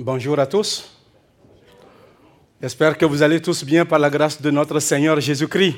Bonjour 0.00 0.38
à 0.38 0.46
tous. 0.46 0.96
J'espère 2.62 2.96
que 2.96 3.04
vous 3.04 3.20
allez 3.20 3.42
tous 3.42 3.64
bien 3.64 3.84
par 3.84 3.98
la 3.98 4.08
grâce 4.08 4.40
de 4.40 4.48
notre 4.48 4.78
Seigneur 4.78 5.18
Jésus-Christ. 5.18 5.74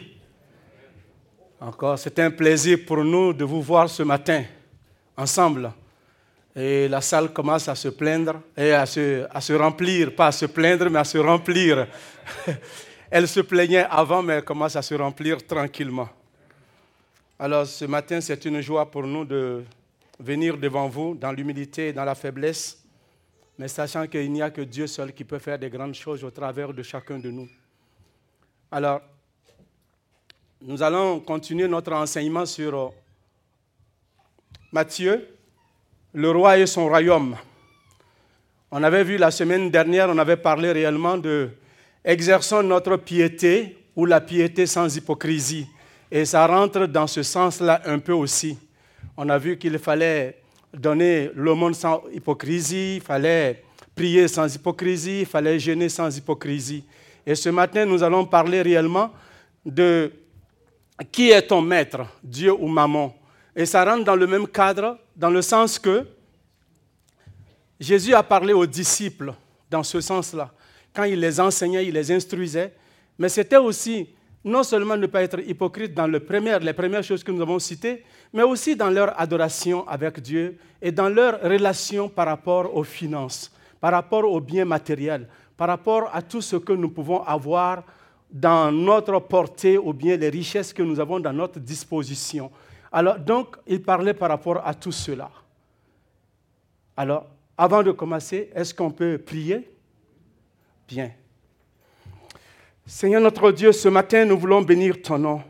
Encore, 1.59 1.99
c'est 1.99 2.19
un 2.19 2.31
plaisir 2.31 2.81
pour 2.87 3.03
nous 3.03 3.33
de 3.33 3.47
vous 3.47 3.63
voir 3.63 3.89
ce 3.89 4.03
matin 4.03 4.45
ensemble. 5.17 5.73
Et 6.55 6.87
la 6.87 7.01
salle 7.01 7.33
commence 7.33 7.67
à 7.69 7.75
se 7.75 7.89
plaindre 7.89 8.43
et 8.55 8.73
à 8.73 8.85
se, 8.85 9.53
remplir, 9.55 10.15
pas 10.15 10.27
à 10.27 10.33
se 10.33 10.45
plaindre, 10.45 10.91
mais 10.91 10.99
à 10.99 11.05
se 11.05 11.17
remplir. 11.17 11.87
elle 13.11 13.27
se 13.27 13.41
plaignait 13.41 13.87
avant, 13.89 14.23
mais 14.23 14.35
elle 14.35 14.45
commence 14.45 14.77
à 14.77 14.83
se 14.83 14.95
remplir 14.97 15.47
tranquillement. 15.47 16.11
Alors 17.39 17.67
ce 17.67 17.87
matin, 17.87 18.21
c'est 18.21 18.45
une 18.45 18.61
joie 18.61 18.91
pour 18.91 19.07
nous 19.07 19.25
de 19.25 19.65
venir 20.19 20.59
devant 20.59 20.89
vous 20.89 21.15
dans 21.15 21.33
l'humilité 21.33 21.95
dans 21.95 22.05
la 22.05 22.15
faiblesse 22.15 22.80
mais 23.61 23.69
sachant 23.69 24.07
qu'il 24.07 24.33
n'y 24.33 24.41
a 24.41 24.49
que 24.51 24.63
Dieu 24.63 24.87
seul 24.87 25.13
qui 25.13 25.23
peut 25.23 25.39
faire 25.39 25.59
des 25.59 25.69
grandes 25.69 25.93
choses 25.93 26.25
au 26.25 26.31
travers 26.31 26.73
de 26.73 26.83
chacun 26.83 27.19
de 27.19 27.31
nous. 27.31 27.47
Alors, 28.73 29.03
nous 30.63 30.83
allons 30.83 31.21
continuer 31.21 31.69
notre 31.69 31.93
enseignement 31.93 32.47
sur 32.47 32.75
euh, 32.75 32.89
Matthieu, 34.73 35.29
le 36.15 36.31
roi 36.31 36.57
et 36.57 36.65
son 36.65 36.89
royaume. 36.89 37.37
On 38.71 38.83
avait 38.83 39.05
vu 39.05 39.19
la 39.19 39.31
semaine 39.31 39.71
dernière, 39.71 40.09
on 40.09 40.17
avait 40.17 40.39
parlé 40.39 40.73
réellement 40.73 41.19
de 41.19 41.51
exerçons 42.03 42.63
notre 42.63 42.97
piété 42.97 43.77
ou 43.95 44.07
la 44.07 44.23
piété 44.23 44.65
sans 44.65 44.97
hypocrisie. 44.97 45.67
Et 46.11 46.25
ça 46.25 46.47
rentre 46.47 46.87
dans 46.87 47.07
ce 47.07 47.23
sens-là 47.23 47.83
un 47.85 47.99
peu 47.99 48.15
aussi. 48.15 48.59
On 49.19 49.29
a 49.29 49.37
vu 49.37 49.59
qu'il 49.59 49.79
fallait 49.79 50.40
donner 50.73 51.31
le 51.35 51.55
monde 51.55 51.75
sans 51.75 52.03
hypocrisie, 52.13 52.97
il 52.97 53.03
fallait 53.03 53.63
prier 53.95 54.29
sans 54.29 54.55
hypocrisie, 54.55 55.21
il 55.21 55.27
fallait 55.27 55.59
gêner 55.59 55.89
sans 55.89 56.17
hypocrisie. 56.17 56.85
Et 57.27 57.35
ce 57.35 57.49
matin, 57.49 57.85
nous 57.85 58.03
allons 58.03 58.25
parler 58.25 58.63
réellement 58.63 59.11
de 59.65 60.13
qui 61.13 61.31
est 61.31 61.43
ton 61.43 61.61
maître, 61.63 62.01
Dieu 62.23 62.53
ou 62.53 62.69
maman. 62.69 63.15
Et 63.57 63.67
ça 63.67 63.85
rentre 63.85 64.05
dans 64.05 64.17
le 64.17 64.27
même 64.27 64.47
cadre, 64.47 64.99
dans 65.17 65.31
le 65.31 65.43
sens 65.43 65.79
que 65.79 66.07
Jésus 67.79 68.15
a 68.15 68.23
parlé 68.23 68.53
aux 68.53 68.67
disciples 68.67 69.33
dans 69.71 69.83
ce 69.83 70.01
sens-là. 70.01 70.51
Quand 70.95 71.05
il 71.05 71.21
les 71.21 71.41
enseignait, 71.41 71.87
il 71.87 71.95
les 71.95 72.13
instruisait, 72.13 72.73
mais 73.19 73.29
c'était 73.29 73.57
aussi 73.57 74.09
non 74.45 74.63
seulement 74.63 74.97
ne 74.97 75.07
pas 75.07 75.23
être 75.23 75.41
hypocrite 75.41 75.95
dans 75.95 76.07
les 76.07 76.21
premières 76.21 77.03
choses 77.03 77.23
que 77.23 77.31
nous 77.31 77.43
avons 77.43 77.59
citées, 77.59 78.05
mais 78.33 78.43
aussi 78.43 78.75
dans 78.75 78.91
leur 78.91 79.19
adoration 79.21 79.87
avec 79.87 80.21
Dieu 80.21 80.57
et 80.81 80.91
dans 80.93 81.09
leur 81.09 81.41
relation 81.43 82.09
par 82.09 82.27
rapport 82.27 82.75
aux 82.75 82.85
finances, 82.85 83.53
par 83.81 83.93
rapport 83.93 84.25
aux 84.25 84.41
biens 84.41 84.65
matériels, 84.65 85.29
par 85.57 85.69
rapport 85.69 86.09
à 86.13 86.23
tout 86.23 86.41
ce 86.41 86.57
que 86.57 86.73
nous 86.73 86.89
pouvons 86.89 87.23
avoir 87.23 87.85
dans 88.31 88.73
notre 88.73 89.19
portée 89.19 89.77
ou 89.77 89.93
bien 89.93 90.17
les 90.17 90.29
richesses 90.29 90.73
que 90.73 90.83
nous 90.83 90.99
avons 91.01 91.21
dans 91.21 91.33
notre 91.33 91.59
disposition. 91.59 92.51
Alors, 92.93 93.19
donc, 93.19 93.57
il 93.67 93.83
parlait 93.83 94.15
par 94.15 94.31
rapport 94.31 94.67
à 94.67 94.73
tout 94.73 94.93
cela. 94.93 95.31
Alors, 96.97 97.27
avant 97.59 97.83
de 97.83 97.91
commencer, 97.93 98.51
est-ce 98.55 98.73
qu'on 98.73 98.91
peut 98.91 99.19
prier? 99.19 99.71
Bien. 100.89 101.11
Seigneur 102.93 103.21
notre 103.21 103.53
Dieu, 103.53 103.71
ce 103.71 103.89
matin, 103.89 104.25
nous 104.25 104.37
voulons 104.37 104.63
bénir 104.63 105.01
ton 105.01 105.17
nom. 105.17 105.41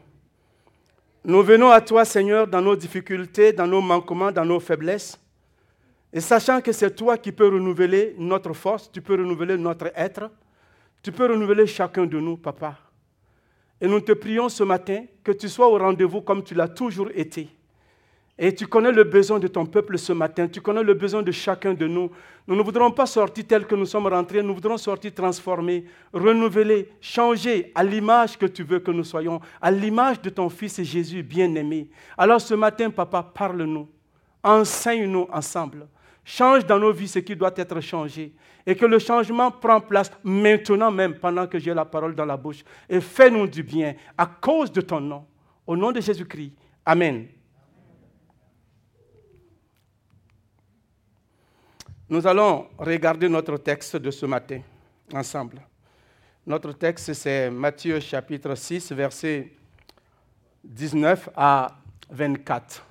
Nous 1.24 1.42
venons 1.42 1.70
à 1.70 1.80
toi, 1.80 2.04
Seigneur, 2.04 2.46
dans 2.46 2.60
nos 2.60 2.76
difficultés, 2.76 3.54
dans 3.54 3.66
nos 3.66 3.80
manquements, 3.80 4.30
dans 4.30 4.44
nos 4.44 4.60
faiblesses. 4.60 5.18
Et 6.12 6.20
sachant 6.20 6.60
que 6.60 6.70
c'est 6.70 6.94
toi 6.94 7.16
qui 7.16 7.32
peux 7.32 7.48
renouveler 7.48 8.14
notre 8.18 8.52
force, 8.52 8.92
tu 8.92 9.00
peux 9.00 9.14
renouveler 9.14 9.56
notre 9.56 9.90
être, 9.96 10.30
tu 11.02 11.12
peux 11.12 11.32
renouveler 11.32 11.66
chacun 11.66 12.04
de 12.04 12.20
nous, 12.20 12.36
Papa. 12.36 12.76
Et 13.80 13.88
nous 13.88 14.00
te 14.02 14.12
prions 14.12 14.50
ce 14.50 14.62
matin 14.62 15.06
que 15.24 15.32
tu 15.32 15.48
sois 15.48 15.66
au 15.66 15.78
rendez-vous 15.78 16.20
comme 16.20 16.44
tu 16.44 16.54
l'as 16.54 16.68
toujours 16.68 17.08
été. 17.14 17.48
Et 18.42 18.54
tu 18.54 18.66
connais 18.66 18.90
le 18.90 19.04
besoin 19.04 19.38
de 19.38 19.48
ton 19.48 19.66
peuple 19.66 19.98
ce 19.98 20.14
matin, 20.14 20.48
tu 20.48 20.62
connais 20.62 20.82
le 20.82 20.94
besoin 20.94 21.22
de 21.22 21.30
chacun 21.30 21.74
de 21.74 21.86
nous. 21.86 22.10
Nous 22.46 22.56
ne 22.56 22.62
voudrons 22.62 22.90
pas 22.90 23.04
sortir 23.04 23.44
tel 23.46 23.66
que 23.66 23.74
nous 23.74 23.84
sommes 23.84 24.06
rentrés, 24.06 24.42
nous 24.42 24.54
voudrons 24.54 24.78
sortir 24.78 25.12
transformés, 25.12 25.84
renouvelés, 26.10 26.88
changés 27.02 27.70
à 27.74 27.84
l'image 27.84 28.38
que 28.38 28.46
tu 28.46 28.62
veux 28.62 28.78
que 28.78 28.90
nous 28.90 29.04
soyons, 29.04 29.42
à 29.60 29.70
l'image 29.70 30.22
de 30.22 30.30
ton 30.30 30.48
Fils 30.48 30.82
Jésus 30.82 31.22
bien-aimé. 31.22 31.90
Alors 32.16 32.40
ce 32.40 32.54
matin, 32.54 32.88
papa, 32.88 33.22
parle-nous, 33.22 33.86
enseigne-nous 34.42 35.28
ensemble. 35.30 35.86
Change 36.24 36.64
dans 36.64 36.78
nos 36.78 36.92
vies 36.92 37.08
ce 37.08 37.18
qui 37.18 37.36
doit 37.36 37.52
être 37.54 37.78
changé. 37.82 38.32
Et 38.66 38.74
que 38.74 38.86
le 38.86 38.98
changement 38.98 39.50
prend 39.50 39.82
place 39.82 40.10
maintenant 40.24 40.90
même, 40.90 41.14
pendant 41.14 41.46
que 41.46 41.58
j'ai 41.58 41.74
la 41.74 41.84
parole 41.84 42.14
dans 42.14 42.24
la 42.24 42.38
bouche. 42.38 42.64
Et 42.88 43.00
fais-nous 43.00 43.46
du 43.46 43.62
bien 43.62 43.96
à 44.16 44.24
cause 44.24 44.72
de 44.72 44.80
ton 44.80 45.00
nom. 45.00 45.26
Au 45.66 45.76
nom 45.76 45.92
de 45.92 46.00
Jésus-Christ. 46.00 46.54
Amen. 46.86 47.26
Nous 52.10 52.26
allons 52.26 52.66
regarder 52.76 53.28
notre 53.28 53.56
texte 53.58 53.94
de 53.94 54.10
ce 54.10 54.26
matin 54.26 54.60
ensemble. 55.14 55.62
Notre 56.44 56.72
texte, 56.72 57.12
c'est 57.12 57.48
Matthieu 57.48 58.00
chapitre 58.00 58.56
6, 58.56 58.90
versets 58.90 59.52
19 60.64 61.30
à 61.36 61.68
24. 62.10 62.84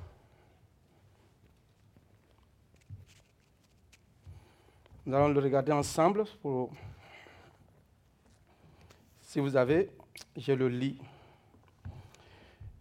Nous 5.06 5.14
allons 5.14 5.28
le 5.28 5.42
regarder 5.42 5.74
ensemble. 5.74 6.24
Si 9.24 9.42
vous 9.42 9.54
avez, 9.58 9.90
je 10.38 10.54
le 10.54 10.70
lis. 10.70 10.98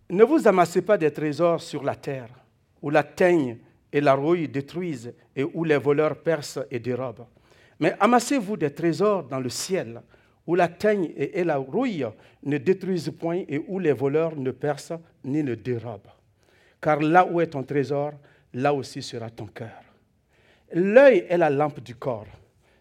Ne 0.09 0.23
vous 0.23 0.47
amassez 0.47 0.83
pas 0.83 0.97
des 0.97 1.13
trésors 1.13 1.61
sur 1.61 1.83
la 1.83 1.97
terre, 1.97 2.29
où 2.81 2.91
la 2.91 3.03
teigne 3.03 3.59
et 3.93 4.01
la 4.01 4.15
rouille 4.15 4.49
détruisent 4.49 5.15
et 5.35 5.45
où 5.45 5.65
les 5.65 5.79
voleurs 5.79 6.17
percent 6.17 6.63
et 6.71 6.79
dérobent. 6.79 7.27
Mais 7.81 7.95
amassez-vous 8.01 8.57
des 8.57 8.73
trésors 8.73 9.25
dans 9.25 9.41
le 9.41 9.49
ciel, 9.49 10.01
où 10.47 10.55
la 10.55 10.69
teigne 10.69 11.13
et 11.17 11.45
la 11.45 11.57
rouille 11.59 12.07
ne 12.43 12.59
détruisent 12.59 13.11
point 13.11 13.45
et 13.49 13.63
où 13.69 13.79
les 13.79 13.93
voleurs 13.93 14.35
ne 14.35 14.51
percent 14.51 15.01
ni 15.25 15.43
ne 15.43 15.55
dérobent. 15.55 16.11
Car 16.81 17.01
là 17.01 17.27
où 17.27 17.41
est 17.41 17.49
ton 17.49 17.63
trésor, 17.63 18.13
là 18.55 18.73
aussi 18.73 19.03
sera 19.03 19.31
ton 19.31 19.47
cœur. 19.47 19.83
L'œil 20.73 21.27
est 21.29 21.39
la 21.39 21.51
lampe 21.51 21.81
du 21.81 21.95
corps. 21.95 22.27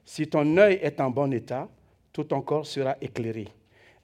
Si 0.06 0.28
ton 0.28 0.58
œil 0.58 0.80
est 0.82 1.00
en 1.02 1.10
bon 1.10 1.32
état, 1.34 1.68
tout 2.14 2.24
ton 2.24 2.42
corps 2.42 2.66
sera 2.66 2.96
éclairé. 3.02 3.48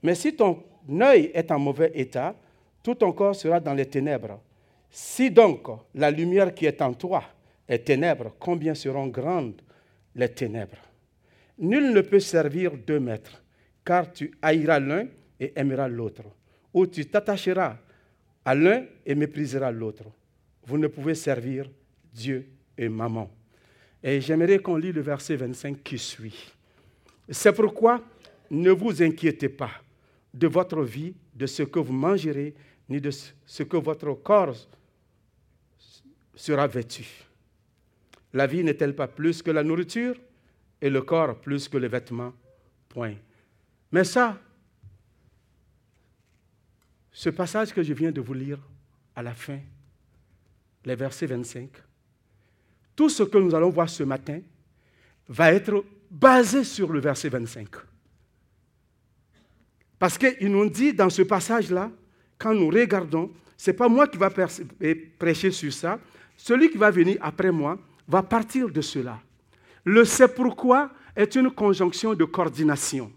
Mais 0.02 0.16
si 0.16 0.36
ton 0.36 0.64
œil 1.02 1.32
est 1.34 1.52
en 1.52 1.60
mauvais 1.60 1.92
état, 1.96 2.36
tout 2.82 2.96
ton 2.96 3.12
corps 3.14 3.36
sera 3.36 3.60
dans 3.60 3.74
les 3.74 3.86
ténèbres. 3.86 4.40
Si 4.96 5.32
donc 5.32 5.68
la 5.96 6.12
lumière 6.12 6.54
qui 6.54 6.68
est 6.68 6.80
en 6.80 6.94
toi 6.94 7.24
est 7.68 7.80
ténèbres, 7.80 8.36
combien 8.38 8.76
seront 8.76 9.08
grandes 9.08 9.60
les 10.14 10.30
ténèbres? 10.30 10.78
Nul 11.58 11.92
ne 11.94 12.02
peut 12.02 12.20
servir 12.20 12.78
deux 12.78 13.00
maîtres, 13.00 13.42
car 13.84 14.14
tu 14.14 14.32
haïras 14.40 14.80
l'un 14.80 15.08
et 15.40 15.52
aimeras 15.56 15.88
l'autre, 15.88 16.22
ou 16.72 16.86
tu 16.86 17.08
t'attacheras 17.08 17.78
à 18.46 18.54
l'un 18.54 18.86
et 19.04 19.16
mépriseras 19.16 19.72
l'autre. 19.72 20.04
Vous 20.64 20.78
ne 20.78 20.86
pouvez 20.86 21.16
servir 21.16 21.68
Dieu 22.14 22.48
et 22.78 22.88
maman. 22.88 23.32
Et 24.04 24.22
j'aimerais 24.22 24.60
qu'on 24.60 24.78
lit 24.78 24.92
le 24.92 25.02
verset 25.02 25.38
25 25.38 25.82
qui 25.82 25.98
suit. 25.98 26.54
C'est 27.30 27.54
pourquoi 27.54 28.00
ne 28.52 28.70
vous 28.70 29.02
inquiétez 29.02 29.50
pas 29.50 29.72
de 30.32 30.46
votre 30.46 30.84
vie, 30.84 31.16
de 31.34 31.48
ce 31.48 31.64
que 31.64 31.80
vous 31.80 31.94
mangerez, 31.94 32.54
ni 32.88 33.02
de 33.02 33.10
ce 33.10 33.64
que 33.64 33.78
votre 33.78 34.14
corps 34.14 34.68
sera 36.36 36.68
vêtu. 36.68 37.06
La 38.34 38.48
vie 38.48 38.64
n'est-elle 38.64 38.96
pas 38.96 39.08
plus 39.08 39.42
que 39.42 39.52
la 39.52 39.64
nourriture 39.64 40.16
et 40.82 40.90
le 40.90 41.02
corps 41.02 41.40
plus 41.40 41.68
que 41.68 41.78
les 41.78 41.88
vêtements? 41.88 42.34
Point. 42.90 43.16
Mais 43.92 44.04
ça, 44.04 44.40
ce 47.12 47.30
passage 47.30 47.74
que 47.74 47.84
je 47.84 47.94
viens 47.94 48.12
de 48.12 48.22
vous 48.22 48.34
lire 48.34 48.60
à 49.16 49.22
la 49.22 49.34
fin, 49.34 49.60
les 50.84 50.96
versets 50.96 51.28
25, 51.28 51.70
tout 52.96 53.10
ce 53.10 53.24
que 53.24 53.38
nous 53.38 53.54
allons 53.54 53.70
voir 53.70 53.90
ce 53.90 54.04
matin 54.04 54.42
va 55.28 55.54
être 55.54 55.86
basé 56.10 56.64
sur 56.64 56.92
le 56.92 57.00
verset 57.00 57.30
25. 57.30 57.68
Parce 60.00 60.18
qu'il 60.18 60.52
nous 60.52 60.70
dit 60.70 60.94
dans 60.94 61.10
ce 61.10 61.22
passage-là, 61.22 61.90
quand 62.38 62.54
nous 62.54 62.68
regardons, 62.68 63.32
ce 63.56 63.72
n'est 63.72 63.78
pas 63.78 63.88
moi 63.88 64.08
qui 64.08 64.18
va 64.18 64.30
prêcher 64.30 65.52
sur 65.52 65.72
ça, 65.72 66.00
celui 66.38 66.70
qui 66.70 66.78
va 66.78 66.92
venir 66.92 67.18
après 67.22 67.52
moi 67.52 67.78
va 68.08 68.24
partir 68.24 68.70
de 68.70 68.82
cela. 68.82 69.20
Le 69.84 70.06
c'est 70.06 70.34
pourquoi 70.34 70.92
est 71.16 71.36
une 71.36 71.52
conjonction 71.52 72.14
de 72.14 72.26
coordination. 72.26 73.12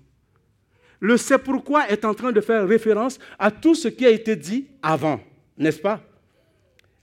Le 1.00 1.16
c'est 1.16 1.38
pourquoi 1.38 1.88
est 1.88 2.04
en 2.04 2.14
train 2.14 2.32
de 2.32 2.40
faire 2.40 2.66
référence 2.66 3.18
à 3.38 3.50
tout 3.50 3.74
ce 3.74 3.88
qui 3.88 4.06
a 4.06 4.10
été 4.10 4.36
dit 4.36 4.66
avant, 4.82 5.20
n'est-ce 5.56 5.80
pas? 5.80 6.00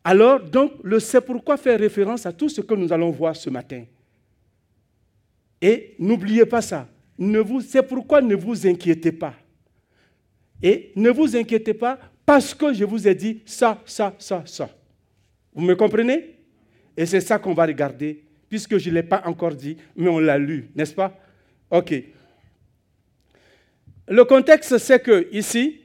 Alors, 0.04 0.42
donc, 0.42 0.74
le 0.84 1.00
c'est 1.00 1.22
pourquoi 1.22 1.56
fait 1.56 1.76
référence 1.76 2.26
à 2.26 2.34
tout 2.34 2.50
ce 2.50 2.62
que 2.62 2.74
nous 2.74 2.92
allons 2.92 3.12
voir 3.12 3.36
ce 3.36 3.50
matin. 3.50 3.86
Et 5.62 5.96
n'oubliez 5.98 6.46
pas 6.46 6.62
ça. 6.62 6.90
C'est 7.62 7.88
pourquoi 7.88 8.22
ne 8.22 8.36
vous 8.36 8.68
inquiétez 8.68 9.14
pas. 9.14 9.34
Et 10.62 10.92
ne 10.96 11.10
vous 11.10 11.38
inquiétez 11.38 11.74
pas 11.74 11.98
parce 12.26 12.54
que 12.54 12.74
je 12.74 12.84
vous 12.84 13.08
ai 13.08 13.16
dit 13.16 13.42
ça, 13.46 13.82
ça, 13.86 14.14
ça, 14.20 14.44
ça. 14.46 14.70
Vous 15.54 15.64
me 15.64 15.76
comprenez? 15.76 16.36
Et 16.96 17.06
c'est 17.06 17.22
ça 17.22 17.40
qu'on 17.40 17.54
va 17.54 17.66
regarder, 17.66 18.24
puisque 18.50 18.78
je 18.78 18.90
ne 18.90 18.96
l'ai 18.96 19.04
pas 19.04 19.24
encore 19.26 19.56
dit, 19.56 19.78
mais 19.96 20.10
on 20.10 20.20
l'a 20.20 20.38
lu, 20.38 20.70
n'est-ce 20.76 20.94
pas? 20.94 21.20
Ok. 21.70 21.94
Le 24.08 24.26
contexte, 24.26 24.78
c'est 24.78 25.02
que 25.02 25.28
ici, 25.32 25.82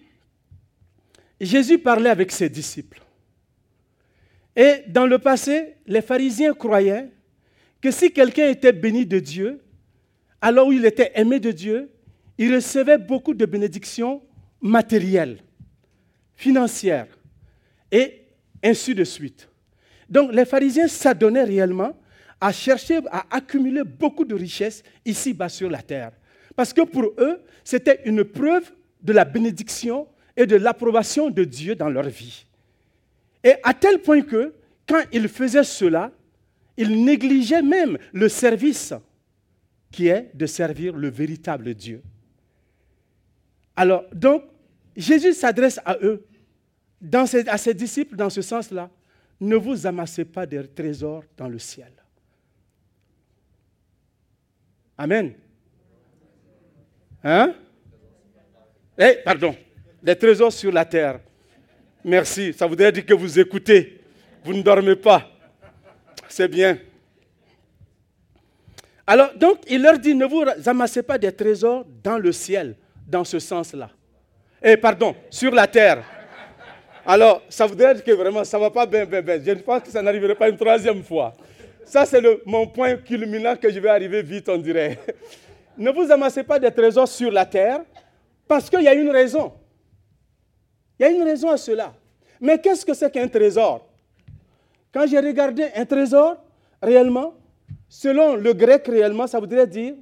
Jésus 1.41 1.79
parlait 1.79 2.11
avec 2.11 2.33
ses 2.33 2.49
disciples. 2.49 3.01
Et 4.57 4.83
dans 4.89 5.07
le 5.07 5.19
passé, 5.19 5.77
les 5.87 6.03
pharisiens 6.03 6.53
croyaient 6.53 7.09
que 7.81 7.91
si 7.91 8.13
quelqu'un 8.13 8.49
était 8.49 8.73
béni 8.73 9.07
de 9.07 9.21
Dieu, 9.21 9.63
alors 10.41 10.73
il 10.73 10.85
était 10.85 11.13
aimé 11.15 11.39
de 11.39 11.53
Dieu, 11.53 11.91
il 12.39 12.55
recevait 12.55 12.99
beaucoup 12.99 13.35
de 13.35 13.47
bénédictions 13.47 14.21
matérielles, 14.61 15.39
financières, 16.35 17.07
et 17.93 18.25
ainsi 18.63 18.95
de 18.95 19.05
suite. 19.05 19.49
Donc 20.09 20.33
les 20.33 20.45
pharisiens 20.45 20.89
s'adonnaient 20.89 21.45
réellement 21.45 21.97
à 22.41 22.53
chercher 22.53 23.01
à 23.11 23.25
accumuler 23.31 23.83
beaucoup 23.85 24.25
de 24.25 24.35
richesses 24.35 24.83
ici-bas 25.05 25.49
sur 25.49 25.69
la 25.69 25.83
terre. 25.83 26.13
Parce 26.57 26.73
que 26.73 26.83
pour 26.83 27.13
eux, 27.19 27.43
c'était 27.65 28.01
une 28.05 28.25
preuve 28.25 28.73
de 29.03 29.13
la 29.13 29.25
bénédiction 29.25 30.09
et 30.37 30.47
de 30.47 30.57
l'approbation 30.57 31.31
de 31.31 31.45
Dieu 31.45 31.75
dans 31.75 31.89
leur 31.89 32.09
vie. 32.09 32.47
Et 33.45 33.55
à 33.63 33.75
tel 33.75 34.01
point 34.01 34.23
que, 34.23 34.55
quand 34.87 35.03
ils 35.13 35.29
faisaient 35.29 35.65
cela, 35.65 36.13
ils 36.77 37.05
négligeaient 37.05 37.63
même 37.63 37.99
le 38.13 38.29
service 38.29 38.95
qui 39.91 40.09
est 40.09 40.31
de 40.35 40.47
servir 40.47 40.97
le 40.97 41.09
véritable 41.09 41.75
Dieu. 41.75 42.03
Alors, 43.77 44.05
donc, 44.13 44.45
Jésus 44.97 45.33
s'adresse 45.33 45.81
à 45.85 45.97
eux, 46.03 46.25
à 47.47 47.59
ses 47.59 47.75
disciples 47.75 48.17
dans 48.17 48.31
ce 48.31 48.43
sens-là. 48.43 48.91
Ne 49.41 49.57
vous 49.57 49.87
amassez 49.87 50.25
pas 50.25 50.47
des 50.47 50.67
trésors 50.67 51.23
dans 51.37 51.49
le 51.49 51.59
ciel. 51.59 51.93
Amen. 54.97 55.33
Hein? 57.23 57.55
Eh, 58.99 59.19
pardon, 59.25 59.55
des 60.03 60.17
trésors 60.17 60.53
sur 60.53 60.73
la 60.73 60.85
terre. 60.85 61.21
Merci, 62.05 62.53
ça 62.53 62.67
voudrait 62.67 62.91
dire 62.91 63.07
que 63.07 63.15
vous 63.15 63.39
écoutez, 63.39 64.01
vous 64.45 64.55
ne 64.55 64.63
dormez 64.63 64.97
pas. 64.97 65.31
C'est 66.29 66.49
bien. 66.49 66.79
Alors, 69.07 69.35
donc, 69.35 69.59
il 69.69 69.81
leur 69.81 69.99
dit, 69.99 70.15
ne 70.15 70.27
vous 70.27 70.45
amassez 70.67 71.03
pas 71.03 71.17
des 71.17 71.33
trésors 71.33 71.87
dans 72.03 72.19
le 72.19 72.33
ciel, 72.33 72.77
dans 73.07 73.25
ce 73.25 73.39
sens-là. 73.39 73.91
Eh, 74.63 74.77
pardon, 74.77 75.15
sur 75.31 75.53
la 75.53 75.67
terre. 75.67 76.05
Alors, 77.09 77.43
ça 77.49 77.67
voudrait 77.67 77.95
dire 77.95 78.05
que 78.05 78.13
vraiment, 78.13 78.45
ça 78.45 78.59
ne 78.59 78.63
va 78.65 78.71
pas 78.71 78.85
bien, 78.85 79.07
bien, 79.07 79.23
bien. 79.23 79.41
Je 79.43 79.55
pense 79.55 79.83
que 79.83 79.91
ça 79.91 80.03
n'arriverait 80.03 80.35
pas 80.35 80.49
une 80.49 80.57
troisième 80.57 81.03
fois. 81.03 81.33
Ça, 81.85 82.05
c'est 82.05 82.23
mon 82.45 82.67
point 82.67 82.97
culminant 82.97 83.57
que 83.57 83.71
je 83.71 83.81
vais 83.81 83.89
arriver 83.89 84.23
vite, 84.23 84.49
on 84.51 84.59
dirait. 84.59 84.99
ne 85.79 85.91
vous 85.91 86.13
amassez 86.13 86.43
pas 86.45 86.59
des 86.59 86.71
trésors 86.71 87.09
sur 87.09 87.33
la 87.33 87.47
terre, 87.47 87.81
parce 88.47 88.69
qu'il 88.69 88.83
y 88.83 88.89
a 88.89 88.95
une 88.95 89.11
raison. 89.11 89.55
Il 91.01 91.05
y 91.05 91.07
a 91.07 91.11
une 91.11 91.23
raison 91.23 91.49
à 91.49 91.57
cela. 91.57 91.95
Mais 92.41 92.61
qu'est-ce 92.61 92.85
que 92.85 92.93
c'est 92.93 93.11
qu'un 93.11 93.27
trésor? 93.27 93.89
Quand 94.93 95.07
j'ai 95.07 95.19
regardé 95.19 95.67
un 95.75 95.87
trésor, 95.87 96.37
réellement, 96.83 97.35
Selon 97.89 98.37
le 98.37 98.53
grec 98.53 98.87
réellement, 98.87 99.27
ça 99.27 99.41
voudrait 99.41 99.67
dire 99.67 99.95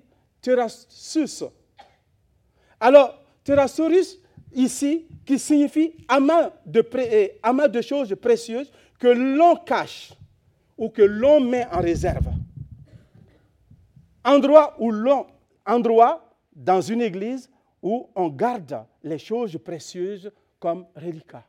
terassus. 0.43 1.45
Alors, 2.81 3.23
terasaurus, 3.45 4.19
ici, 4.57 5.07
qui 5.25 5.39
signifie 5.39 5.95
amas 6.09 6.51
de, 6.65 6.85
eh, 6.99 7.39
amas 7.43 7.69
de 7.69 7.81
choses 7.83 8.15
précieuses 8.21 8.73
que 8.99 9.09
l'on 9.09 9.57
cache 9.57 10.13
ou 10.77 10.89
que 10.89 11.03
l'on 11.03 11.41
met 11.41 11.67
en 11.67 11.81
réserve. 11.81 12.27
Endroit 14.25 14.75
où 14.79 14.91
l'on, 14.91 15.27
endroit 15.65 16.29
dans 16.55 16.81
une 16.81 17.03
église 17.03 17.51
où 17.83 18.09
on 18.17 18.29
garde 18.29 18.85
les 19.03 19.19
choses 19.19 19.57
précieuses 19.63 20.33
comme 20.59 20.87
reliquats. 20.97 21.45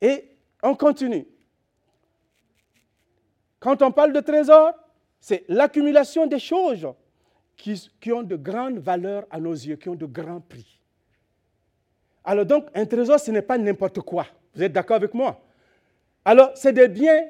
Et 0.00 0.36
on 0.62 0.74
continue. 0.74 1.26
Quand 3.58 3.82
on 3.82 3.92
parle 3.92 4.14
de 4.14 4.20
trésor, 4.20 4.72
c'est 5.20 5.44
l'accumulation 5.48 6.26
des 6.26 6.38
choses 6.38 6.88
qui, 7.60 8.12
ont 8.12 8.22
de 8.22 8.36
grandes 8.36 8.78
valeurs 8.78 9.24
à 9.30 9.38
nos 9.38 9.52
yeux, 9.52 9.76
qui 9.76 9.88
ont 9.88 9.94
de 9.94 10.06
grands 10.06 10.40
prix. 10.40 10.80
Alors 12.24 12.44
donc, 12.44 12.66
un 12.74 12.86
trésor, 12.86 13.18
ce 13.18 13.30
n'est 13.30 13.42
pas 13.42 13.58
n'importe 13.58 14.00
quoi. 14.00 14.26
Vous 14.54 14.62
êtes 14.62 14.72
d'accord 14.72 14.96
avec 14.96 15.14
moi? 15.14 15.40
Alors, 16.24 16.50
c'est 16.54 16.72
des 16.72 16.88
biens 16.88 17.24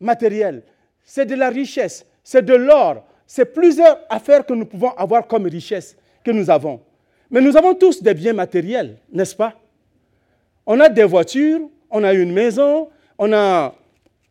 matériels, 0.00 0.62
c'est 1.04 1.26
de 1.26 1.34
la 1.34 1.48
richesse, 1.48 2.04
c'est 2.22 2.44
de 2.44 2.54
l'or, 2.54 3.06
c'est 3.26 3.46
plusieurs 3.46 3.98
affaires 4.08 4.44
que 4.44 4.52
nous 4.52 4.66
pouvons 4.66 4.90
avoir 4.90 5.26
comme 5.26 5.46
richesse 5.46 5.96
que 6.22 6.30
nous 6.30 6.50
avons. 6.50 6.80
Mais 7.30 7.40
nous 7.40 7.56
avons 7.56 7.74
tous 7.74 8.02
des 8.02 8.14
biens 8.14 8.34
matériels, 8.34 8.98
n'est-ce 9.10 9.34
pas? 9.34 9.54
On 10.66 10.78
a 10.80 10.88
des 10.88 11.04
voitures, 11.04 11.68
on 11.90 12.04
a 12.04 12.12
une 12.12 12.32
maison, 12.32 12.88
on 13.18 13.32
a 13.32 13.74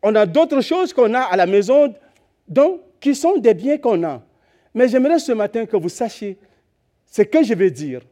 on 0.02 0.14
a 0.14 0.24
d'autres 0.24 0.60
choses 0.60 0.92
qu'on 0.92 1.12
a 1.14 1.20
à 1.20 1.36
la 1.36 1.46
maison, 1.46 1.92
donc, 2.46 2.80
qui 3.00 3.12
sont 3.14 3.38
des 3.38 3.54
biens 3.54 3.76
qu'on 3.76 4.04
a. 4.04 4.22
Mais 4.76 4.88
j'aimerais 4.88 5.18
ce 5.18 5.32
matin 5.32 5.64
que 5.64 5.76
vous 5.78 5.88
sachiez 5.88 6.36
ce 7.10 7.22
que 7.22 7.42
je 7.42 7.54
vais 7.54 7.70
dire. 7.70 8.02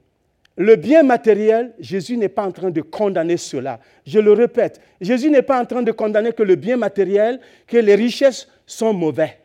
Le 0.56 0.76
bien 0.76 1.02
matériel, 1.02 1.75
Jésus 1.78 2.16
n'est 2.16 2.31
pas 2.31 2.46
en 2.46 2.52
train 2.52 2.70
de 2.70 2.81
condamner 2.81 3.37
cela. 3.37 3.81
Je 4.06 4.19
le 4.19 4.32
répète, 4.32 4.81
Jésus 4.99 5.28
n'est 5.28 5.43
pas 5.43 5.61
en 5.61 5.66
train 5.66 5.82
de 5.82 5.93
condamner 5.93 6.32
que 6.32 6.43
le 6.43 6.55
bien 6.55 6.78
matériel, 6.78 7.38
que 7.66 7.76
les 7.76 7.94
richesses 7.94 8.49
sont 8.64 8.94
mauvais. 8.94 9.37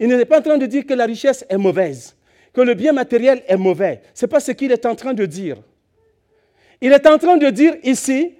Il 0.00 0.08
n'est 0.08 0.24
pas 0.24 0.38
en 0.38 0.42
train 0.42 0.56
de 0.56 0.64
dire 0.64 0.86
que 0.86 0.94
la 0.94 1.04
richesse 1.04 1.44
est 1.50 1.58
mauvaise, 1.58 2.16
que 2.54 2.62
le 2.62 2.72
bien 2.72 2.94
matériel 2.94 3.42
est 3.46 3.58
mauvais. 3.58 4.00
Ce 4.14 4.24
n'est 4.24 4.30
pas 4.30 4.40
ce 4.40 4.52
qu'il 4.52 4.72
est 4.72 4.86
en 4.86 4.94
train 4.94 5.12
de 5.12 5.26
dire. 5.26 5.58
Il 6.80 6.92
est 6.92 7.06
en 7.06 7.18
train 7.18 7.36
de 7.36 7.50
dire 7.50 7.74
ici 7.82 8.36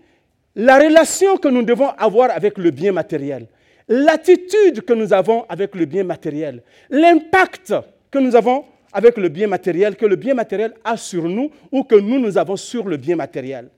la 0.57 0.79
relation 0.79 1.37
que 1.37 1.49
nous 1.49 1.63
devons 1.63 1.91
avoir 1.91 2.31
avec 2.31 2.57
le 2.57 2.71
bien 2.71 2.93
matériel, 2.93 3.49
l'attitude 3.89 4.83
que 4.83 4.93
nous 4.93 5.13
avons 5.13 5.45
avec 5.49 5.75
le 5.75 5.85
bien 5.85 6.05
matériel, 6.05 6.63
l'impact 6.91 7.75
que 8.11 8.19
nous 8.19 8.35
avons 8.37 8.65
avec 8.93 9.17
le 9.17 9.29
bien 9.29 9.47
matériel, 9.47 9.97
que 9.97 10.07
le 10.07 10.17
bien 10.17 10.35
matériel 10.35 10.75
a 10.85 10.97
sur 10.97 11.25
nous 11.25 11.51
ou 11.71 11.83
que 11.83 11.95
nous, 11.95 12.19
nous 12.19 12.37
avons 12.37 12.57
sur 12.57 12.87
le 12.87 12.97
bien 12.97 13.17
matériel. 13.17 13.69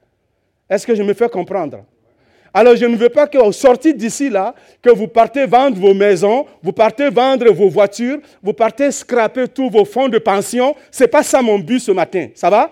Est-ce 0.69 0.87
que 0.87 0.95
je 0.95 1.03
me 1.03 1.15
fais 1.15 1.29
comprendre? 1.29 1.85
Alors 2.57 2.77
je 2.77 2.85
ne 2.85 2.97
veux 2.97 3.09
pas 3.09 3.27
qu'au 3.27 3.51
sorti 3.51 3.93
d'ici 3.93 4.31
là, 4.31 4.55
que 4.81 4.91
vous 4.91 5.09
partez 5.09 5.45
vendre 5.45 5.77
vos 5.77 5.93
maisons, 5.93 6.47
vous 6.63 6.73
partez 6.73 7.11
vendre 7.11 7.53
vos 7.53 7.69
voitures, 7.69 8.21
vous 8.41 8.53
partez 8.53 8.93
scraper 8.93 9.49
tous 9.49 9.69
vos 9.69 9.85
fonds 9.85 10.09
de 10.09 10.19
pension. 10.19 10.77
Ce 10.91 11.03
n'est 11.03 11.09
pas 11.09 11.25
ça 11.25 11.43
mon 11.43 11.59
but 11.59 11.81
ce 11.81 11.91
matin. 11.91 12.29
Ça 12.35 12.49
va? 12.51 12.71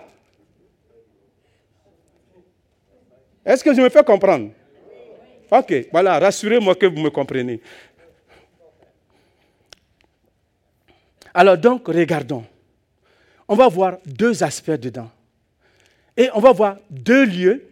Est-ce 3.45 3.61
que 3.61 3.73
je 3.73 3.81
me 3.81 3.89
fais 3.89 4.03
comprendre? 4.03 4.51
Ok, 5.53 5.87
voilà, 5.91 6.17
rassurez-moi 6.17 6.73
que 6.73 6.87
vous 6.87 6.99
me 6.99 7.09
comprenez. 7.09 7.61
Alors 11.33 11.57
donc, 11.57 11.87
regardons. 11.87 12.43
On 13.47 13.55
va 13.55 13.67
voir 13.67 13.97
deux 14.05 14.43
aspects 14.43 14.71
dedans. 14.71 15.11
Et 16.17 16.29
on 16.33 16.39
va 16.39 16.51
voir 16.51 16.77
deux 16.89 17.25
lieux 17.25 17.67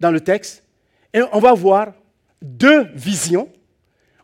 dans 0.00 0.10
le 0.10 0.20
texte. 0.20 0.64
Et 1.12 1.22
on 1.32 1.38
va 1.38 1.52
voir 1.52 1.92
deux 2.42 2.88
visions. 2.94 3.48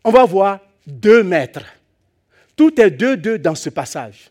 On 0.03 0.11
va 0.11 0.25
voir 0.25 0.59
deux 0.85 1.23
maîtres. 1.23 1.65
Tout 2.57 2.81
est 2.81 2.91
deux, 2.91 3.17
deux 3.17 3.39
dans 3.39 3.55
ce 3.55 3.71
passage. 3.71 4.31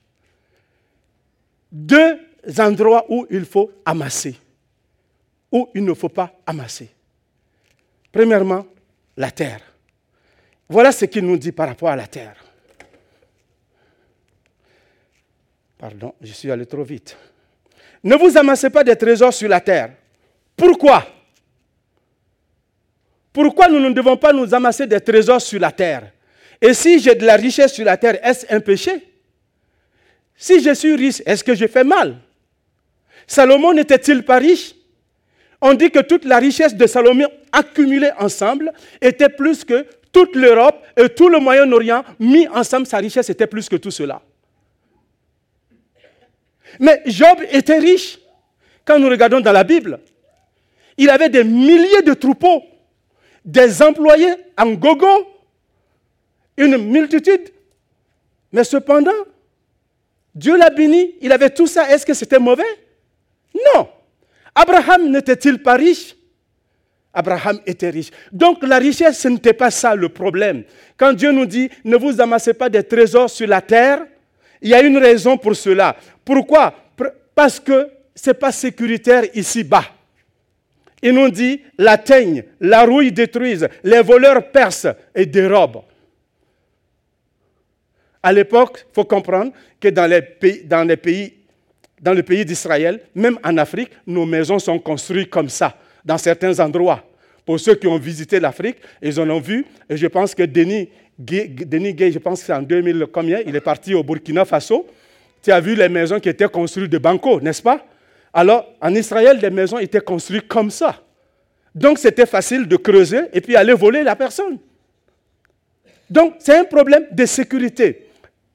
Deux 1.72 2.18
endroits 2.58 3.06
où 3.08 3.26
il 3.30 3.46
faut 3.46 3.72
amasser 3.86 4.36
où 5.52 5.70
il 5.76 5.84
ne 5.84 5.94
faut 5.94 6.10
pas 6.10 6.34
amasser. 6.46 6.90
Premièrement, 8.12 8.66
la 9.16 9.32
terre. 9.32 9.62
Voilà 10.68 10.92
ce 10.92 11.06
qu'il 11.06 11.26
nous 11.26 11.38
dit 11.38 11.52
par 11.52 11.68
rapport 11.68 11.90
à 11.90 11.96
la 11.96 12.08
terre. 12.08 12.36
Pardon, 15.78 16.14
je 16.22 16.32
suis 16.32 16.52
allé 16.52 16.66
trop 16.66 16.84
vite. 16.84 17.18
Ne 18.04 18.16
vous 18.16 18.38
amassez 18.38 18.70
pas 18.70 18.84
des 18.84 18.96
trésors 18.96 19.34
sur 19.34 19.50
la 19.50 19.60
terre. 19.60 19.94
Pourquoi? 20.56 21.08
Pourquoi 23.34 23.68
nous 23.68 23.80
ne 23.80 23.92
devons 23.92 24.18
pas 24.18 24.34
nous 24.34 24.54
amasser 24.54 24.86
des 24.86 25.00
trésors 25.00 25.42
sur 25.42 25.60
la 25.60 25.72
terre? 25.72 26.12
Et 26.60 26.74
si 26.74 27.00
j'ai 27.00 27.16
de 27.16 27.26
la 27.26 27.36
richesse 27.36 27.74
sur 27.74 27.86
la 27.86 27.98
terre, 27.98 28.24
est-ce 28.24 28.46
un 28.54 28.60
péché? 28.60 29.08
Si 30.36 30.62
je 30.62 30.74
suis 30.74 30.96
riche, 30.96 31.22
est-ce 31.26 31.44
que 31.44 31.56
je 31.56 31.68
fais 31.68 31.84
mal? 31.84 32.18
Salomon 33.26 33.74
n'était-il 33.74 34.24
pas 34.24 34.38
riche? 34.38 34.76
On 35.62 35.74
dit 35.76 35.92
que 35.92 36.00
toute 36.00 36.26
la 36.26 36.38
richesse 36.38 36.76
de 36.76 36.88
Salomon 36.88 37.28
accumulée 37.52 38.12
ensemble 38.20 38.72
était 39.00 39.30
plus 39.30 39.64
que 39.64 39.86
toute 40.12 40.36
l'Europe 40.36 40.84
et 40.98 41.08
tout 41.10 41.30
le 41.30 41.40
Moyen-Orient, 41.40 42.04
mis 42.20 42.48
ensemble, 42.48 42.86
sa 42.86 42.98
richesse 42.98 43.30
était 43.30 43.48
plus 43.48 43.70
que 43.70 43.76
tout 43.76 43.92
cela. 43.92 44.22
Mais 46.80 47.02
Job 47.06 47.40
était 47.52 47.78
riche. 47.78 48.18
Quand 48.84 48.98
nous 48.98 49.10
regardons 49.10 49.40
dans 49.40 49.52
la 49.52 49.64
Bible, 49.64 50.00
il 50.98 51.10
avait 51.10 51.30
des 51.30 51.44
milliers 51.44 52.02
de 52.02 52.14
troupeaux, 52.14 52.64
des 53.46 53.82
employés 53.82 54.34
en 54.58 54.72
gogo, 54.72 55.08
une 56.58 56.78
multitude. 56.78 57.52
Mais 58.52 58.64
cependant, 58.64 59.12
Dieu 60.34 60.58
l'a 60.58 60.70
béni, 60.70 61.16
il 61.22 61.32
avait 61.32 61.52
tout 61.52 61.68
ça. 61.68 61.90
Est-ce 61.92 62.06
que 62.06 62.14
c'était 62.14 62.40
mauvais? 62.40 62.64
Non. 63.76 63.88
Abraham 64.56 65.10
n'était-il 65.10 65.62
pas 65.62 65.76
riche? 65.76 66.16
Abraham 67.14 67.60
était 67.66 67.90
riche. 67.90 68.10
Donc 68.32 68.64
la 68.64 68.78
richesse, 68.78 69.20
ce 69.20 69.28
n'était 69.28 69.54
pas 69.54 69.72
ça 69.72 69.96
le 69.96 70.10
problème. 70.10 70.64
Quand 70.98 71.14
Dieu 71.14 71.32
nous 71.32 71.46
dit, 71.46 71.70
ne 71.84 71.98
vous 71.98 72.22
amassez 72.22 72.54
pas 72.54 72.70
des 72.70 72.84
trésors 72.84 73.30
sur 73.30 73.48
la 73.48 73.62
terre, 73.62 74.06
il 74.62 74.70
y 74.70 74.74
a 74.74 74.82
une 74.82 74.98
raison 74.98 75.38
pour 75.38 75.56
cela. 75.56 75.96
Pourquoi? 76.24 76.74
Parce 77.36 77.60
que 77.60 77.90
ce 78.16 78.30
n'est 78.30 78.36
pas 78.36 78.52
sécuritaire 78.52 79.24
ici-bas. 79.34 79.86
Il 81.02 81.14
nous 81.14 81.30
dit, 81.30 81.62
la 81.78 81.98
teigne, 81.98 82.44
la 82.60 82.84
rouille 82.84 83.12
détruisent, 83.12 83.68
les 83.84 84.02
voleurs 84.02 84.52
percent 84.52 84.94
et 85.16 85.26
dérobent. 85.26 85.84
À 88.22 88.32
l'époque, 88.32 88.86
il 88.90 88.94
faut 88.94 89.06
comprendre 89.06 89.52
que 89.80 89.88
dans 89.88 90.06
les 90.06 90.22
pays, 90.22 90.64
dans 90.64 90.88
les 90.88 90.98
pays, 90.98 91.34
dans 92.02 92.14
le 92.14 92.24
pays 92.24 92.44
d'Israël, 92.44 93.00
même 93.14 93.38
en 93.44 93.58
Afrique, 93.58 93.92
nos 94.08 94.26
maisons 94.26 94.60
sont 94.60 94.80
construites 94.80 95.30
comme 95.30 95.50
ça, 95.50 95.78
dans 96.04 96.18
certains 96.18 96.60
endroits. 96.60 97.04
Pour 97.46 97.60
ceux 97.60 97.76
qui 97.76 97.88
ont 97.88 97.98
visité 97.98 98.40
l'Afrique, 98.40 98.78
ils 99.02 99.20
en 99.20 99.30
ont 99.30 99.40
vu, 99.40 99.66
et 99.90 99.98
je 99.98 100.08
pense 100.08 100.34
que 100.34 100.44
Denis 100.44 100.90
Gay, 101.20 101.48
Denis 101.48 101.94
Gay 101.94 102.12
je 102.12 102.20
pense 102.20 102.40
que 102.40 102.48
c'est 102.48 102.54
en 102.54 102.62
2000 102.62 103.06
combien, 103.12 103.40
il 103.46 103.56
est 103.56 103.62
parti 103.62 103.94
au 103.94 104.04
Burkina 104.04 104.46
Faso. 104.46 104.88
Tu 105.44 105.52
as 105.52 105.60
vu 105.60 105.76
les 105.76 105.90
maisons 105.90 106.20
qui 106.20 106.30
étaient 106.30 106.48
construites 106.48 106.92
de 106.92 106.98
banco, 106.98 107.40
n'est-ce 107.40 107.62
pas? 107.62 107.86
Alors, 108.34 108.66
en 108.80 108.94
Israël, 108.96 109.40
les 109.42 109.50
maisons 109.50 109.78
étaient 109.78 110.02
construites 110.02 110.48
comme 110.48 110.72
ça. 110.72 111.04
Donc, 111.74 111.98
c'était 112.00 112.26
facile 112.26 112.68
de 112.68 112.76
creuser 112.78 113.22
et 113.34 113.42
puis 113.42 113.56
aller 113.56 113.74
voler 113.74 114.04
la 114.04 114.16
personne. 114.16 114.58
Donc, 116.10 116.36
c'est 116.40 116.58
un 116.58 116.64
problème 116.64 117.08
de 117.12 117.26
sécurité. 117.26 118.08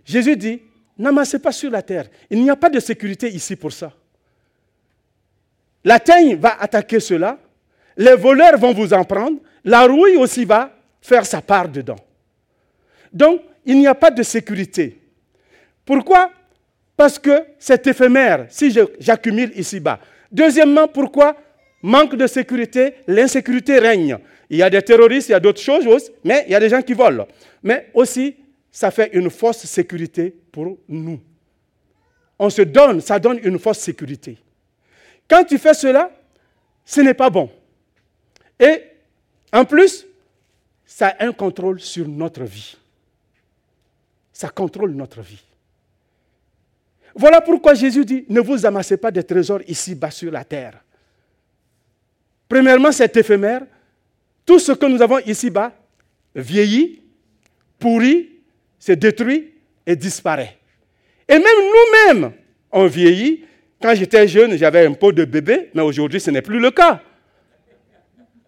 Jésus 0.04 0.36
dit, 0.36 0.60
n'amassez 0.98 1.38
pas 1.38 1.52
sur 1.52 1.70
la 1.70 1.82
terre. 1.82 2.06
Il 2.30 2.42
n'y 2.42 2.50
a 2.50 2.56
pas 2.56 2.70
de 2.70 2.80
sécurité 2.80 3.28
ici 3.28 3.56
pour 3.56 3.72
ça. 3.72 3.92
La 5.84 6.00
teigne 6.00 6.36
va 6.36 6.60
attaquer 6.60 7.00
cela, 7.00 7.38
les 7.96 8.16
voleurs 8.16 8.58
vont 8.58 8.72
vous 8.72 8.92
en 8.92 9.04
prendre, 9.04 9.38
la 9.64 9.86
rouille 9.86 10.16
aussi 10.16 10.44
va 10.44 10.76
faire 11.00 11.24
sa 11.24 11.40
part 11.40 11.68
dedans. 11.68 11.96
Donc, 13.12 13.40
il 13.64 13.78
n'y 13.78 13.86
a 13.86 13.94
pas 13.94 14.10
de 14.10 14.22
sécurité. 14.22 15.00
Pourquoi? 15.84 16.30
Parce 16.96 17.18
que 17.18 17.44
c'est 17.58 17.86
éphémère 17.86 18.46
si 18.48 18.74
j'accumule 18.98 19.52
ici-bas. 19.54 20.00
Deuxièmement, 20.30 20.88
pourquoi? 20.88 21.36
Manque 21.82 22.16
de 22.16 22.26
sécurité, 22.26 22.94
l'insécurité 23.06 23.78
règne. 23.78 24.18
Il 24.50 24.56
y 24.58 24.62
a 24.62 24.70
des 24.70 24.82
terroristes, 24.82 25.28
il 25.28 25.32
y 25.32 25.34
a 25.34 25.40
d'autres 25.40 25.60
choses 25.60 25.86
mais 26.24 26.44
il 26.46 26.52
y 26.52 26.54
a 26.54 26.60
des 26.60 26.68
gens 26.68 26.82
qui 26.82 26.94
volent. 26.94 27.26
Mais 27.62 27.90
aussi, 27.94 28.36
ça 28.70 28.90
fait 28.90 29.10
une 29.12 29.30
fausse 29.30 29.64
sécurité 29.64 30.34
pour 30.56 30.78
nous. 30.88 31.20
On 32.38 32.48
se 32.48 32.62
donne, 32.62 33.02
ça 33.02 33.18
donne 33.18 33.38
une 33.42 33.58
fausse 33.58 33.80
sécurité. 33.80 34.38
Quand 35.28 35.44
tu 35.44 35.58
fais 35.58 35.74
cela, 35.74 36.10
ce 36.82 37.02
n'est 37.02 37.12
pas 37.12 37.28
bon. 37.28 37.50
Et 38.58 38.84
en 39.52 39.66
plus, 39.66 40.06
ça 40.86 41.08
a 41.08 41.26
un 41.26 41.32
contrôle 41.32 41.78
sur 41.78 42.08
notre 42.08 42.44
vie. 42.44 42.74
Ça 44.32 44.48
contrôle 44.48 44.92
notre 44.92 45.20
vie. 45.20 45.44
Voilà 47.14 47.42
pourquoi 47.42 47.74
Jésus 47.74 48.06
dit, 48.06 48.24
ne 48.26 48.40
vous 48.40 48.64
amassez 48.64 48.96
pas 48.96 49.10
des 49.10 49.24
trésors 49.24 49.60
ici-bas 49.68 50.10
sur 50.10 50.32
la 50.32 50.42
terre. 50.42 50.82
Premièrement, 52.48 52.92
c'est 52.92 53.14
éphémère. 53.14 53.66
Tout 54.46 54.58
ce 54.58 54.72
que 54.72 54.86
nous 54.86 55.02
avons 55.02 55.18
ici-bas 55.18 55.74
vieillit, 56.34 57.02
pourrit, 57.78 58.30
se 58.78 58.92
détruit 58.92 59.52
et 59.86 59.96
disparaît. 59.96 60.56
Et 61.28 61.34
même 61.34 61.42
nous-mêmes, 61.44 62.32
on 62.72 62.86
vieillit. 62.86 63.44
Quand 63.80 63.94
j'étais 63.94 64.26
jeune, 64.26 64.56
j'avais 64.56 64.86
un 64.86 64.92
pot 64.92 65.12
de 65.12 65.24
bébé, 65.24 65.70
mais 65.74 65.82
aujourd'hui, 65.82 66.20
ce 66.20 66.30
n'est 66.30 66.42
plus 66.42 66.58
le 66.58 66.70
cas. 66.70 67.00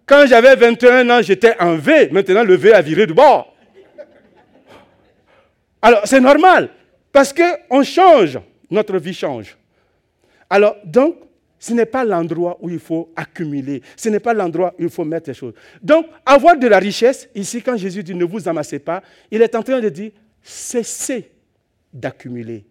Quand 0.07 0.25
j'avais 0.26 0.57
21 0.57 1.11
ans, 1.11 1.23
j'étais 1.23 1.54
en 1.61 1.76
V. 1.76 2.09
Maintenant, 2.11 2.42
le 2.42 2.54
V 2.54 2.73
a 2.73 2.80
viré 2.80 3.07
du 3.07 3.14
bord. 3.14 3.54
Alors, 5.83 6.00
c'est 6.04 6.21
normal, 6.21 6.71
parce 7.12 7.33
qu'on 7.33 7.83
change, 7.83 8.38
notre 8.71 8.99
vie 8.99 9.14
change. 9.14 9.57
Alors, 10.50 10.76
donc, 10.85 11.16
ce 11.59 11.73
n'est 11.73 11.87
pas 11.87 12.04
l'endroit 12.04 12.57
où 12.61 12.71
il 12.71 12.78
faut 12.78 13.12
accumuler. 13.16 13.83
Ce 13.97 14.09
n'est 14.09 14.21
pas 14.21 14.33
l'endroit 14.33 14.75
où 14.78 14.83
il 14.85 14.90
faut 14.90 15.04
mettre 15.04 15.28
les 15.28 15.35
choses. 15.35 15.54
Donc, 15.83 16.07
avoir 16.25 16.57
de 16.57 16.66
la 16.66 16.78
richesse, 16.78 17.28
ici, 17.35 17.62
quand 17.62 17.76
Jésus 17.76 18.02
dit 18.02 18.14
ne 18.14 18.25
vous 18.25 18.49
amassez 18.49 18.78
pas, 18.78 19.02
il 19.30 19.42
est 19.42 19.54
en 19.54 19.62
train 19.62 19.80
de 19.80 19.88
dire 19.88 20.12
cessez 20.42 21.30
d'accumuler. 21.92 22.64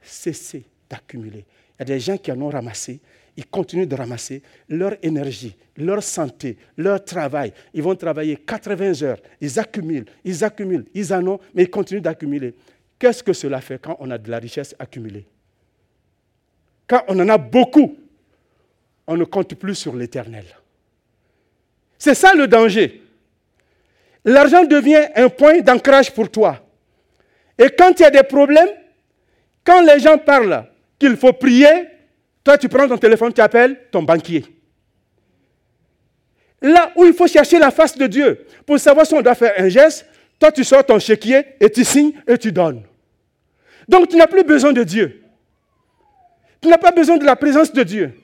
Cessez 0.00 0.64
d'accumuler. 0.88 1.44
Il 1.78 1.80
y 1.80 1.82
a 1.82 1.84
des 1.84 2.00
gens 2.00 2.16
qui 2.16 2.30
en 2.30 2.40
ont 2.40 2.50
ramassé, 2.50 3.00
ils 3.36 3.46
continuent 3.46 3.86
de 3.86 3.94
ramasser 3.94 4.42
leur 4.68 4.94
énergie, 5.02 5.56
leur 5.76 6.02
santé, 6.02 6.58
leur 6.76 7.04
travail. 7.04 7.52
Ils 7.72 7.82
vont 7.82 7.96
travailler 7.96 8.36
80 8.36 9.02
heures, 9.02 9.18
ils 9.40 9.58
accumulent, 9.58 10.06
ils 10.24 10.44
accumulent, 10.44 10.86
ils 10.94 11.12
en 11.14 11.26
ont, 11.26 11.40
mais 11.54 11.62
ils 11.62 11.70
continuent 11.70 12.02
d'accumuler. 12.02 12.54
Qu'est-ce 12.98 13.22
que 13.22 13.32
cela 13.32 13.60
fait 13.60 13.80
quand 13.80 13.96
on 14.00 14.10
a 14.10 14.18
de 14.18 14.30
la 14.30 14.38
richesse 14.38 14.76
accumulée? 14.78 15.26
Quand 16.86 17.04
on 17.08 17.18
en 17.18 17.28
a 17.28 17.38
beaucoup, 17.38 17.96
on 19.06 19.16
ne 19.16 19.24
compte 19.24 19.54
plus 19.54 19.74
sur 19.74 19.96
l'éternel. 19.96 20.44
C'est 21.98 22.14
ça 22.14 22.34
le 22.34 22.46
danger. 22.46 23.01
L'argent 24.24 24.64
devient 24.64 25.08
un 25.16 25.28
point 25.28 25.60
d'ancrage 25.60 26.12
pour 26.12 26.30
toi. 26.30 26.58
Et 27.58 27.68
quand 27.70 27.98
il 27.98 28.02
y 28.02 28.06
a 28.06 28.10
des 28.10 28.22
problèmes, 28.22 28.68
quand 29.64 29.80
les 29.82 30.00
gens 30.00 30.18
parlent 30.18 30.66
qu'il 30.98 31.16
faut 31.16 31.32
prier, 31.32 31.88
toi 32.44 32.56
tu 32.56 32.68
prends 32.68 32.88
ton 32.88 32.98
téléphone, 32.98 33.32
tu 33.32 33.40
appelles 33.40 33.78
ton 33.90 34.02
banquier. 34.02 34.44
Là 36.60 36.92
où 36.94 37.04
il 37.04 37.12
faut 37.12 37.26
chercher 37.26 37.58
la 37.58 37.70
face 37.70 37.98
de 37.98 38.06
Dieu 38.06 38.46
pour 38.64 38.78
savoir 38.78 39.04
si 39.06 39.14
on 39.14 39.22
doit 39.22 39.34
faire 39.34 39.54
un 39.58 39.68
geste, 39.68 40.06
toi 40.38 40.52
tu 40.52 40.62
sors 40.62 40.84
ton 40.86 40.98
chéquier 40.98 41.42
et 41.60 41.70
tu 41.70 41.84
signes 41.84 42.12
et 42.26 42.38
tu 42.38 42.52
donnes. 42.52 42.82
Donc 43.88 44.08
tu 44.08 44.16
n'as 44.16 44.28
plus 44.28 44.44
besoin 44.44 44.72
de 44.72 44.84
Dieu. 44.84 45.22
Tu 46.60 46.68
n'as 46.68 46.78
pas 46.78 46.92
besoin 46.92 47.16
de 47.16 47.24
la 47.24 47.34
présence 47.34 47.72
de 47.72 47.82
Dieu. 47.82 48.21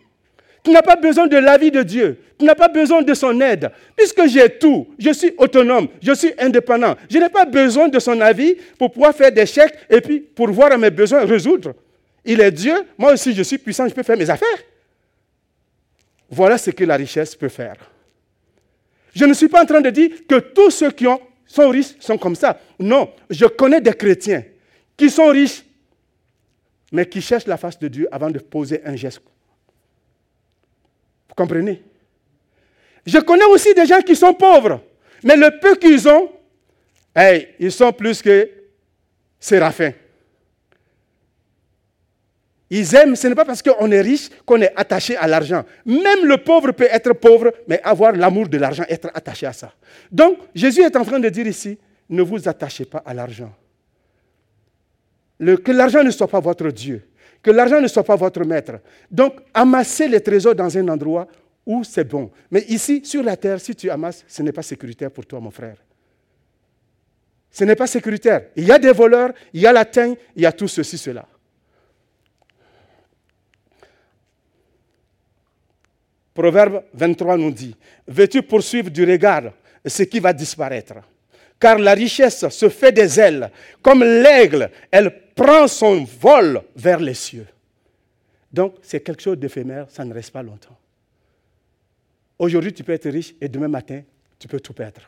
Tu 0.62 0.70
n'as 0.70 0.82
pas 0.82 0.96
besoin 0.96 1.26
de 1.26 1.36
l'avis 1.36 1.70
de 1.70 1.82
Dieu. 1.82 2.18
Tu 2.38 2.44
n'as 2.44 2.54
pas 2.54 2.68
besoin 2.68 3.02
de 3.02 3.14
son 3.14 3.40
aide. 3.40 3.70
Puisque 3.96 4.26
j'ai 4.26 4.58
tout, 4.58 4.88
je 4.98 5.12
suis 5.12 5.32
autonome, 5.38 5.88
je 6.02 6.12
suis 6.12 6.32
indépendant. 6.38 6.94
Je 7.10 7.18
n'ai 7.18 7.28
pas 7.28 7.44
besoin 7.44 7.88
de 7.88 7.98
son 7.98 8.20
avis 8.20 8.56
pour 8.78 8.92
pouvoir 8.92 9.14
faire 9.14 9.32
des 9.32 9.46
chèques 9.46 9.76
et 9.90 10.00
puis 10.00 10.20
pour 10.20 10.50
voir 10.50 10.76
mes 10.78 10.90
besoins 10.90 11.24
résoudre. 11.24 11.74
Il 12.24 12.40
est 12.40 12.50
Dieu, 12.50 12.74
moi 12.96 13.12
aussi 13.12 13.32
je 13.32 13.42
suis 13.42 13.58
puissant, 13.58 13.88
je 13.88 13.94
peux 13.94 14.02
faire 14.02 14.16
mes 14.16 14.28
affaires. 14.28 14.58
Voilà 16.30 16.58
ce 16.58 16.70
que 16.70 16.84
la 16.84 16.96
richesse 16.96 17.34
peut 17.34 17.48
faire. 17.48 17.76
Je 19.14 19.24
ne 19.24 19.32
suis 19.32 19.48
pas 19.48 19.62
en 19.62 19.66
train 19.66 19.80
de 19.80 19.90
dire 19.90 20.10
que 20.28 20.38
tous 20.38 20.70
ceux 20.70 20.90
qui 20.90 21.06
ont, 21.06 21.20
sont 21.46 21.70
riches 21.70 21.94
sont 21.98 22.18
comme 22.18 22.34
ça. 22.36 22.60
Non, 22.78 23.10
je 23.30 23.46
connais 23.46 23.80
des 23.80 23.94
chrétiens 23.94 24.44
qui 24.96 25.08
sont 25.08 25.28
riches, 25.28 25.64
mais 26.92 27.06
qui 27.06 27.20
cherchent 27.20 27.46
la 27.46 27.56
face 27.56 27.78
de 27.78 27.88
Dieu 27.88 28.08
avant 28.12 28.30
de 28.30 28.38
poser 28.38 28.82
un 28.84 28.94
geste 28.94 29.22
comprenez? 31.38 31.82
Je 33.06 33.18
connais 33.18 33.44
aussi 33.46 33.72
des 33.72 33.86
gens 33.86 34.00
qui 34.00 34.16
sont 34.16 34.34
pauvres, 34.34 34.82
mais 35.22 35.36
le 35.36 35.58
peu 35.60 35.76
qu'ils 35.76 36.06
ont, 36.08 36.30
ils 37.58 37.72
sont 37.72 37.92
plus 37.92 38.20
que 38.20 38.48
séraphins. 39.40 39.92
Ils 42.70 42.94
aiment, 42.94 43.16
ce 43.16 43.26
n'est 43.28 43.34
pas 43.34 43.46
parce 43.46 43.62
qu'on 43.62 43.90
est 43.90 44.00
riche 44.02 44.28
qu'on 44.44 44.60
est 44.60 44.72
attaché 44.76 45.16
à 45.16 45.26
l'argent. 45.26 45.64
Même 45.86 46.26
le 46.26 46.36
pauvre 46.36 46.72
peut 46.72 46.88
être 46.90 47.14
pauvre, 47.14 47.50
mais 47.66 47.80
avoir 47.82 48.12
l'amour 48.12 48.46
de 48.46 48.58
l'argent, 48.58 48.84
être 48.90 49.08
attaché 49.14 49.46
à 49.46 49.54
ça. 49.54 49.72
Donc, 50.12 50.38
Jésus 50.54 50.82
est 50.82 50.94
en 50.94 51.04
train 51.04 51.18
de 51.18 51.30
dire 51.30 51.46
ici, 51.46 51.78
ne 52.10 52.20
vous 52.20 52.46
attachez 52.46 52.84
pas 52.84 53.02
à 53.06 53.14
l'argent. 53.14 53.54
que 55.40 55.72
l'argent 55.72 56.04
ne 56.04 56.10
soit 56.10 56.28
pas 56.28 56.40
votre 56.40 56.68
Dieu 56.70 57.07
que 57.42 57.50
l'argent 57.50 57.80
ne 57.80 57.88
soit 57.88 58.04
pas 58.04 58.16
votre 58.16 58.44
maître. 58.44 58.80
Donc, 59.10 59.34
amassez 59.54 60.08
les 60.08 60.20
trésors 60.20 60.54
dans 60.54 60.76
un 60.76 60.88
endroit 60.88 61.26
où 61.64 61.84
c'est 61.84 62.04
bon. 62.04 62.30
Mais 62.50 62.64
ici, 62.68 63.04
sur 63.04 63.22
la 63.22 63.36
terre, 63.36 63.60
si 63.60 63.74
tu 63.74 63.90
amasses, 63.90 64.24
ce 64.26 64.42
n'est 64.42 64.52
pas 64.52 64.62
sécuritaire 64.62 65.10
pour 65.10 65.26
toi, 65.26 65.38
mon 65.38 65.50
frère. 65.50 65.76
Ce 67.50 67.64
n'est 67.64 67.76
pas 67.76 67.86
sécuritaire. 67.86 68.46
Il 68.56 68.64
y 68.64 68.72
a 68.72 68.78
des 68.78 68.92
voleurs, 68.92 69.32
il 69.52 69.60
y 69.60 69.66
a 69.66 69.72
la 69.72 69.84
teigne, 69.84 70.14
il 70.36 70.42
y 70.42 70.46
a 70.46 70.52
tout 70.52 70.68
ceci, 70.68 70.98
cela. 70.98 71.26
Proverbe 76.34 76.84
23 76.94 77.36
nous 77.36 77.50
dit, 77.50 77.74
veux-tu 78.06 78.42
poursuivre 78.42 78.90
du 78.90 79.04
regard 79.04 79.52
ce 79.84 80.04
qui 80.04 80.20
va 80.20 80.32
disparaître? 80.32 80.94
Car 81.58 81.78
la 81.78 81.94
richesse 81.94 82.48
se 82.48 82.68
fait 82.68 82.92
des 82.92 83.18
ailes. 83.18 83.50
Comme 83.82 84.04
l'aigle, 84.04 84.70
elle 84.90 85.10
prend 85.38 85.68
son 85.68 86.02
vol 86.04 86.62
vers 86.74 86.98
les 86.98 87.14
cieux. 87.14 87.46
Donc, 88.52 88.74
c'est 88.82 89.00
quelque 89.00 89.22
chose 89.22 89.38
d'éphémère, 89.38 89.86
ça 89.88 90.04
ne 90.04 90.12
reste 90.12 90.32
pas 90.32 90.42
longtemps. 90.42 90.76
Aujourd'hui, 92.40 92.72
tu 92.72 92.82
peux 92.82 92.92
être 92.92 93.08
riche 93.08 93.34
et 93.40 93.48
demain 93.48 93.68
matin, 93.68 94.02
tu 94.36 94.48
peux 94.48 94.58
tout 94.58 94.72
perdre. 94.72 95.00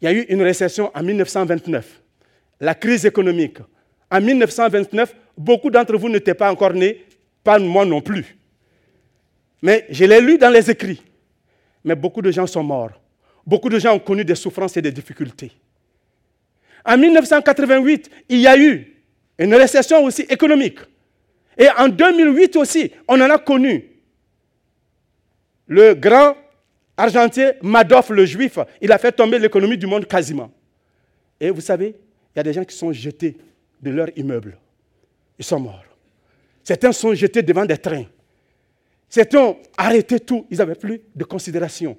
Il 0.00 0.04
y 0.04 0.08
a 0.08 0.12
eu 0.12 0.26
une 0.28 0.42
récession 0.42 0.90
en 0.94 1.02
1929, 1.02 2.02
la 2.60 2.74
crise 2.74 3.06
économique. 3.06 3.58
En 4.10 4.20
1929, 4.20 5.14
beaucoup 5.38 5.70
d'entre 5.70 5.96
vous 5.96 6.10
n'étaient 6.10 6.34
pas 6.34 6.52
encore 6.52 6.74
nés, 6.74 7.06
pas 7.42 7.58
moi 7.58 7.86
non 7.86 8.02
plus. 8.02 8.36
Mais 9.62 9.86
je 9.88 10.04
l'ai 10.04 10.20
lu 10.20 10.36
dans 10.36 10.50
les 10.50 10.70
écrits. 10.70 11.00
Mais 11.82 11.94
beaucoup 11.94 12.20
de 12.20 12.30
gens 12.30 12.46
sont 12.46 12.62
morts. 12.62 13.00
Beaucoup 13.46 13.70
de 13.70 13.78
gens 13.78 13.94
ont 13.94 13.98
connu 13.98 14.22
des 14.24 14.34
souffrances 14.34 14.76
et 14.76 14.82
des 14.82 14.92
difficultés. 14.92 15.52
En 16.84 16.98
1988, 16.98 18.10
il 18.28 18.40
y 18.40 18.46
a 18.46 18.58
eu 18.58 18.94
une 19.38 19.54
récession 19.54 20.04
aussi 20.04 20.22
économique. 20.22 20.78
Et 21.56 21.68
en 21.78 21.88
2008 21.88 22.56
aussi, 22.56 22.90
on 23.08 23.20
en 23.20 23.30
a 23.30 23.38
connu. 23.38 23.84
Le 25.66 25.94
grand 25.94 26.36
argentier 26.96 27.52
Madoff, 27.62 28.10
le 28.10 28.24
juif, 28.26 28.58
il 28.80 28.92
a 28.92 28.98
fait 28.98 29.12
tomber 29.12 29.38
l'économie 29.38 29.78
du 29.78 29.86
monde 29.86 30.06
quasiment. 30.06 30.50
Et 31.40 31.50
vous 31.50 31.60
savez, 31.60 31.94
il 32.34 32.38
y 32.38 32.40
a 32.40 32.42
des 32.42 32.52
gens 32.52 32.64
qui 32.64 32.76
sont 32.76 32.92
jetés 32.92 33.36
de 33.80 33.90
leur 33.90 34.08
immeuble. 34.16 34.58
Ils 35.38 35.44
sont 35.44 35.60
morts. 35.60 35.84
Certains 36.62 36.92
sont 36.92 37.14
jetés 37.14 37.42
devant 37.42 37.64
des 37.64 37.78
trains. 37.78 38.06
Certains 39.08 39.40
ont 39.40 39.58
arrêté 39.76 40.18
tout. 40.20 40.46
Ils 40.50 40.58
n'avaient 40.58 40.74
plus 40.74 41.00
de 41.14 41.24
considération. 41.24 41.96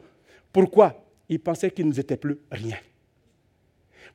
Pourquoi? 0.51 1.05
Ils 1.29 1.39
pensaient 1.39 1.71
qu'ils 1.71 1.87
n'étaient 1.87 2.17
plus 2.17 2.37
rien. 2.51 2.77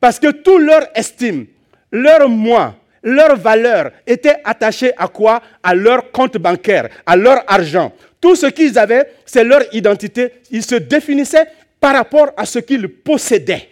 Parce 0.01 0.19
que 0.19 0.31
toute 0.31 0.63
leur 0.63 0.87
estime, 0.95 1.47
leur 1.93 2.29
moi, 2.29 2.77
leur 3.03 3.37
valeur 3.37 3.93
était 4.07 4.37
attachée 4.45 4.93
à 4.97 5.09
quoi? 5.09 5.43
À 5.63 5.75
leur 5.75 6.11
compte 6.11 6.37
bancaire, 6.39 6.89
à 7.07 7.17
leur 7.17 7.43
argent. 7.47 7.93
Tout 8.21 8.37
ce 8.37 8.47
qu'ils 8.47 8.79
avaient, 8.79 9.13
c'est 9.25 9.45
leur 9.45 9.63
identité. 9.73 10.33
Ils 10.51 10.63
se 10.63 10.75
définissaient 10.75 11.47
par 11.79 11.95
rapport 11.95 12.33
à 12.37 12.45
ce 12.45 12.59
qu'ils 12.59 12.89
possédaient, 12.89 13.69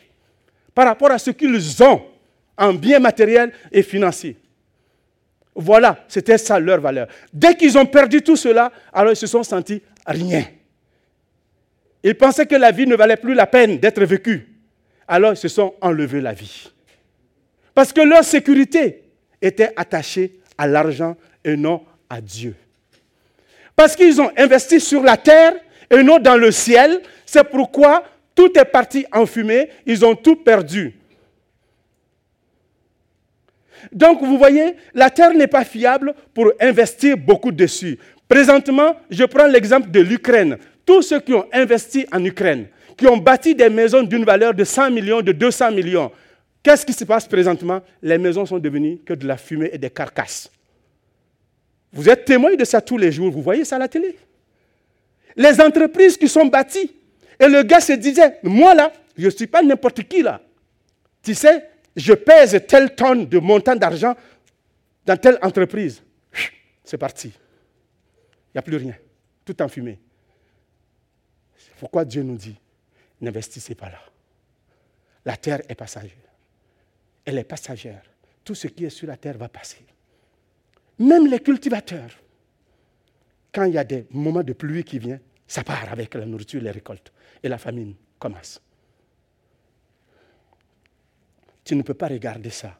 par 0.74 0.86
rapport 0.86 1.10
à 1.10 1.18
ce 1.18 1.30
qu'ils 1.30 1.82
ont 1.82 2.02
en 2.56 2.72
biens 2.72 2.98
matériels 2.98 3.52
et 3.70 3.82
financiers. 3.82 4.36
Voilà, 5.54 6.04
c'était 6.08 6.38
ça 6.38 6.58
leur 6.58 6.80
valeur. 6.80 7.08
Dès 7.32 7.54
qu'ils 7.54 7.76
ont 7.76 7.86
perdu 7.86 8.22
tout 8.22 8.36
cela, 8.36 8.72
alors 8.92 9.12
ils 9.12 9.16
se 9.16 9.26
sont 9.26 9.42
sentis 9.42 9.82
rien. 10.06 10.44
Ils 12.02 12.14
pensaient 12.14 12.46
que 12.46 12.54
la 12.54 12.70
vie 12.70 12.86
ne 12.86 12.94
valait 12.96 13.16
plus 13.16 13.34
la 13.34 13.46
peine 13.46 13.78
d'être 13.78 14.02
vécue. 14.04 14.46
Alors 15.08 15.32
ils 15.32 15.38
se 15.38 15.48
sont 15.48 15.74
enlevés 15.80 16.20
la 16.20 16.34
vie. 16.34 16.70
Parce 17.74 17.92
que 17.92 18.02
leur 18.02 18.22
sécurité 18.24 19.02
était 19.40 19.72
attachée 19.76 20.38
à 20.58 20.66
l'argent 20.66 21.16
et 21.44 21.56
non 21.56 21.82
à 22.10 22.20
Dieu. 22.20 22.54
Parce 23.74 23.96
qu'ils 23.96 24.20
ont 24.20 24.30
investi 24.36 24.80
sur 24.80 25.02
la 25.02 25.16
terre 25.16 25.54
et 25.90 26.02
non 26.02 26.18
dans 26.18 26.36
le 26.36 26.50
ciel, 26.50 27.00
c'est 27.24 27.44
pourquoi 27.44 28.04
tout 28.34 28.56
est 28.58 28.64
parti 28.64 29.06
en 29.12 29.24
fumée, 29.26 29.70
ils 29.86 30.04
ont 30.04 30.14
tout 30.14 30.36
perdu. 30.36 30.94
Donc 33.92 34.22
vous 34.22 34.36
voyez, 34.36 34.74
la 34.94 35.08
terre 35.10 35.32
n'est 35.32 35.46
pas 35.46 35.64
fiable 35.64 36.14
pour 36.34 36.52
investir 36.60 37.16
beaucoup 37.16 37.52
dessus. 37.52 37.98
Présentement, 38.28 38.96
je 39.10 39.24
prends 39.24 39.46
l'exemple 39.46 39.90
de 39.90 40.00
l'Ukraine. 40.00 40.58
Tous 40.84 41.02
ceux 41.02 41.20
qui 41.20 41.32
ont 41.32 41.46
investi 41.52 42.06
en 42.12 42.24
Ukraine, 42.24 42.66
qui 42.98 43.06
ont 43.06 43.16
bâti 43.16 43.54
des 43.54 43.70
maisons 43.70 44.02
d'une 44.02 44.24
valeur 44.24 44.52
de 44.52 44.64
100 44.64 44.90
millions, 44.90 45.22
de 45.22 45.30
200 45.30 45.70
millions, 45.70 46.10
qu'est-ce 46.62 46.84
qui 46.84 46.92
se 46.92 47.04
passe 47.04 47.26
présentement? 47.26 47.80
Les 48.02 48.18
maisons 48.18 48.44
sont 48.44 48.58
devenues 48.58 48.98
que 48.98 49.14
de 49.14 49.26
la 49.26 49.36
fumée 49.36 49.70
et 49.72 49.78
des 49.78 49.88
carcasses. 49.88 50.50
Vous 51.92 52.08
êtes 52.08 52.24
témoin 52.24 52.54
de 52.56 52.64
ça 52.64 52.80
tous 52.80 52.98
les 52.98 53.12
jours, 53.12 53.30
vous 53.30 53.40
voyez 53.40 53.64
ça 53.64 53.76
à 53.76 53.78
la 53.78 53.88
télé? 53.88 54.18
Les 55.36 55.60
entreprises 55.60 56.16
qui 56.16 56.28
sont 56.28 56.46
bâties. 56.46 56.92
Et 57.40 57.46
le 57.46 57.62
gars 57.62 57.80
se 57.80 57.92
disait, 57.92 58.40
moi 58.42 58.74
là, 58.74 58.92
je 59.16 59.26
ne 59.26 59.30
suis 59.30 59.46
pas 59.46 59.62
n'importe 59.62 60.02
qui 60.02 60.22
là. 60.22 60.42
Tu 61.22 61.34
sais, 61.34 61.70
je 61.94 62.12
pèse 62.12 62.60
tel 62.66 62.96
tonne 62.96 63.26
de 63.26 63.38
montant 63.38 63.76
d'argent 63.76 64.16
dans 65.06 65.16
telle 65.16 65.38
entreprise. 65.40 66.02
C'est 66.82 66.98
parti. 66.98 67.28
Il 67.28 68.56
n'y 68.56 68.58
a 68.58 68.62
plus 68.62 68.76
rien. 68.76 68.94
Tout 69.44 69.62
en 69.62 69.68
fumée. 69.68 70.00
pourquoi 71.78 72.04
Dieu 72.04 72.24
nous 72.24 72.36
dit, 72.36 72.56
n'investissez 73.20 73.74
pas 73.74 73.90
là. 73.90 74.00
La 75.24 75.36
terre 75.36 75.60
est 75.68 75.74
passagère. 75.74 76.12
Elle 77.24 77.38
est 77.38 77.44
passagère. 77.44 78.02
Tout 78.44 78.54
ce 78.54 78.68
qui 78.68 78.84
est 78.84 78.90
sur 78.90 79.06
la 79.06 79.16
terre 79.16 79.36
va 79.36 79.48
passer. 79.48 79.84
Même 80.98 81.26
les 81.26 81.40
cultivateurs, 81.40 82.10
quand 83.52 83.64
il 83.64 83.74
y 83.74 83.78
a 83.78 83.84
des 83.84 84.06
moments 84.10 84.42
de 84.42 84.52
pluie 84.52 84.84
qui 84.84 84.98
viennent, 84.98 85.20
ça 85.46 85.64
part 85.64 85.90
avec 85.90 86.14
la 86.14 86.26
nourriture, 86.26 86.60
les 86.62 86.70
récoltes. 86.70 87.12
Et 87.42 87.48
la 87.48 87.58
famine 87.58 87.94
commence. 88.18 88.60
Tu 91.64 91.76
ne 91.76 91.82
peux 91.82 91.94
pas 91.94 92.08
regarder 92.08 92.50
ça. 92.50 92.78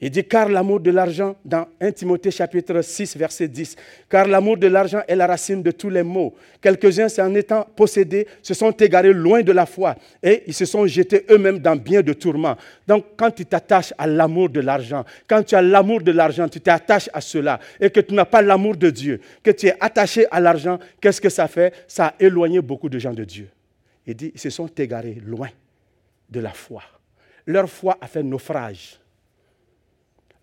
Il 0.00 0.10
dit, 0.10 0.24
car 0.24 0.48
l'amour 0.48 0.80
de 0.80 0.90
l'argent, 0.90 1.36
dans 1.44 1.66
1 1.80 1.92
Timothée 1.92 2.32
chapitre 2.32 2.82
6, 2.82 3.16
verset 3.16 3.46
10, 3.46 3.76
car 4.10 4.26
l'amour 4.26 4.56
de 4.56 4.66
l'argent 4.66 5.00
est 5.06 5.14
la 5.14 5.26
racine 5.26 5.62
de 5.62 5.70
tous 5.70 5.88
les 5.88 6.02
maux. 6.02 6.34
Quelques-uns, 6.60 7.06
en 7.24 7.34
étant 7.34 7.66
possédés, 7.76 8.26
se 8.42 8.54
sont 8.54 8.72
égarés 8.72 9.12
loin 9.12 9.42
de 9.42 9.52
la 9.52 9.66
foi 9.66 9.94
et 10.22 10.42
ils 10.46 10.52
se 10.52 10.64
sont 10.64 10.86
jetés 10.86 11.24
eux-mêmes 11.30 11.60
dans 11.60 11.76
bien 11.76 12.02
de 12.02 12.12
tourments. 12.12 12.56
Donc, 12.86 13.04
quand 13.16 13.30
tu 13.30 13.46
t'attaches 13.46 13.94
à 13.96 14.06
l'amour 14.06 14.50
de 14.50 14.60
l'argent, 14.60 15.04
quand 15.28 15.42
tu 15.44 15.54
as 15.54 15.62
l'amour 15.62 16.02
de 16.02 16.10
l'argent, 16.10 16.48
tu 16.48 16.60
t'attaches 16.60 17.08
à 17.12 17.20
cela 17.20 17.60
et 17.80 17.88
que 17.88 18.00
tu 18.00 18.14
n'as 18.14 18.24
pas 18.24 18.42
l'amour 18.42 18.76
de 18.76 18.90
Dieu, 18.90 19.20
que 19.42 19.52
tu 19.52 19.68
es 19.68 19.76
attaché 19.80 20.26
à 20.30 20.40
l'argent, 20.40 20.78
qu'est-ce 21.00 21.20
que 21.20 21.30
ça 21.30 21.46
fait? 21.46 21.72
Ça 21.86 22.06
a 22.06 22.14
éloigné 22.18 22.60
beaucoup 22.60 22.88
de 22.88 22.98
gens 22.98 23.14
de 23.14 23.24
Dieu. 23.24 23.48
Il 24.06 24.16
dit, 24.16 24.32
ils 24.34 24.40
se 24.40 24.50
sont 24.50 24.66
égarés 24.66 25.22
loin 25.24 25.48
de 26.28 26.40
la 26.40 26.50
foi 26.50 26.82
leur 27.46 27.68
foi 27.68 27.98
a 28.00 28.06
fait 28.06 28.22
naufrage. 28.22 28.98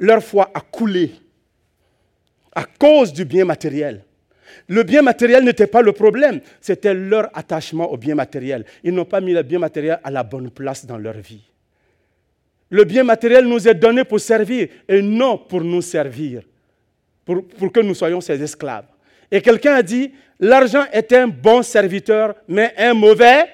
Leur 0.01 0.21
foi 0.23 0.49
a 0.53 0.61
coulé 0.61 1.11
à 2.53 2.65
cause 2.65 3.13
du 3.13 3.23
bien 3.23 3.45
matériel. 3.45 4.03
Le 4.67 4.81
bien 4.83 5.03
matériel 5.03 5.43
n'était 5.45 5.67
pas 5.67 5.81
le 5.81 5.93
problème, 5.93 6.41
c'était 6.59 6.93
leur 6.93 7.29
attachement 7.37 7.89
au 7.91 7.97
bien 7.97 8.15
matériel. 8.15 8.65
Ils 8.83 8.93
n'ont 8.93 9.05
pas 9.05 9.21
mis 9.21 9.31
le 9.31 9.43
bien 9.43 9.59
matériel 9.59 9.99
à 10.03 10.09
la 10.11 10.23
bonne 10.23 10.49
place 10.49 10.85
dans 10.85 10.97
leur 10.97 11.17
vie. 11.17 11.43
Le 12.71 12.83
bien 12.83 13.03
matériel 13.03 13.45
nous 13.45 13.67
est 13.67 13.75
donné 13.75 14.03
pour 14.03 14.19
servir 14.19 14.69
et 14.87 15.01
non 15.03 15.37
pour 15.37 15.61
nous 15.61 15.81
servir, 15.83 16.41
pour, 17.23 17.45
pour 17.47 17.71
que 17.71 17.79
nous 17.81 17.93
soyons 17.93 18.21
ses 18.21 18.41
esclaves. 18.41 18.85
Et 19.29 19.39
quelqu'un 19.39 19.75
a 19.75 19.83
dit, 19.83 20.11
l'argent 20.39 20.85
est 20.91 21.13
un 21.13 21.27
bon 21.27 21.61
serviteur, 21.61 22.33
mais 22.47 22.73
un 22.77 22.93
mauvais 22.93 23.45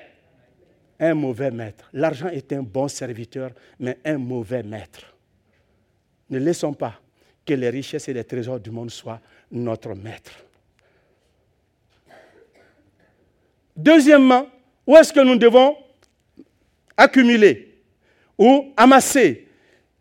un 0.99 1.13
mauvais 1.13 1.51
maître. 1.51 1.89
L'argent 1.93 2.29
est 2.29 2.51
un 2.53 2.63
bon 2.63 2.87
serviteur, 2.87 3.51
mais 3.79 3.99
un 4.03 4.17
mauvais 4.17 4.63
maître. 4.63 5.16
Ne 6.29 6.39
laissons 6.39 6.73
pas 6.73 6.99
que 7.45 7.53
les 7.53 7.69
richesses 7.69 8.07
et 8.09 8.13
les 8.13 8.23
trésors 8.23 8.59
du 8.59 8.71
monde 8.71 8.91
soient 8.91 9.21
notre 9.51 9.93
maître. 9.93 10.31
Deuxièmement, 13.75 14.47
où 14.85 14.97
est-ce 14.97 15.13
que 15.13 15.19
nous 15.19 15.37
devons 15.37 15.77
accumuler 16.95 17.75
ou 18.37 18.73
amasser 18.75 19.47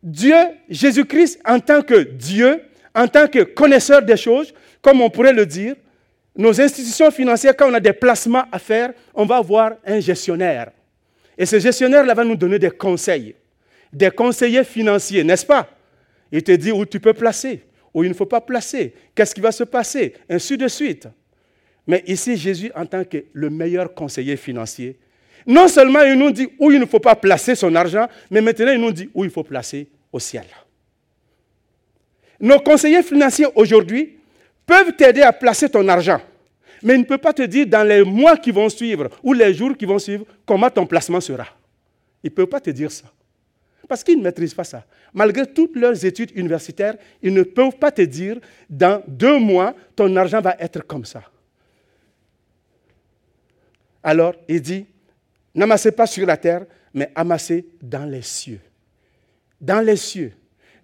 Dieu, 0.03 0.35
Jésus-Christ, 0.69 1.41
en 1.45 1.61
tant 1.61 1.83
que 1.83 2.03
Dieu, 2.03 2.62
en 2.95 3.07
tant 3.09 3.27
que 3.27 3.41
connaisseur 3.41 4.03
des 4.03 4.17
choses, 4.17 4.55
comme 4.81 5.01
on 5.01 5.11
pourrait 5.11 5.33
le 5.33 5.45
dire, 5.45 5.75
nos 6.37 6.61
institutions 6.61 7.11
financières, 7.11 7.57
quand 7.57 7.71
on 7.71 7.75
a 7.75 7.81
des 7.81 7.93
placements 7.93 8.45
à 8.53 8.59
faire, 8.59 8.93
on 9.15 9.25
va 9.25 9.37
avoir 9.37 9.73
un 9.85 10.01
gestionnaire. 10.01 10.71
Et 11.37 11.47
ce 11.47 11.59
gestionnaire-là 11.59 12.15
va 12.15 12.25
nous 12.25 12.37
donner 12.37 12.59
des 12.59 12.71
conseils, 12.71 13.35
des 13.93 14.11
conseillers 14.11 14.65
financiers, 14.65 15.25
n'est-ce 15.25 15.47
pas? 15.47 15.69
Il 16.33 16.43
te 16.43 16.53
dit 16.53 16.73
où 16.73 16.85
tu 16.85 17.01
peux 17.01 17.12
placer, 17.12 17.62
où 17.95 18.03
il 18.05 18.09
ne 18.09 18.15
faut 18.15 18.27
pas 18.27 18.41
placer, 18.41 18.95
qu'est-ce 19.15 19.35
qui 19.35 19.41
va 19.41 19.53
se 19.53 19.65
passer, 19.65 20.15
ainsi 20.29 20.57
de 20.57 20.69
suite. 20.69 21.09
Mais 21.87 22.03
ici, 22.07 22.37
Jésus, 22.37 22.71
en 22.75 22.85
tant 22.85 23.05
que 23.05 23.25
le 23.33 23.49
meilleur 23.51 23.95
conseiller 23.95 24.37
financier, 24.37 24.99
non 25.47 25.69
seulement 25.69 26.03
il 26.03 26.19
nous 26.19 26.33
dit 26.33 26.49
où 26.59 26.71
il 26.71 26.81
ne 26.81 26.87
faut 26.87 26.99
pas 26.99 27.15
placer 27.15 27.55
son 27.55 27.75
argent, 27.75 28.09
mais 28.31 28.41
maintenant 28.41 28.73
il 28.73 28.81
nous 28.81 28.93
dit 28.93 29.09
où 29.15 29.25
il 29.25 29.31
faut 29.31 29.45
placer 29.45 29.89
au 30.12 30.19
ciel. 30.19 30.45
Nos 32.41 32.59
conseillers 32.59 33.03
financiers 33.03 33.47
aujourd'hui 33.55 34.19
peuvent 34.67 34.93
t'aider 34.97 35.23
à 35.23 35.33
placer 35.33 35.69
ton 35.69 35.87
argent 35.89 36.21
mais 36.83 36.95
il 36.95 37.01
ne 37.01 37.05
peut 37.05 37.19
pas 37.19 37.33
te 37.33 37.43
dire 37.43 37.67
dans 37.67 37.83
les 37.87 38.05
mois 38.05 38.37
qui 38.37 38.51
vont 38.51 38.69
suivre 38.69 39.09
ou 39.23 39.33
les 39.33 39.55
jours 39.55 39.77
qui 39.77 39.85
vont 39.85 39.99
suivre 39.99 40.25
comment 40.45 40.71
ton 40.71 40.87
placement 40.87 41.21
sera. 41.21 41.47
Il 42.23 42.31
ne 42.31 42.35
peut 42.35 42.47
pas 42.47 42.61
te 42.61 42.71
dire 42.71 42.91
ça. 42.91 43.05
Parce 43.88 44.03
qu'ils 44.03 44.18
ne 44.18 44.22
maîtrisent 44.22 44.55
pas 44.55 44.64
ça. 44.64 44.85
Malgré 45.14 45.46
toutes 45.46 45.77
leurs 45.77 46.05
études 46.05 46.33
universitaires, 46.35 46.96
ils 47.22 47.33
ne 47.33 47.42
peuvent 47.42 47.77
pas 47.79 47.90
te 47.90 48.03
dire 48.03 48.38
dans 48.68 49.03
deux 49.07 49.38
mois, 49.38 49.75
ton 49.94 50.14
argent 50.16 50.40
va 50.40 50.57
être 50.59 50.85
comme 50.87 51.05
ça. 51.05 51.22
Alors, 54.03 54.35
il 54.49 54.61
dit, 54.61 54.87
n'amassez 55.55 55.92
pas 55.92 56.07
sur 56.07 56.27
la 56.27 56.37
terre, 56.37 56.64
mais 56.94 57.11
amassez 57.14 57.66
dans 57.83 58.05
les 58.05 58.22
cieux. 58.22 58.61
Dans 59.61 59.81
les 59.81 59.96
cieux, 59.96 60.33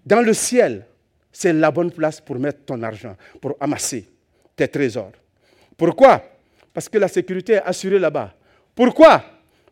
dans 0.04 0.22
le 0.22 0.32
ciel, 0.32 0.86
c'est 1.30 1.52
la 1.52 1.70
bonne 1.70 1.90
place 1.90 2.20
pour 2.20 2.38
mettre 2.38 2.64
ton 2.64 2.82
argent, 2.82 3.16
pour 3.40 3.56
amasser 3.60 4.08
tes 4.56 4.68
trésors. 4.68 5.12
Pourquoi? 5.76 6.22
Parce 6.72 6.88
que 6.88 6.98
la 6.98 7.08
sécurité 7.08 7.54
est 7.54 7.62
assurée 7.62 7.98
là-bas. 7.98 8.34
Pourquoi? 8.74 9.22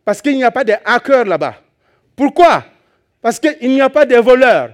Parce 0.04 0.20
qu'il 0.20 0.36
n'y 0.36 0.44
a 0.44 0.50
pas 0.50 0.64
de 0.64 0.74
hackers 0.84 1.24
là-bas. 1.24 1.56
Pourquoi? 2.14 2.64
Parce 3.20 3.38
qu'il 3.38 3.70
n'y 3.70 3.80
a 3.80 3.90
pas 3.90 4.06
de 4.06 4.16
voleurs. 4.16 4.70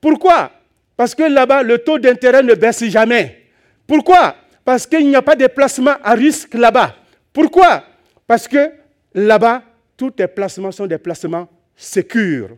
Pourquoi? 0.00 0.50
Parce 0.96 1.14
que 1.14 1.22
là-bas, 1.22 1.62
le 1.62 1.78
taux 1.78 1.98
d'intérêt 1.98 2.42
ne 2.42 2.54
baisse 2.54 2.84
jamais. 2.84 3.46
Pourquoi? 3.86 4.36
Parce 4.64 4.86
qu'il 4.86 5.08
n'y 5.08 5.16
a 5.16 5.22
pas 5.22 5.36
de 5.36 5.46
placement 5.46 5.96
à 6.02 6.14
risque 6.14 6.54
là-bas. 6.54 6.94
Pourquoi? 7.32 7.84
Parce 8.26 8.46
que 8.46 8.70
là-bas, 9.14 9.62
tous 9.96 10.12
tes 10.12 10.26
placements 10.26 10.72
sont 10.72 10.86
des 10.86 10.98
placements 10.98 11.48
sécures. 11.76 12.56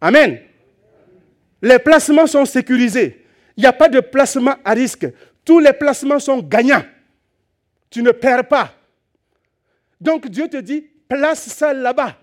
Amen. 0.00 0.40
Les 1.62 1.78
placements 1.78 2.26
sont 2.26 2.44
sécurisés. 2.44 3.24
Il 3.56 3.62
n'y 3.62 3.66
a 3.66 3.72
pas 3.72 3.88
de 3.88 4.00
placement 4.00 4.56
à 4.64 4.72
risque. 4.72 5.06
Tous 5.44 5.58
les 5.58 5.72
placements 5.72 6.18
sont 6.18 6.40
gagnants. 6.40 6.84
Tu 7.90 8.02
ne 8.02 8.10
perds 8.10 8.46
pas. 8.46 8.74
Donc 10.00 10.28
Dieu 10.28 10.48
te 10.48 10.58
dit, 10.58 10.86
place 11.08 11.48
ça 11.48 11.72
là-bas. 11.72 12.16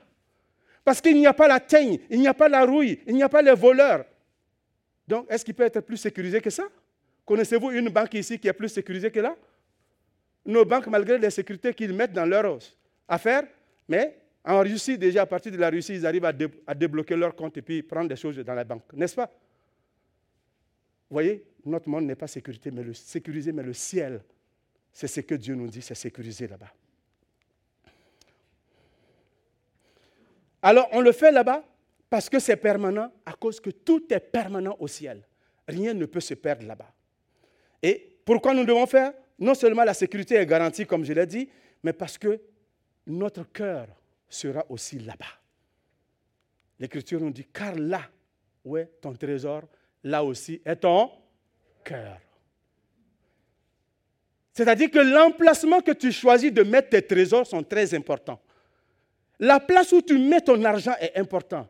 Parce 0.84 1.00
qu'il 1.00 1.18
n'y 1.18 1.28
a 1.28 1.34
pas 1.34 1.48
la 1.48 1.60
teigne, 1.60 2.00
il 2.10 2.20
n'y 2.20 2.28
a 2.28 2.34
pas 2.34 2.50
la 2.50 2.66
rouille, 2.66 3.00
il 3.08 3.16
n'y 3.16 3.24
a 3.24 3.30
pas 3.30 3.42
les 3.42 3.54
voleurs. 3.54 4.06
Donc, 5.08 5.28
est-ce 5.30 5.44
qu'il 5.46 5.54
peut 5.54 5.64
être 5.64 5.82
plus 5.82 5.98
sécurisé 5.98 6.42
que 6.42 6.50
ça? 6.50 6.64
Connaissez-vous 7.26 7.72
une 7.72 7.90
banque 7.90 8.14
ici 8.16 8.38
qui 8.38 8.48
est 8.48 8.54
plus 8.54 8.70
sécurisée 8.70 9.12
que 9.12 9.20
là? 9.20 9.36
Nos 10.46 10.66
banques, 10.66 10.88
malgré 10.88 11.18
les 11.18 11.30
sécurités 11.30 11.74
qu'ils 11.74 11.94
mettent 11.94 12.12
dans 12.12 12.26
leurs 12.26 12.60
affaires, 13.08 13.44
mais 13.88 14.18
en 14.44 14.60
Russie, 14.60 14.98
déjà 14.98 15.22
à 15.22 15.26
partir 15.26 15.52
de 15.52 15.58
la 15.58 15.70
Russie, 15.70 15.94
ils 15.96 16.06
arrivent 16.06 16.26
à, 16.26 16.74
débloquer 16.76 17.16
leur 17.16 17.34
compte 17.34 17.56
et 17.58 17.62
puis 17.62 17.82
prendre 17.82 18.10
des 18.10 18.18
choses 18.18 18.38
dans 18.38 18.54
la 18.54 18.66
banque, 18.66 18.92
n'est-ce 18.94 19.16
pas? 19.16 19.28
Vous 21.10 21.16
voyez, 21.16 21.46
notre 21.66 21.88
monde 21.88 22.06
n'est 22.06 22.16
pas 22.16 22.28
sécurité, 22.28 22.72
mais 22.72 22.84
le, 22.84 22.94
sécurisé, 22.94 23.54
mais 23.54 23.64
le 23.64 23.74
ciel, 23.74 24.22
c'est 24.92 25.08
ce 25.08 25.22
que 25.22 25.36
Dieu 25.36 25.56
nous 25.56 25.68
dit, 25.68 25.82
c'est 25.82 25.96
sécurisé 25.96 26.48
là-bas. 26.48 26.74
Alors 30.64 30.88
on 30.94 31.02
le 31.02 31.12
fait 31.12 31.32
là-bas 31.32 31.64
parce 32.10 32.30
que 32.30 32.40
c'est 32.40 32.56
permanent, 32.56 33.12
à 33.26 33.34
cause 33.34 33.60
que 33.60 33.70
tout 33.70 34.12
est 34.14 34.20
permanent 34.20 34.76
au 34.80 34.88
ciel. 34.88 35.22
Rien 35.68 35.94
ne 35.94 36.06
peut 36.06 36.20
se 36.20 36.34
perdre 36.34 36.66
là-bas. 36.66 36.92
Et 37.82 38.18
pourquoi 38.24 38.54
nous 38.54 38.66
devons 38.66 38.86
faire? 38.86 39.14
Non 39.40 39.56
seulement 39.56 39.84
la 39.84 39.94
sécurité 39.94 40.36
est 40.36 40.46
garantie, 40.46 40.86
comme 40.86 41.04
je 41.04 41.12
l'ai 41.12 41.26
dit, 41.26 41.50
mais 41.84 41.92
parce 41.92 42.18
que 42.18 42.40
notre 43.08 43.52
cœur 43.52 43.88
sera 44.30 44.64
aussi 44.70 45.00
là-bas. 45.00 45.26
L'Écriture 46.80 47.20
nous 47.20 47.32
dit, 47.32 47.46
car 47.52 47.76
là 47.76 48.02
où 48.64 48.78
est 48.78 48.90
ton 49.02 49.14
trésor, 49.14 49.64
là 50.04 50.24
aussi 50.24 50.62
est 50.64 50.78
ton 50.78 51.12
cœur. 51.84 52.20
C'est-à-dire 54.54 54.92
que 54.92 55.00
l'emplacement 55.00 55.82
que 55.82 55.92
tu 55.92 56.12
choisis 56.12 56.54
de 56.54 56.64
mettre 56.64 56.90
tes 56.90 57.02
trésors 57.02 57.48
sont 57.48 57.64
très 57.64 57.94
importants. 57.96 58.40
La 59.40 59.60
place 59.60 59.92
où 59.92 60.02
tu 60.02 60.18
mets 60.18 60.42
ton 60.42 60.64
argent 60.64 60.94
est 61.00 61.18
important. 61.18 61.68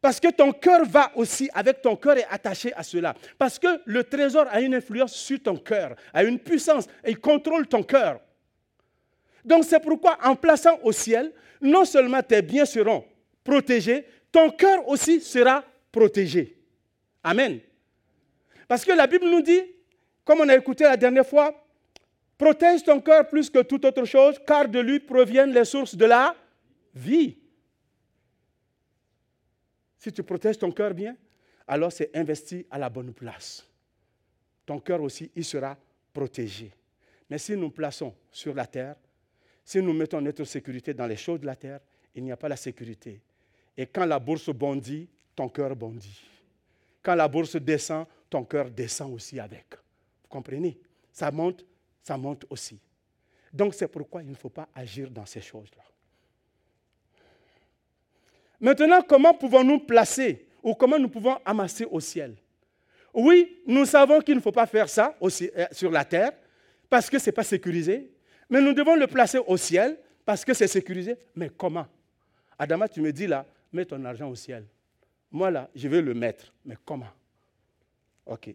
Parce 0.00 0.18
que 0.18 0.28
ton 0.30 0.52
cœur 0.52 0.84
va 0.86 1.12
aussi, 1.14 1.50
avec 1.52 1.82
ton 1.82 1.94
cœur 1.94 2.16
est 2.16 2.26
attaché 2.30 2.72
à 2.74 2.82
cela. 2.82 3.14
Parce 3.38 3.58
que 3.58 3.82
le 3.84 4.02
trésor 4.04 4.46
a 4.50 4.60
une 4.60 4.74
influence 4.74 5.14
sur 5.14 5.42
ton 5.42 5.56
cœur, 5.56 5.94
a 6.12 6.24
une 6.24 6.38
puissance, 6.38 6.86
et 7.04 7.10
il 7.10 7.18
contrôle 7.18 7.66
ton 7.66 7.82
cœur. 7.82 8.20
Donc 9.44 9.64
c'est 9.64 9.80
pourquoi 9.80 10.18
en 10.22 10.34
plaçant 10.36 10.78
au 10.82 10.92
ciel, 10.92 11.32
non 11.60 11.84
seulement 11.84 12.22
tes 12.22 12.40
biens 12.40 12.64
seront 12.64 13.04
protégés, 13.44 14.06
ton 14.32 14.50
cœur 14.50 14.88
aussi 14.88 15.20
sera 15.20 15.64
protégé. 15.92 16.56
Amen. 17.22 17.60
Parce 18.66 18.84
que 18.84 18.92
la 18.92 19.06
Bible 19.06 19.28
nous 19.28 19.42
dit, 19.42 19.62
comme 20.24 20.40
on 20.40 20.48
a 20.48 20.56
écouté 20.56 20.84
la 20.84 20.96
dernière 20.96 21.26
fois, 21.26 21.54
protège 22.38 22.82
ton 22.84 23.00
cœur 23.00 23.28
plus 23.28 23.50
que 23.50 23.60
toute 23.60 23.84
autre 23.84 24.04
chose, 24.04 24.40
car 24.46 24.68
de 24.68 24.78
lui 24.78 25.00
proviennent 25.00 25.52
les 25.52 25.64
sources 25.64 25.94
de 25.94 26.06
la 26.06 26.34
vie. 26.94 27.38
Si 29.98 30.12
tu 30.12 30.22
protèges 30.22 30.58
ton 30.58 30.72
cœur 30.72 30.94
bien, 30.94 31.16
alors 31.66 31.92
c'est 31.92 32.14
investi 32.16 32.66
à 32.70 32.78
la 32.78 32.88
bonne 32.88 33.12
place. 33.12 33.66
Ton 34.66 34.80
cœur 34.80 35.02
aussi, 35.02 35.30
il 35.34 35.44
sera 35.44 35.76
protégé. 36.12 36.72
Mais 37.28 37.38
si 37.38 37.56
nous 37.56 37.70
plaçons 37.70 38.14
sur 38.30 38.54
la 38.54 38.66
terre, 38.66 38.96
si 39.64 39.80
nous 39.80 39.92
mettons 39.92 40.20
notre 40.20 40.44
sécurité 40.44 40.94
dans 40.94 41.06
les 41.06 41.16
choses 41.16 41.40
de 41.40 41.46
la 41.46 41.56
terre, 41.56 41.80
il 42.14 42.24
n'y 42.24 42.32
a 42.32 42.36
pas 42.36 42.48
la 42.48 42.56
sécurité. 42.56 43.20
Et 43.76 43.86
quand 43.86 44.04
la 44.04 44.18
bourse 44.18 44.50
bondit, 44.50 45.08
ton 45.36 45.48
cœur 45.48 45.76
bondit. 45.76 46.20
Quand 47.02 47.14
la 47.14 47.28
bourse 47.28 47.56
descend, 47.56 48.06
ton 48.28 48.44
cœur 48.44 48.70
descend 48.70 49.12
aussi 49.12 49.38
avec. 49.38 49.74
Vous 50.22 50.28
comprenez? 50.28 50.78
Ça 51.12 51.30
monte, 51.30 51.64
ça 52.02 52.16
monte 52.16 52.46
aussi. 52.50 52.80
Donc 53.52 53.74
c'est 53.74 53.88
pourquoi 53.88 54.22
il 54.22 54.30
ne 54.30 54.34
faut 54.34 54.50
pas 54.50 54.68
agir 54.74 55.10
dans 55.10 55.26
ces 55.26 55.40
choses-là. 55.40 55.84
Maintenant, 58.60 59.00
comment 59.02 59.32
pouvons-nous 59.32 59.80
placer 59.80 60.46
ou 60.62 60.74
comment 60.74 60.98
nous 60.98 61.08
pouvons 61.08 61.38
amasser 61.44 61.86
au 61.90 62.00
ciel? 62.00 62.36
Oui, 63.14 63.62
nous 63.66 63.86
savons 63.86 64.20
qu'il 64.20 64.36
ne 64.36 64.40
faut 64.40 64.52
pas 64.52 64.66
faire 64.66 64.88
ça 64.88 65.16
euh, 65.22 65.66
sur 65.72 65.90
la 65.90 66.04
terre 66.04 66.32
parce 66.88 67.08
que 67.08 67.18
ce 67.18 67.26
n'est 67.26 67.32
pas 67.32 67.42
sécurisé, 67.42 68.10
mais 68.48 68.60
nous 68.60 68.72
devons 68.72 68.94
le 68.94 69.06
placer 69.06 69.38
au 69.38 69.56
ciel 69.56 69.98
parce 70.24 70.44
que 70.44 70.54
c'est 70.54 70.68
sécurisé. 70.68 71.16
Mais 71.34 71.50
comment? 71.56 71.86
Adama, 72.58 72.88
tu 72.88 73.00
me 73.00 73.12
dis 73.12 73.26
là, 73.26 73.46
mets 73.72 73.84
ton 73.84 74.04
argent 74.04 74.28
au 74.28 74.34
ciel. 74.34 74.64
Moi 75.30 75.50
là, 75.50 75.70
je 75.74 75.88
vais 75.88 76.02
le 76.02 76.14
mettre. 76.14 76.52
Mais 76.64 76.76
comment? 76.84 77.08
Ok. 78.26 78.54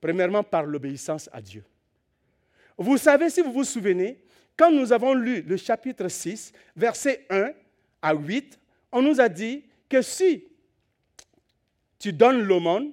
Premièrement, 0.00 0.42
par 0.42 0.64
l'obéissance 0.64 1.30
à 1.32 1.40
Dieu. 1.40 1.64
Vous 2.76 2.98
savez, 2.98 3.30
si 3.30 3.40
vous 3.40 3.52
vous 3.52 3.64
souvenez, 3.64 4.18
quand 4.56 4.70
nous 4.70 4.92
avons 4.92 5.14
lu 5.14 5.42
le 5.42 5.56
chapitre 5.56 6.08
6, 6.08 6.52
versets 6.76 7.24
1 7.30 7.52
à 8.02 8.14
8, 8.14 8.58
on 8.94 9.02
nous 9.02 9.20
a 9.20 9.28
dit 9.28 9.64
que 9.88 10.00
si 10.00 10.44
tu 11.98 12.12
donnes 12.12 12.40
l'aumône, 12.42 12.92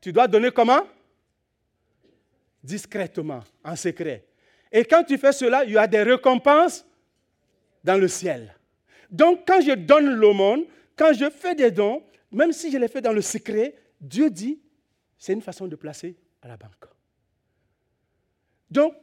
tu 0.00 0.12
dois 0.12 0.28
donner 0.28 0.52
comment? 0.52 0.86
Discrètement, 2.62 3.40
en 3.64 3.74
secret. 3.74 4.24
Et 4.70 4.84
quand 4.84 5.02
tu 5.02 5.18
fais 5.18 5.32
cela, 5.32 5.64
il 5.64 5.72
y 5.72 5.78
a 5.78 5.86
des 5.86 6.02
récompenses 6.02 6.86
dans 7.82 8.00
le 8.00 8.06
ciel. 8.06 8.54
Donc 9.10 9.46
quand 9.46 9.60
je 9.60 9.72
donne 9.72 10.14
l'aumône, 10.14 10.64
quand 10.94 11.12
je 11.12 11.28
fais 11.28 11.56
des 11.56 11.72
dons, 11.72 12.02
même 12.30 12.52
si 12.52 12.70
je 12.70 12.78
les 12.78 12.88
fais 12.88 13.00
dans 13.00 13.12
le 13.12 13.20
secret, 13.20 13.74
Dieu 14.00 14.30
dit, 14.30 14.60
c'est 15.18 15.32
une 15.32 15.42
façon 15.42 15.66
de 15.66 15.74
placer 15.74 16.16
à 16.40 16.48
la 16.48 16.56
banque. 16.56 16.84
Donc, 18.70 18.94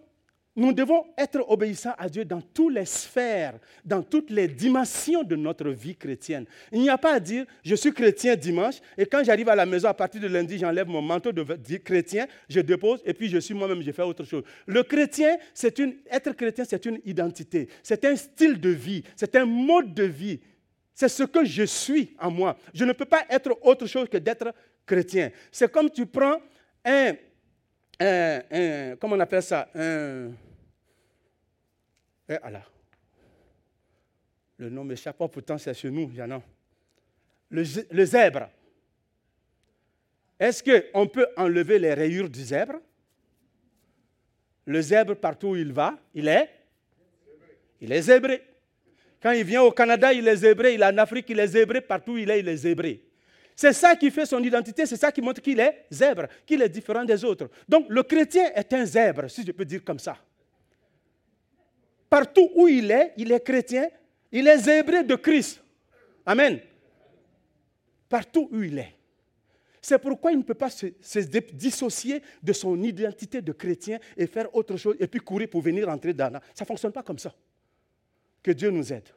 nous 0.56 0.72
devons 0.72 1.06
être 1.18 1.44
obéissants 1.50 1.96
à 1.98 2.08
Dieu 2.08 2.26
dans 2.26 2.42
toutes 2.42 2.74
les 2.74 2.86
sphères, 2.86 3.56
dans 3.84 4.04
toutes 4.04 4.30
les 4.30 4.48
dimensions 4.48 5.24
de 5.24 5.36
notre 5.36 5.70
vie 5.70 5.96
chrétienne. 5.96 6.46
Il 6.72 6.82
n'y 6.82 6.90
a 6.90 6.98
pas 6.98 7.16
à 7.16 7.20
dire, 7.20 7.46
je 7.64 7.76
suis 7.76 7.92
chrétien 7.92 8.36
dimanche, 8.36 8.76
et 8.98 9.06
quand 9.06 9.24
j'arrive 9.24 9.50
à 9.50 9.56
la 9.56 9.66
maison 9.66 9.88
à 9.88 9.94
partir 9.94 10.22
de 10.22 10.28
lundi, 10.28 10.58
j'enlève 10.58 10.88
mon 10.88 11.02
manteau 11.02 11.32
de 11.32 11.44
chrétien, 11.78 12.28
je 12.48 12.60
dépose, 12.60 13.02
et 13.06 13.14
puis 13.14 13.30
je 13.30 13.40
suis 13.40 13.54
moi-même, 13.54 13.82
je 13.82 13.92
fais 13.92 14.04
autre 14.04 14.24
chose. 14.26 14.44
Le 14.68 14.84
chrétien, 14.84 15.38
c'est 15.54 15.80
une, 15.80 15.96
être 16.10 16.32
chrétien, 16.34 16.66
c'est 16.68 16.86
une 16.86 17.00
identité, 17.06 17.68
c'est 17.82 18.06
un 18.06 18.16
style 18.16 18.60
de 18.60 18.70
vie, 18.70 19.04
c'est 19.16 19.36
un 19.36 19.46
mode 19.46 19.94
de 19.94 20.04
vie. 20.04 20.40
C'est 20.94 21.10
ce 21.10 21.24
que 21.24 21.44
je 21.44 21.64
suis 21.64 22.16
en 22.20 22.30
moi. 22.30 22.56
Je 22.72 22.86
ne 22.86 22.94
peux 22.94 23.06
pas 23.06 23.24
être 23.28 23.58
autre 23.64 23.88
chose 23.88 24.08
que 24.08 24.18
d'être 24.18 24.54
chrétien. 24.86 25.32
C'est 25.52 25.72
comme 25.72 25.90
tu 25.90 26.06
prends 26.06 26.38
un, 26.86 27.14
un, 28.04 28.96
comment 28.98 29.16
on 29.16 29.20
appelle 29.20 29.44
ça? 29.44 29.70
Eh, 29.76 30.30
le 34.58 34.70
nom 34.70 34.84
m'échappe 34.84 35.18
pas, 35.18 35.28
pourtant 35.28 35.58
c'est 35.58 35.74
chez 35.74 35.90
nous, 35.90 36.12
il 36.14 36.42
le 37.50 38.06
zèbre. 38.06 38.50
Est-ce 40.40 40.64
qu'on 40.64 41.08
peut 41.08 41.28
enlever 41.38 41.80
les 41.80 41.94
rayures 41.94 42.30
du 42.30 42.44
zèbre? 42.44 42.82
Le 44.66 44.82
zèbre, 44.82 45.16
partout 45.16 45.50
où 45.50 45.56
il 45.56 45.72
va, 45.72 45.98
il 46.14 46.28
est? 46.28 46.50
Il 47.82 47.92
est 47.92 48.02
zébré. 48.02 48.42
Quand 49.22 49.32
il 49.32 49.44
vient 49.44 49.62
au 49.62 49.72
Canada, 49.72 50.12
il 50.14 50.28
est 50.28 50.38
zébré. 50.38 50.74
Il 50.74 50.82
est 50.82 50.86
en 50.86 50.98
Afrique, 50.98 51.30
il 51.30 51.40
est 51.40 51.48
zébré. 51.48 51.82
Partout 51.82 52.14
où 52.14 52.18
il 52.18 52.30
est, 52.30 52.40
il 52.40 52.48
est 52.48 52.58
zébré. 52.58 53.04
C'est 53.56 53.74
ça 53.74 53.96
qui 53.96 54.10
fait 54.10 54.26
son 54.26 54.42
identité, 54.44 54.86
c'est 54.86 54.98
ça 54.98 55.12
qui 55.12 55.22
montre 55.22 55.42
qu'il 55.42 55.60
est 55.60 55.86
zèbre, 55.92 56.28
qu'il 56.46 56.62
est 56.62 56.70
différent 56.70 57.06
des 57.06 57.24
autres. 57.24 57.50
Donc 57.68 57.86
le 57.90 58.04
chrétien 58.04 58.52
est 58.56 58.74
un 58.74 58.86
zèbre, 58.86 59.30
si 59.30 59.46
je 59.46 59.52
peux 59.52 59.66
dire 59.66 59.84
comme 59.84 60.00
ça. 60.00 60.18
Partout 62.10 62.50
où 62.56 62.68
il 62.68 62.90
est, 62.92 63.14
il 63.18 63.32
est 63.32 63.44
chrétien, 63.44 63.88
il 64.32 64.48
est 64.48 64.58
zébré 64.58 65.04
de 65.04 65.16
Christ. 65.16 65.62
Amen. 66.26 66.60
Partout 68.10 68.50
où 68.52 68.62
il 68.62 68.78
est. 68.78 68.96
C'est 69.82 70.00
pourquoi 70.00 70.32
il 70.32 70.38
ne 70.38 70.44
peut 70.44 70.54
pas 70.54 70.70
se, 70.70 70.86
dissocier 71.52 72.22
de 72.42 72.54
son 72.54 72.82
identité 72.82 73.42
de 73.42 73.52
chrétien 73.52 74.00
et 74.16 74.28
faire 74.28 74.56
autre 74.56 74.78
chose 74.78 74.96
et 74.98 75.08
puis 75.08 75.20
courir 75.20 75.50
pour 75.50 75.62
venir 75.62 75.90
entrer 75.90 76.14
dans 76.14 76.32
la... 76.32 76.40
Ça 76.54 76.64
ne 76.64 76.68
fonctionne 76.68 76.94
pas 76.94 77.04
comme 77.04 77.20
ça. 77.20 77.34
Que 78.42 78.52
Dieu 78.52 78.70
nous 78.70 78.94
aide. 78.94 79.10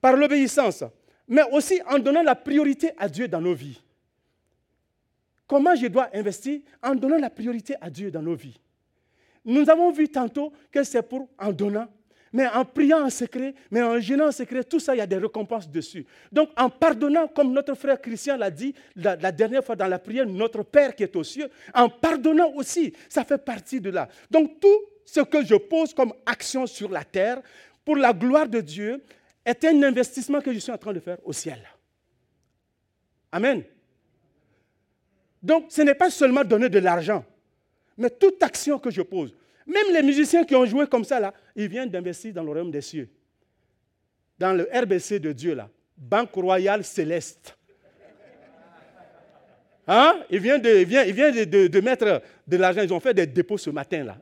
Par 0.00 0.14
l'obéissance, 0.14 0.84
mais 1.28 1.42
aussi 1.52 1.80
en 1.88 1.98
donnant 1.98 2.22
la 2.22 2.34
priorité 2.34 2.92
à 2.98 3.08
Dieu 3.08 3.28
dans 3.28 3.40
nos 3.40 3.54
vies. 3.54 3.80
Comment 5.46 5.74
je 5.74 5.86
dois 5.86 6.08
investir 6.14 6.60
En 6.82 6.94
donnant 6.94 7.18
la 7.18 7.30
priorité 7.30 7.74
à 7.80 7.90
Dieu 7.90 8.10
dans 8.10 8.22
nos 8.22 8.34
vies? 8.34 8.58
Nous 9.44 9.68
avons 9.68 9.90
vu 9.90 10.08
tantôt 10.08 10.52
que 10.72 10.82
c'est 10.82 11.02
pour 11.02 11.28
en 11.38 11.52
donnant, 11.52 11.86
mais 12.32 12.46
en 12.48 12.64
priant 12.64 13.04
en 13.04 13.10
secret, 13.10 13.54
mais 13.70 13.82
en 13.82 14.00
gênant 14.00 14.28
en 14.28 14.32
secret, 14.32 14.64
tout 14.64 14.80
ça, 14.80 14.94
il 14.94 14.98
y 14.98 15.02
a 15.02 15.06
des 15.06 15.18
récompenses 15.18 15.68
dessus. 15.70 16.06
Donc 16.32 16.48
en 16.56 16.70
pardonnant, 16.70 17.28
comme 17.28 17.52
notre 17.52 17.74
frère 17.74 18.00
Christian 18.00 18.36
l'a 18.36 18.50
dit 18.50 18.74
la, 18.96 19.16
la, 19.16 19.30
dernière 19.30 19.62
fois 19.62 19.76
dans 19.76 19.86
la 19.86 19.98
prière, 19.98 20.26
notre 20.26 20.62
Père 20.62 20.96
qui 20.96 21.02
est 21.02 21.14
aux 21.14 21.24
cieux, 21.24 21.50
en 21.74 21.90
pardonnant 21.90 22.52
aussi, 22.54 22.94
ça 23.08 23.22
fait 23.24 23.38
partie 23.38 23.80
de 23.80 23.90
là. 23.90 24.08
Donc 24.30 24.58
tout 24.60 24.80
ce 25.04 25.20
que 25.20 25.44
je 25.44 25.54
pose 25.56 25.92
comme 25.92 26.14
action 26.24 26.66
sur 26.66 26.90
la 26.90 27.04
terre, 27.04 27.42
pour 27.84 27.96
la 27.96 28.12
gloire 28.14 28.48
de 28.48 28.60
Dieu, 28.60 29.02
est 29.44 29.64
un 29.64 29.82
investissement 29.82 30.40
que 30.40 30.52
je 30.52 30.58
suis 30.58 30.72
en 30.72 30.78
train 30.78 30.92
de 30.92 31.00
faire 31.00 31.18
au 31.24 31.32
ciel. 31.32 31.60
Amen. 33.30 33.62
Donc, 35.42 35.66
ce 35.68 35.82
n'est 35.82 35.94
pas 35.94 36.10
seulement 36.10 36.44
donner 36.44 36.68
de 36.68 36.78
l'argent, 36.78 37.24
mais 37.98 38.08
toute 38.08 38.42
action 38.42 38.78
que 38.78 38.90
je 38.90 39.02
pose. 39.02 39.34
Même 39.66 39.92
les 39.92 40.02
musiciens 40.02 40.44
qui 40.44 40.54
ont 40.54 40.64
joué 40.64 40.86
comme 40.86 41.04
ça, 41.04 41.20
là, 41.20 41.34
ils 41.54 41.68
viennent 41.68 41.90
d'investir 41.90 42.32
dans 42.32 42.42
le 42.42 42.48
royaume 42.50 42.70
des 42.70 42.80
cieux. 42.80 43.08
Dans 44.38 44.52
le 44.52 44.68
RBC 44.72 45.20
de 45.20 45.32
Dieu, 45.32 45.54
là. 45.54 45.68
Banque 45.96 46.32
royale 46.32 46.82
céleste. 46.84 47.56
Hein? 49.86 50.24
Ils 50.30 50.40
viennent, 50.40 50.62
de, 50.62 51.80
mettre 51.80 52.22
de 52.46 52.56
l'argent. 52.56 52.82
Ils 52.82 52.92
ont 52.92 53.00
fait 53.00 53.14
des 53.14 53.26
dépôts 53.26 53.58
ce 53.58 53.70
matin, 53.70 54.04
là. 54.04 54.18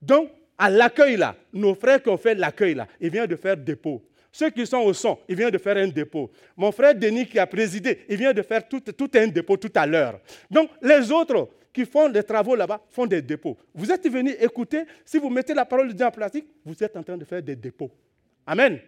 Donc, 0.00 0.30
à 0.56 0.70
l'accueil, 0.70 1.16
là, 1.16 1.34
nos 1.52 1.74
frères 1.74 2.02
qui 2.02 2.08
ont 2.08 2.16
fait 2.16 2.34
l'accueil, 2.34 2.74
là, 2.74 2.86
ils 3.00 3.10
viennent 3.10 3.26
de 3.26 3.36
faire 3.36 3.56
dépôt. 3.56 4.02
Ceux 4.30 4.50
qui 4.50 4.66
sont 4.66 4.78
au 4.78 4.92
son, 4.92 5.18
ils 5.28 5.36
viennent 5.36 5.50
de 5.50 5.58
faire 5.58 5.76
un 5.76 5.86
dépôt. 5.86 6.28
Mon 6.56 6.72
frère 6.72 6.94
Denis 6.94 7.26
qui 7.26 7.38
a 7.38 7.46
présidé, 7.46 8.04
il 8.08 8.16
vient 8.16 8.32
de 8.32 8.42
faire 8.42 8.66
tout, 8.68 8.82
un 9.14 9.28
dépôt 9.28 9.56
tout 9.56 9.70
à 9.76 9.86
l'heure. 9.86 10.20
Donc 10.50 10.70
les 10.82 11.12
autres 11.12 11.48
qui 11.72 11.84
font 11.84 12.08
des 12.08 12.22
travaux 12.22 12.56
là-bas 12.56 12.80
font 12.90 13.06
des 13.06 13.22
dépôts. 13.22 13.56
Vous 13.72 13.90
êtes 13.92 14.08
venus 14.08 14.34
écouter, 14.40 14.84
si 15.04 15.18
vous 15.18 15.30
mettez 15.30 15.54
la 15.54 15.64
parole 15.64 15.88
de 15.88 15.92
Dieu 15.92 16.04
en 16.04 16.10
pratique, 16.10 16.46
vous 16.64 16.82
êtes 16.82 16.96
en 16.96 17.02
train 17.04 17.16
de 17.16 17.24
faire 17.24 17.42
des 17.42 17.54
dépôts. 17.54 17.92
Amen. 18.44 18.80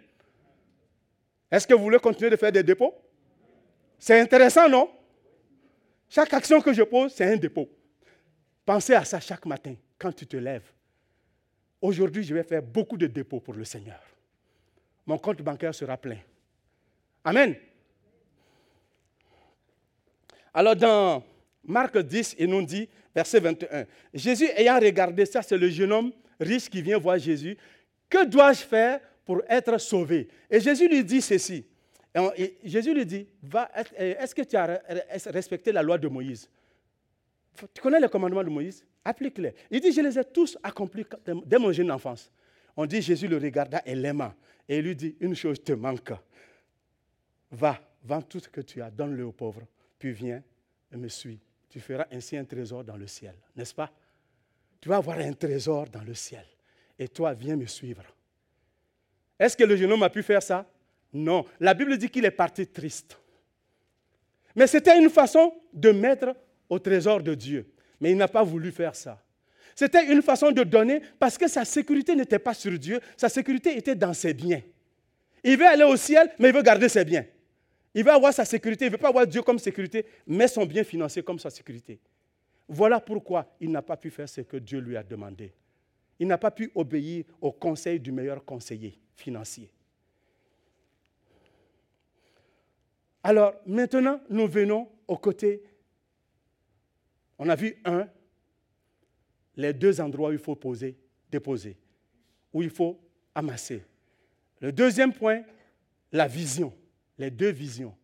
Est-ce 1.48 1.66
que 1.66 1.74
vous 1.74 1.82
voulez 1.82 1.98
continuer 1.98 2.30
de 2.30 2.36
faire 2.36 2.50
des 2.50 2.64
dépôts? 2.64 2.94
C'est 3.98 4.18
intéressant, 4.18 4.68
non? 4.68 4.90
Chaque 6.08 6.34
action 6.34 6.60
que 6.60 6.72
je 6.72 6.82
pose, 6.82 7.12
c'est 7.12 7.24
un 7.24 7.36
dépôt. 7.36 7.68
Pensez 8.64 8.94
à 8.94 9.04
ça 9.04 9.20
chaque 9.20 9.46
matin 9.46 9.74
quand 9.96 10.10
tu 10.10 10.26
te 10.26 10.36
lèves. 10.36 10.72
Aujourd'hui, 11.80 12.22
je 12.22 12.34
vais 12.34 12.42
faire 12.42 12.62
beaucoup 12.62 12.96
de 12.96 13.06
dépôts 13.06 13.40
pour 13.40 13.54
le 13.54 13.64
Seigneur 13.64 14.00
mon 15.06 15.18
compte 15.18 15.40
bancaire 15.40 15.74
sera 15.74 15.96
plein. 15.96 16.18
Amen. 17.24 17.54
Alors 20.52 20.74
dans 20.74 21.22
Marc 21.64 21.96
10, 21.96 22.36
il 22.38 22.48
nous 22.48 22.62
dit, 22.62 22.88
verset 23.14 23.40
21, 23.40 23.86
Jésus 24.12 24.48
ayant 24.56 24.78
regardé 24.78 25.24
ça, 25.26 25.42
c'est 25.42 25.56
le 25.56 25.68
jeune 25.68 25.92
homme 25.92 26.12
riche 26.40 26.68
qui 26.68 26.82
vient 26.82 26.98
voir 26.98 27.18
Jésus. 27.18 27.56
Que 28.08 28.26
dois-je 28.26 28.60
faire 28.60 29.00
pour 29.24 29.42
être 29.48 29.78
sauvé? 29.78 30.28
Et 30.50 30.60
Jésus 30.60 30.88
lui 30.88 31.04
dit 31.04 31.22
ceci. 31.22 31.64
Et 32.36 32.56
Jésus 32.64 32.94
lui 32.94 33.04
dit, 33.04 33.26
est-ce 33.96 34.34
que 34.34 34.42
tu 34.42 34.56
as 34.56 34.80
respecté 35.26 35.70
la 35.70 35.82
loi 35.82 35.98
de 35.98 36.08
Moïse? 36.08 36.48
Tu 37.74 37.80
connais 37.80 38.00
les 38.00 38.08
commandements 38.08 38.44
de 38.44 38.48
Moïse? 38.48 38.84
Applique-les. 39.06 39.54
Il 39.70 39.80
dit, 39.80 39.92
je 39.92 40.00
les 40.00 40.18
ai 40.18 40.24
tous 40.24 40.58
accomplis 40.60 41.06
dès 41.44 41.58
mon 41.58 41.70
jeune 41.70 41.92
enfance. 41.92 42.28
On 42.76 42.86
dit, 42.86 43.00
Jésus 43.00 43.28
le 43.28 43.36
regarda 43.36 43.80
et 43.86 43.94
l'aima. 43.94 44.34
Et 44.68 44.78
il 44.78 44.84
lui 44.84 44.96
dit, 44.96 45.16
une 45.20 45.36
chose 45.36 45.62
te 45.62 45.72
manque. 45.72 46.12
Va, 47.52 47.80
vends 48.02 48.22
tout 48.22 48.40
ce 48.40 48.48
que 48.48 48.60
tu 48.62 48.82
as, 48.82 48.90
donne-le 48.90 49.24
aux 49.24 49.30
pauvres, 49.30 49.62
puis 49.96 50.10
viens 50.10 50.42
et 50.92 50.96
me 50.96 51.06
suis. 51.06 51.38
Tu 51.68 51.78
feras 51.78 52.06
ainsi 52.10 52.36
un 52.36 52.44
trésor 52.44 52.82
dans 52.82 52.96
le 52.96 53.06
ciel, 53.06 53.36
n'est-ce 53.54 53.74
pas? 53.74 53.92
Tu 54.80 54.88
vas 54.88 54.96
avoir 54.96 55.18
un 55.18 55.32
trésor 55.32 55.88
dans 55.88 56.02
le 56.02 56.14
ciel. 56.14 56.44
Et 56.98 57.06
toi, 57.06 57.32
viens 57.32 57.54
me 57.54 57.66
suivre. 57.66 58.02
Est-ce 59.38 59.56
que 59.56 59.62
le 59.62 59.76
jeune 59.76 59.92
homme 59.92 60.02
a 60.02 60.10
pu 60.10 60.24
faire 60.24 60.42
ça? 60.42 60.68
Non. 61.12 61.46
La 61.60 61.74
Bible 61.74 61.96
dit 61.96 62.08
qu'il 62.08 62.24
est 62.24 62.30
parti 62.32 62.66
triste. 62.66 63.16
Mais 64.56 64.66
c'était 64.66 64.98
une 64.98 65.10
façon 65.10 65.54
de 65.72 65.92
mettre 65.92 66.34
au 66.68 66.80
trésor 66.80 67.22
de 67.22 67.34
Dieu. 67.34 67.72
Mais 68.00 68.10
il 68.10 68.16
n'a 68.16 68.28
pas 68.28 68.42
voulu 68.42 68.70
faire 68.70 68.94
ça. 68.94 69.22
C'était 69.74 70.10
une 70.10 70.22
façon 70.22 70.50
de 70.52 70.62
donner 70.62 71.02
parce 71.18 71.36
que 71.36 71.48
sa 71.48 71.64
sécurité 71.64 72.16
n'était 72.16 72.38
pas 72.38 72.54
sur 72.54 72.78
Dieu, 72.78 73.00
sa 73.16 73.28
sécurité 73.28 73.76
était 73.76 73.94
dans 73.94 74.14
ses 74.14 74.32
biens. 74.32 74.62
Il 75.44 75.58
veut 75.58 75.66
aller 75.66 75.84
au 75.84 75.96
ciel, 75.96 76.32
mais 76.38 76.48
il 76.48 76.54
veut 76.54 76.62
garder 76.62 76.88
ses 76.88 77.04
biens. 77.04 77.24
Il 77.94 78.04
veut 78.04 78.10
avoir 78.10 78.32
sa 78.32 78.44
sécurité, 78.44 78.86
il 78.86 78.88
ne 78.88 78.92
veut 78.92 78.98
pas 79.00 79.08
avoir 79.08 79.26
Dieu 79.26 79.42
comme 79.42 79.58
sécurité, 79.58 80.04
mais 80.26 80.48
son 80.48 80.66
bien 80.66 80.84
financier 80.84 81.22
comme 81.22 81.38
sa 81.38 81.50
sécurité. 81.50 82.00
Voilà 82.68 83.00
pourquoi 83.00 83.54
il 83.60 83.70
n'a 83.70 83.82
pas 83.82 83.96
pu 83.96 84.10
faire 84.10 84.28
ce 84.28 84.40
que 84.40 84.56
Dieu 84.56 84.80
lui 84.80 84.96
a 84.96 85.02
demandé. 85.02 85.52
Il 86.18 86.26
n'a 86.26 86.38
pas 86.38 86.50
pu 86.50 86.70
obéir 86.74 87.24
au 87.40 87.52
conseil 87.52 88.00
du 88.00 88.10
meilleur 88.12 88.44
conseiller 88.44 88.98
financier. 89.14 89.70
Alors 93.22 93.54
maintenant, 93.66 94.20
nous 94.30 94.46
venons 94.46 94.88
au 95.06 95.16
côté. 95.16 95.62
On 97.38 97.48
a 97.48 97.54
vu 97.54 97.76
un, 97.84 98.08
les 99.56 99.72
deux 99.72 100.00
endroits 100.00 100.30
où 100.30 100.32
il 100.32 100.38
faut 100.38 100.54
poser, 100.54 100.96
déposer, 101.30 101.76
où 102.52 102.62
il 102.62 102.70
faut 102.70 102.98
amasser. 103.34 103.82
Le 104.60 104.72
deuxième 104.72 105.12
point, 105.12 105.42
la 106.12 106.26
vision, 106.26 106.72
les 107.18 107.30
deux 107.30 107.50
visions. 107.50 107.94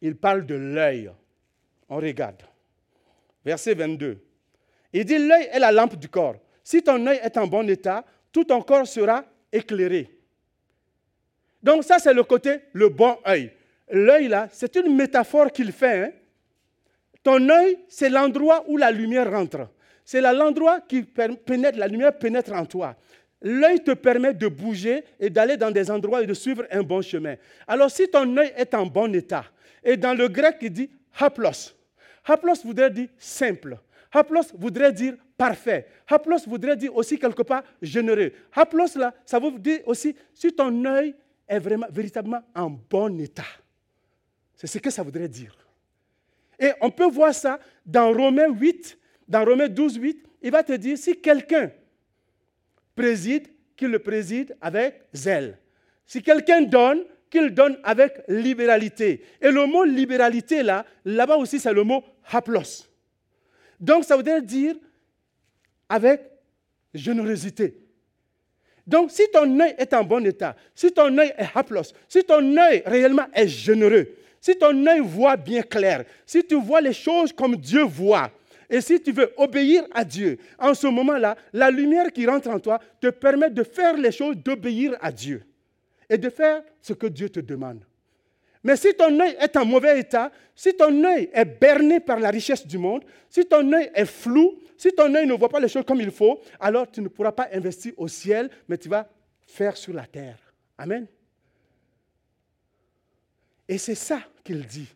Il 0.00 0.16
parle 0.16 0.44
de 0.44 0.54
l'œil. 0.54 1.10
On 1.88 1.96
regarde. 1.96 2.42
Verset 3.44 3.74
22. 3.74 4.20
Il 4.92 5.04
dit, 5.04 5.18
l'œil 5.18 5.48
est 5.52 5.58
la 5.58 5.72
lampe 5.72 5.96
du 5.96 6.08
corps. 6.08 6.36
Si 6.64 6.82
ton 6.82 7.06
œil 7.06 7.20
est 7.22 7.36
en 7.36 7.46
bon 7.46 7.68
état, 7.68 8.04
tout 8.30 8.44
ton 8.44 8.62
corps 8.62 8.86
sera 8.86 9.24
éclairé. 9.52 10.10
Donc 11.62 11.84
ça, 11.84 11.98
c'est 11.98 12.14
le 12.14 12.24
côté, 12.24 12.60
le 12.72 12.88
bon 12.88 13.16
œil. 13.26 13.52
L'œil, 13.90 14.28
là, 14.28 14.48
c'est 14.50 14.74
une 14.76 14.94
métaphore 14.96 15.50
qu'il 15.52 15.70
fait. 15.72 16.04
Hein. 16.04 16.12
Ton 17.22 17.48
œil, 17.48 17.78
c'est 17.88 18.08
l'endroit 18.08 18.64
où 18.68 18.76
la 18.76 18.90
lumière 18.90 19.30
rentre. 19.30 19.68
C'est 20.04 20.20
l'endroit 20.20 20.80
qui 20.80 21.02
pénètre, 21.02 21.78
la 21.78 21.86
lumière 21.86 22.18
pénètre 22.18 22.52
en 22.52 22.66
toi. 22.66 22.96
L'œil 23.40 23.82
te 23.82 23.92
permet 23.92 24.34
de 24.34 24.48
bouger 24.48 25.04
et 25.18 25.30
d'aller 25.30 25.56
dans 25.56 25.70
des 25.70 25.90
endroits 25.90 26.22
et 26.22 26.26
de 26.26 26.34
suivre 26.34 26.64
un 26.70 26.82
bon 26.82 27.02
chemin. 27.02 27.36
Alors 27.66 27.90
si 27.90 28.08
ton 28.08 28.36
œil 28.36 28.52
est 28.56 28.74
en 28.74 28.86
bon 28.86 29.12
état, 29.14 29.44
et 29.84 29.96
dans 29.96 30.14
le 30.14 30.28
grec 30.28 30.58
il 30.62 30.70
dit 30.70 30.90
haplos, 31.18 31.74
haplos 32.24 32.62
voudrait 32.64 32.90
dire 32.90 33.08
simple, 33.18 33.78
haplos 34.12 34.54
voudrait 34.56 34.92
dire 34.92 35.14
parfait, 35.36 35.86
haplos 36.08 36.46
voudrait 36.46 36.76
dire 36.76 36.94
aussi 36.94 37.18
quelque 37.18 37.42
part 37.42 37.64
généreux. 37.80 38.32
Haplos 38.52 38.96
là, 38.96 39.12
ça 39.24 39.40
veut 39.40 39.58
dire 39.58 39.80
aussi 39.86 40.14
si 40.32 40.52
ton 40.52 40.84
œil 40.84 41.14
est 41.48 41.58
vraiment, 41.58 41.86
véritablement 41.90 42.42
en 42.54 42.70
bon 42.70 43.18
état. 43.20 43.42
C'est 44.54 44.68
ce 44.68 44.78
que 44.78 44.90
ça 44.90 45.02
voudrait 45.02 45.28
dire. 45.28 45.56
Et 46.62 46.70
on 46.80 46.90
peut 46.90 47.10
voir 47.10 47.34
ça 47.34 47.58
dans 47.84 48.12
Romains 48.12 48.48
8, 48.48 48.96
dans 49.26 49.44
Romains 49.44 49.68
12, 49.68 49.96
8, 49.96 50.24
il 50.42 50.52
va 50.52 50.62
te 50.62 50.74
dire 50.74 50.96
si 50.96 51.20
quelqu'un 51.20 51.72
préside, 52.94 53.48
qu'il 53.76 53.88
le 53.88 53.98
préside 53.98 54.56
avec 54.60 55.02
zèle. 55.12 55.58
Si 56.06 56.22
quelqu'un 56.22 56.62
donne, 56.62 57.02
qu'il 57.28 57.50
donne 57.50 57.78
avec 57.82 58.22
libéralité. 58.28 59.24
Et 59.40 59.50
le 59.50 59.66
mot 59.66 59.82
libéralité, 59.82 60.62
là, 60.62 60.86
là-bas 61.04 61.36
aussi, 61.36 61.58
c'est 61.58 61.72
le 61.72 61.82
mot 61.82 62.04
haplos. 62.30 62.86
Donc, 63.80 64.04
ça 64.04 64.16
veut 64.16 64.42
dire 64.42 64.76
avec 65.88 66.20
générosité. 66.94 67.76
Donc, 68.86 69.10
si 69.10 69.22
ton 69.32 69.58
œil 69.58 69.74
est 69.78 69.92
en 69.94 70.04
bon 70.04 70.24
état, 70.24 70.54
si 70.76 70.92
ton 70.92 71.18
œil 71.18 71.32
est 71.36 71.48
haplos, 71.56 71.92
si 72.08 72.22
ton 72.22 72.56
œil 72.56 72.84
réellement 72.86 73.26
est 73.32 73.48
généreux, 73.48 74.14
si 74.42 74.56
ton 74.56 74.86
œil 74.86 74.98
voit 75.00 75.36
bien 75.36 75.62
clair, 75.62 76.04
si 76.26 76.44
tu 76.44 76.60
vois 76.60 76.80
les 76.80 76.92
choses 76.92 77.32
comme 77.32 77.54
Dieu 77.56 77.84
voit, 77.84 78.28
et 78.68 78.80
si 78.80 79.00
tu 79.00 79.12
veux 79.12 79.32
obéir 79.36 79.84
à 79.92 80.04
Dieu, 80.04 80.36
en 80.58 80.74
ce 80.74 80.88
moment-là, 80.88 81.36
la 81.52 81.70
lumière 81.70 82.10
qui 82.10 82.26
rentre 82.26 82.48
en 82.50 82.58
toi 82.58 82.80
te 83.00 83.06
permet 83.08 83.50
de 83.50 83.62
faire 83.62 83.96
les 83.96 84.10
choses, 84.10 84.36
d'obéir 84.36 84.96
à 85.00 85.12
Dieu 85.12 85.44
et 86.10 86.18
de 86.18 86.28
faire 86.28 86.62
ce 86.80 86.92
que 86.92 87.06
Dieu 87.06 87.28
te 87.28 87.38
demande. 87.38 87.84
Mais 88.64 88.76
si 88.76 88.92
ton 88.94 89.18
œil 89.20 89.36
est 89.40 89.56
en 89.56 89.64
mauvais 89.64 90.00
état, 90.00 90.32
si 90.56 90.74
ton 90.74 91.04
œil 91.04 91.30
est 91.32 91.44
berné 91.44 92.00
par 92.00 92.18
la 92.18 92.30
richesse 92.30 92.66
du 92.66 92.78
monde, 92.78 93.04
si 93.28 93.44
ton 93.44 93.72
œil 93.72 93.90
est 93.94 94.06
flou, 94.06 94.58
si 94.76 94.90
ton 94.90 95.14
œil 95.14 95.26
ne 95.26 95.34
voit 95.34 95.48
pas 95.48 95.60
les 95.60 95.68
choses 95.68 95.84
comme 95.86 96.00
il 96.00 96.10
faut, 96.10 96.40
alors 96.58 96.90
tu 96.90 97.00
ne 97.00 97.08
pourras 97.08 97.32
pas 97.32 97.48
investir 97.52 97.92
au 97.96 98.08
ciel, 98.08 98.50
mais 98.68 98.76
tu 98.76 98.88
vas 98.88 99.08
faire 99.46 99.76
sur 99.76 99.92
la 99.92 100.06
terre. 100.06 100.38
Amen. 100.78 101.06
Et 103.68 103.78
c'est 103.78 103.94
ça 103.94 104.22
qu'il 104.44 104.66
dit. 104.66 104.88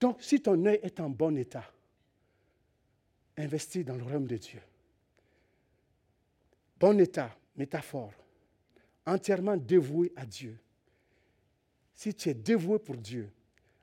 Donc, 0.00 0.22
si 0.22 0.40
ton 0.40 0.64
œil 0.66 0.80
est 0.82 1.00
en 1.00 1.10
bon 1.10 1.36
état, 1.36 1.70
investis 3.36 3.84
dans 3.84 3.96
le 3.96 4.02
royaume 4.02 4.26
de 4.26 4.36
Dieu. 4.36 4.60
Bon 6.78 6.98
état, 7.00 7.36
métaphore, 7.56 8.12
entièrement 9.06 9.56
dévoué 9.56 10.12
à 10.16 10.26
Dieu. 10.26 10.58
Si 11.94 12.14
tu 12.14 12.28
es 12.28 12.34
dévoué 12.34 12.78
pour 12.78 12.96
Dieu, 12.96 13.30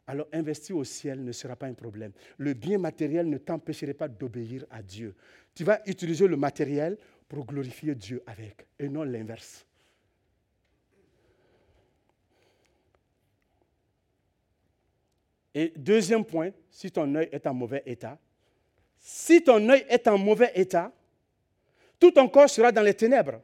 alors 0.07 0.27
investir 0.33 0.75
au 0.75 0.83
ciel 0.83 1.23
ne 1.23 1.31
sera 1.31 1.55
pas 1.55 1.67
un 1.67 1.73
problème. 1.73 2.11
Le 2.37 2.53
bien 2.53 2.77
matériel 2.77 3.29
ne 3.29 3.37
t'empêcherait 3.37 3.93
pas 3.93 4.09
d'obéir 4.09 4.65
à 4.69 4.83
Dieu. 4.83 5.15
Tu 5.55 5.63
vas 5.63 5.81
utiliser 5.85 6.27
le 6.27 6.37
matériel 6.37 6.97
pour 7.29 7.45
glorifier 7.45 7.95
Dieu 7.95 8.21
avec, 8.25 8.67
et 8.77 8.89
non 8.89 9.03
l'inverse. 9.03 9.65
Et 15.61 15.71
deuxième 15.75 16.25
point, 16.25 16.49
si 16.71 16.91
ton 16.91 17.13
œil 17.13 17.29
est 17.31 17.45
en 17.45 17.53
mauvais 17.53 17.83
état, 17.85 18.17
si 18.97 19.43
ton 19.43 19.69
œil 19.69 19.85
est 19.87 20.07
en 20.07 20.17
mauvais 20.17 20.51
état, 20.55 20.91
tout 21.99 22.09
ton 22.09 22.27
corps 22.27 22.49
sera 22.49 22.71
dans 22.71 22.81
les 22.81 22.95
ténèbres. 22.95 23.39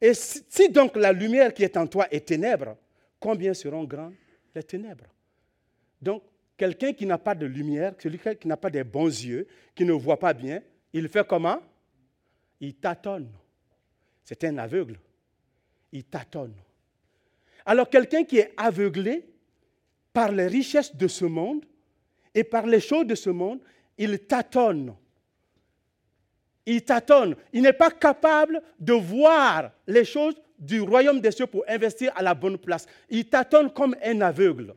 Et 0.00 0.14
si, 0.14 0.68
donc 0.68 0.94
la 0.94 1.12
lumière 1.12 1.52
qui 1.52 1.64
est 1.64 1.76
en 1.76 1.88
toi 1.88 2.06
est 2.12 2.24
ténèbres, 2.24 2.76
combien 3.18 3.52
seront 3.52 3.82
grandes 3.82 4.14
les 4.54 4.62
ténèbres? 4.62 5.06
Donc, 6.00 6.22
quelqu'un 6.56 6.92
qui 6.92 7.04
n'a 7.04 7.18
pas 7.18 7.34
de 7.34 7.46
lumière, 7.46 7.94
celui 7.98 8.20
qui 8.38 8.46
n'a 8.46 8.56
pas 8.56 8.70
des 8.70 8.84
bons 8.84 9.06
yeux, 9.06 9.48
qui 9.74 9.84
ne 9.84 9.92
voit 9.92 10.20
pas 10.20 10.32
bien, 10.32 10.62
il 10.92 11.08
fait 11.08 11.26
comment? 11.26 11.58
Il 12.60 12.76
tâtonne. 12.76 13.32
C'est 14.22 14.44
un 14.44 14.56
aveugle. 14.58 15.00
Il 15.90 16.04
tâtonne. 16.04 16.54
Alors, 17.64 17.90
quelqu'un 17.90 18.22
qui 18.22 18.38
est 18.38 18.54
aveuglé 18.56 19.26
par 20.16 20.32
les 20.32 20.46
richesses 20.46 20.96
de 20.96 21.08
ce 21.08 21.26
monde 21.26 21.66
et 22.34 22.42
par 22.42 22.64
les 22.66 22.80
choses 22.80 23.06
de 23.06 23.14
ce 23.14 23.28
monde, 23.28 23.60
il 23.98 24.18
tâtonne. 24.20 24.94
Il 26.64 26.82
tâtonne. 26.82 27.36
Il 27.52 27.60
n'est 27.60 27.74
pas 27.74 27.90
capable 27.90 28.62
de 28.80 28.94
voir 28.94 29.72
les 29.86 30.06
choses 30.06 30.34
du 30.58 30.80
royaume 30.80 31.20
des 31.20 31.32
cieux 31.32 31.46
pour 31.46 31.64
investir 31.68 32.12
à 32.16 32.22
la 32.22 32.32
bonne 32.32 32.56
place. 32.56 32.86
Il 33.10 33.28
tâtonne 33.28 33.70
comme 33.70 33.94
un 34.02 34.22
aveugle. 34.22 34.74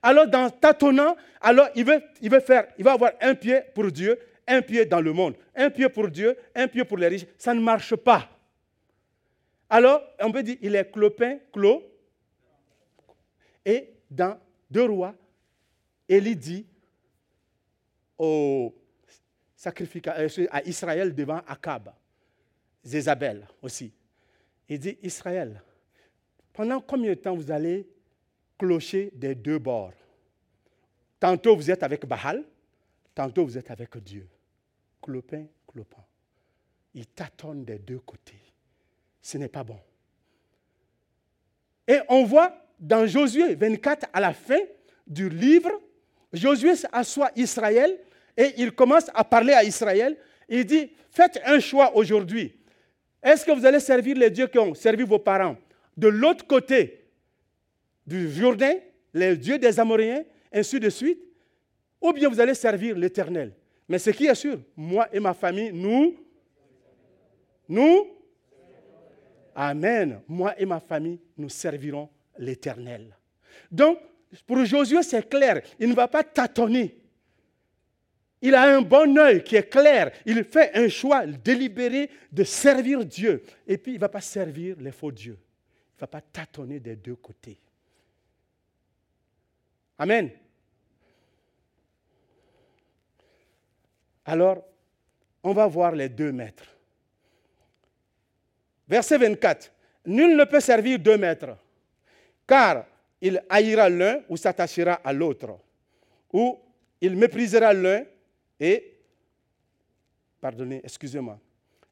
Alors, 0.00 0.28
dans 0.28 0.48
tâtonnant, 0.48 1.16
alors 1.40 1.66
il 1.74 1.84
veut, 1.84 2.40
faire, 2.40 2.68
il 2.78 2.84
va 2.84 2.92
avoir 2.92 3.10
un 3.20 3.34
pied 3.34 3.62
pour 3.74 3.90
Dieu, 3.90 4.16
un 4.46 4.62
pied 4.62 4.86
dans 4.86 5.00
le 5.00 5.12
monde, 5.12 5.34
un 5.56 5.68
pied 5.70 5.88
pour 5.88 6.08
Dieu, 6.08 6.36
un 6.54 6.68
pied 6.68 6.84
pour 6.84 6.96
les 6.96 7.08
riches. 7.08 7.26
Ça 7.36 7.52
ne 7.52 7.60
marche 7.60 7.96
pas. 7.96 8.28
Alors, 9.68 10.00
on 10.20 10.30
peut 10.30 10.44
dire, 10.44 10.58
il 10.62 10.76
est 10.76 10.92
clopin, 10.92 11.38
clos. 11.52 11.82
Et 13.66 13.94
dans 14.08 14.38
Deux 14.70 14.84
Rois, 14.84 15.14
Élie 16.08 16.36
dit, 16.36 16.66
au 18.18 18.74
euh, 19.66 20.46
à 20.50 20.62
Israël 20.62 21.14
devant 21.14 21.40
Akab, 21.46 21.92
Zézabel 22.82 23.46
aussi. 23.60 23.92
Il 24.68 24.78
dit, 24.78 24.98
Israël, 25.02 25.62
pendant 26.52 26.80
combien 26.80 27.10
de 27.10 27.14
temps 27.14 27.34
vous 27.34 27.50
allez 27.50 27.86
clocher 28.58 29.10
des 29.14 29.34
deux 29.34 29.58
bords? 29.58 29.92
Tantôt 31.18 31.56
vous 31.56 31.70
êtes 31.70 31.82
avec 31.82 32.06
Baal, 32.06 32.44
tantôt 33.14 33.44
vous 33.44 33.58
êtes 33.58 33.70
avec 33.70 33.96
Dieu. 33.98 34.26
Clopin, 35.02 35.46
clopin. 35.66 36.04
Il 36.94 37.06
tâtonne 37.06 37.64
des 37.64 37.78
deux 37.78 38.00
côtés. 38.00 38.40
Ce 39.20 39.36
n'est 39.36 39.48
pas 39.48 39.64
bon. 39.64 39.78
Et 41.86 41.98
on 42.08 42.24
voit 42.24 42.54
dans 42.80 43.06
Josué 43.06 43.54
24, 43.54 44.06
à 44.12 44.20
la 44.20 44.32
fin 44.32 44.58
du 45.06 45.28
livre, 45.28 45.70
Josué 46.32 46.72
assoit 46.90 47.30
Israël 47.36 47.98
et 48.36 48.54
il 48.56 48.72
commence 48.72 49.10
à 49.14 49.22
parler 49.22 49.52
à 49.52 49.62
Israël. 49.62 50.16
Il 50.48 50.64
dit, 50.64 50.90
faites 51.10 51.40
un 51.44 51.60
choix 51.60 51.94
aujourd'hui. 51.94 52.54
Est-ce 53.22 53.44
que 53.44 53.52
vous 53.52 53.66
allez 53.66 53.80
servir 53.80 54.16
les 54.16 54.30
dieux 54.30 54.46
qui 54.46 54.58
ont 54.58 54.74
servi 54.74 55.02
vos 55.02 55.18
parents? 55.18 55.56
De 55.96 56.08
l'autre 56.08 56.46
côté 56.46 57.04
du 58.06 58.30
Jourdain, 58.32 58.74
les 59.12 59.36
dieux 59.36 59.58
des 59.58 59.78
Amoréens, 59.78 60.24
ainsi 60.52 60.80
de 60.80 60.88
suite, 60.88 61.20
ou 62.00 62.12
bien 62.12 62.28
vous 62.30 62.40
allez 62.40 62.54
servir 62.54 62.96
l'Éternel? 62.96 63.52
Mais 63.86 63.98
ce 63.98 64.10
qui 64.10 64.26
est 64.26 64.34
sûr, 64.34 64.58
moi 64.74 65.08
et 65.12 65.20
ma 65.20 65.34
famille, 65.34 65.70
nous, 65.72 66.16
nous, 67.68 68.06
Amen, 69.54 70.22
moi 70.26 70.54
et 70.58 70.64
ma 70.64 70.80
famille, 70.80 71.18
nous 71.36 71.48
servirons 71.48 72.08
l'Éternel. 72.40 73.16
Donc, 73.70 73.98
pour 74.46 74.64
Josué, 74.64 75.02
c'est 75.02 75.28
clair, 75.28 75.62
il 75.78 75.88
ne 75.88 75.94
va 75.94 76.08
pas 76.08 76.24
tâtonner. 76.24 76.96
Il 78.42 78.54
a 78.54 78.74
un 78.74 78.80
bon 78.80 79.18
œil 79.18 79.44
qui 79.44 79.56
est 79.56 79.68
clair. 79.68 80.10
Il 80.24 80.44
fait 80.44 80.74
un 80.74 80.88
choix 80.88 81.26
délibéré 81.26 82.10
de 82.32 82.42
servir 82.42 83.04
Dieu. 83.04 83.42
Et 83.66 83.76
puis, 83.76 83.92
il 83.92 83.96
ne 83.96 84.00
va 84.00 84.08
pas 84.08 84.22
servir 84.22 84.76
les 84.80 84.92
faux 84.92 85.12
dieux. 85.12 85.38
Il 85.38 85.96
ne 85.96 86.00
va 86.00 86.06
pas 86.06 86.22
tâtonner 86.22 86.80
des 86.80 86.96
deux 86.96 87.16
côtés. 87.16 87.60
Amen. 89.98 90.30
Alors, 94.24 94.64
on 95.42 95.52
va 95.52 95.66
voir 95.66 95.92
les 95.92 96.08
deux 96.08 96.32
maîtres. 96.32 96.64
Verset 98.88 99.18
24. 99.18 99.70
Nul 100.06 100.36
ne 100.36 100.44
peut 100.44 100.60
servir 100.60 100.98
deux 100.98 101.18
maîtres, 101.18 101.56
car 102.50 102.84
il 103.20 103.40
haïra 103.48 103.88
l'un 103.88 104.24
ou 104.28 104.36
s'attachera 104.36 104.94
à 104.94 105.12
l'autre, 105.12 105.56
ou 106.32 106.58
il 107.00 107.16
méprisera 107.16 107.72
l'un 107.72 108.04
et, 108.58 108.96
pardonnez, 110.40 110.80
excusez-moi, 110.82 111.38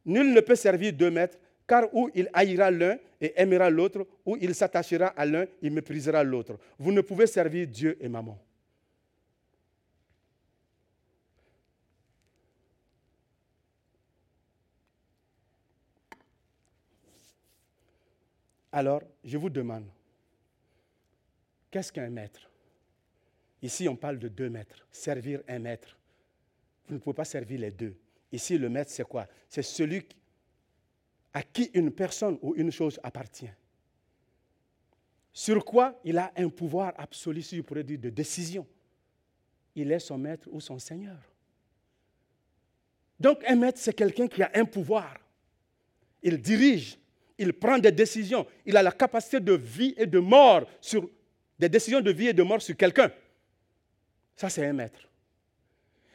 nul 0.05 0.33
ne 0.33 0.41
peut 0.41 0.57
servir 0.57 0.93
deux 0.93 1.13
maîtres, 1.13 1.39
car 1.65 1.85
ou 1.95 2.11
il 2.13 2.29
haïra 2.33 2.73
l'un 2.73 2.99
et 3.21 3.33
aimera 3.41 3.71
l'autre, 3.71 4.05
ou 4.27 4.37
il 4.41 4.53
s'attachera 4.53 5.07
à 5.07 5.25
l'un 5.25 5.47
et 5.63 5.71
méprisera 5.71 6.25
l'autre. 6.25 6.59
Vous 6.77 6.91
ne 6.91 7.03
pouvez 7.03 7.29
servir 7.29 7.69
Dieu 7.69 7.97
et 8.01 8.09
maman. 8.09 8.37
Alors, 18.73 19.03
je 19.25 19.39
vous 19.39 19.51
demande, 19.51 19.85
qu'est-ce 21.71 21.93
qu'un 21.93 22.11
maître? 22.11 22.51
Ici, 23.63 23.89
on 23.89 23.97
parle 23.97 24.19
de 24.19 24.29
deux 24.29 24.49
maîtres, 24.49 24.87
servir 24.91 25.43
un 25.49 25.59
maître. 25.59 25.97
Vous 26.87 26.95
ne 26.95 26.99
pouvez 27.01 27.15
pas 27.15 27.25
servir 27.25 27.61
les 27.61 27.71
deux. 27.71 27.97
Ici, 28.31 28.57
le 28.57 28.69
maître, 28.69 28.91
c'est 28.91 29.05
quoi? 29.05 29.27
C'est 29.49 29.63
celui 29.63 30.07
à 31.33 31.43
qui 31.43 31.71
une 31.75 31.91
personne 31.91 32.39
ou 32.43 32.55
une 32.55 32.71
chose 32.71 33.01
appartient. 33.03 33.51
Sur 35.33 35.65
quoi 35.65 36.01
il 36.05 36.19
a 36.19 36.33
un 36.37 36.49
pouvoir 36.49 36.95
absolu, 36.97 37.43
si 37.43 37.57
je 37.57 37.63
pourrais 37.63 37.85
dire, 37.85 37.99
de 37.99 38.11
décision. 38.11 38.67
Il 39.75 39.93
est 39.93 40.01
son 40.01 40.19
maître 40.19 40.49
ou 40.51 40.61
son 40.61 40.79
seigneur. 40.79 41.19
Donc 43.21 43.45
un 43.47 43.57
maître, 43.57 43.79
c'est 43.79 43.93
quelqu'un 43.93 44.27
qui 44.27 44.43
a 44.43 44.51
un 44.55 44.65
pouvoir. 44.65 45.17
Il 46.23 46.41
dirige, 46.41 46.99
il 47.37 47.53
prend 47.53 47.79
des 47.79 47.93
décisions, 47.93 48.47
il 48.67 48.77
a 48.77 48.83
la 48.83 48.93
capacité 48.93 49.39
de 49.39 49.53
vie 49.53 49.95
et 49.97 50.07
de 50.07 50.19
mort 50.19 50.65
sur 50.81 51.09
des 51.59 51.69
décisions 51.69 52.01
de 52.01 52.11
vie 52.11 52.29
et 52.29 52.33
de 52.33 52.43
mort 52.43 52.63
sur 52.63 52.77
quelqu'un. 52.77 53.11
Ça, 54.37 54.49
c'est 54.49 54.65
un 54.67 54.73
maître. 54.73 55.01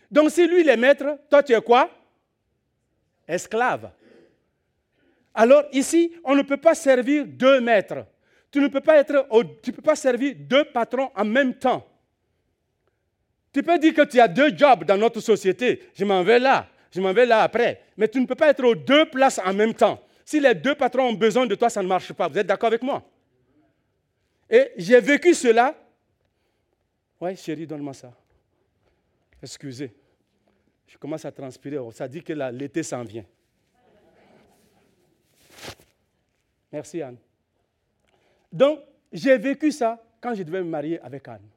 Donc 0.10 0.30
si 0.30 0.48
lui, 0.48 0.62
il 0.62 0.70
est 0.70 0.78
maître, 0.78 1.20
toi, 1.30 1.44
tu 1.44 1.54
es 1.54 1.62
quoi? 1.62 1.90
Esclave. 3.28 3.92
Alors 5.34 5.64
ici, 5.72 6.14
on 6.24 6.36
ne 6.36 6.44
peut 6.44 6.58
pas 6.58 6.76
servir 6.76 7.26
deux 7.26 7.60
maîtres. 7.60 8.06
Tu 8.52 8.60
ne 8.60 8.68
peux 8.68 8.82
pas, 8.82 8.98
être, 8.98 9.28
tu 9.64 9.72
peux 9.72 9.82
pas 9.82 9.96
servir 9.96 10.36
deux 10.38 10.66
patrons 10.66 11.10
en 11.16 11.26
même 11.26 11.56
temps. 11.56 11.88
Tu 13.52 13.64
peux 13.64 13.80
dire 13.80 13.94
que 13.94 14.04
tu 14.04 14.20
as 14.20 14.28
deux 14.28 14.56
jobs 14.56 14.84
dans 14.84 14.98
notre 14.98 15.20
société. 15.20 15.90
Je 15.96 16.06
m'en 16.06 16.24
vais 16.24 16.40
là, 16.40 16.68
je 16.92 17.02
m'en 17.02 17.14
vais 17.14 17.26
là 17.26 17.42
après. 17.42 17.82
Mais 17.98 18.08
tu 18.08 18.20
ne 18.22 18.26
peux 18.28 18.36
pas 18.36 18.50
être 18.50 18.64
aux 18.64 18.76
deux 18.76 19.06
places 19.06 19.40
en 19.44 19.54
même 19.54 19.74
temps. 19.74 20.00
Si 20.24 20.40
les 20.40 20.54
deux 20.54 20.76
patrons 20.76 21.10
ont 21.10 21.14
besoin 21.14 21.48
de 21.48 21.56
toi, 21.56 21.70
ça 21.70 21.82
ne 21.82 21.88
marche 21.88 22.14
pas. 22.14 22.28
Vous 22.28 22.38
êtes 22.38 22.48
d'accord 22.48 22.68
avec 22.68 22.84
moi? 22.84 23.04
Et 24.50 24.72
j'ai 24.78 25.00
vécu 25.00 25.34
cela. 25.34 25.76
Oui, 27.20 27.36
chérie, 27.36 27.66
donne-moi 27.66 27.94
ça. 27.94 28.14
Excusez. 29.42 29.94
Je 30.88 30.98
commence 30.98 31.26
à 31.26 31.32
transpirer. 31.32 31.78
Ça 31.92 32.08
dit 32.08 32.22
que 32.22 32.34
l'été 32.34 32.84
s'en 32.84 33.04
vient. 33.04 33.26
Merci 36.72 37.02
Anne. 37.02 37.18
Donc, 38.52 38.80
j'ai 39.12 39.38
vécu 39.38 39.72
ça 39.72 40.04
quand 40.20 40.34
je 40.34 40.44
devais 40.44 40.62
me 40.64 40.70
marier 40.70 41.00
avec 41.00 41.28
Anne. 41.28 41.48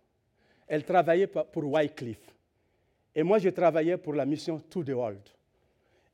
Elle 0.67 0.85
travaillait 0.85 1.27
pour 1.27 1.65
Wycliffe. 1.65 2.35
Et 3.15 3.23
moi, 3.23 3.39
je 3.39 3.49
travaillais 3.49 3.97
pour 3.97 4.13
la 4.15 4.27
mission 4.27 4.59
To 4.59 4.85
the 4.85 4.91
World. 4.91 5.23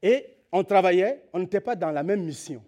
Et 0.00 0.26
on 0.52 0.62
travaillait, 0.62 1.24
on 1.32 1.40
n'était 1.40 1.60
pas 1.60 1.74
dans 1.74 1.90
la 1.90 2.02
même 2.02 2.22
mission. 2.24 2.62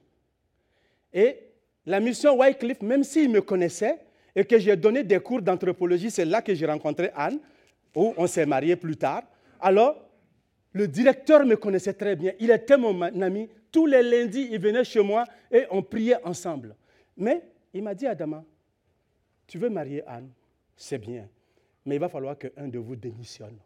Et 1.13 1.54
la 1.87 2.01
mission 2.01 2.39
Wycliffe, 2.39 2.83
même 2.83 3.05
s'il 3.05 3.31
me 3.31 3.41
connaissait 3.43 3.99
et 4.35 4.45
que 4.45 4.59
j'ai 4.59 4.77
donné 4.77 5.05
des 5.05 5.21
cours 5.21 5.43
d'anthropologie, 5.43 6.11
c'est 6.11 6.25
là 6.25 6.43
que 6.43 6.55
j'ai 6.55 6.67
rencontré 6.67 7.11
Anne, 7.15 7.39
où 7.95 8.15
on 8.17 8.27
s'est 8.27 8.47
marié 8.47 8.77
plus 8.77 8.97
tard. 8.97 9.23
Alors, 9.61 9.97
le 10.73 10.89
directeur 10.89 11.45
me 11.47 11.57
connaissait 11.57 11.93
très 11.93 12.17
bien. 12.17 12.33
Il 12.41 12.51
était 12.51 12.77
mon 12.77 13.01
ami. 13.01 13.49
Tous 13.71 13.87
les 13.87 14.03
lundis, 14.03 14.49
il 14.51 14.61
venait 14.61 14.85
chez 14.85 15.03
moi 15.03 15.25
et 15.51 15.67
on 15.71 15.83
priait 15.83 16.23
ensemble. 16.25 16.75
Mais 17.17 17.43
il 17.73 17.83
m'a 17.83 17.95
dit, 17.95 18.07
Adama, 18.07 18.45
tu 19.47 19.59
veux 19.59 19.69
marier 19.69 20.03
Anne? 20.07 20.31
C'est 20.77 20.99
bien. 20.99 21.29
Mais 21.85 21.97
il 21.97 22.01
va 22.01 22.09
falloir 22.09 22.37
qu'un 22.39 22.69
de 22.69 22.79
vous 22.79 22.97
démissionne. 22.97 23.59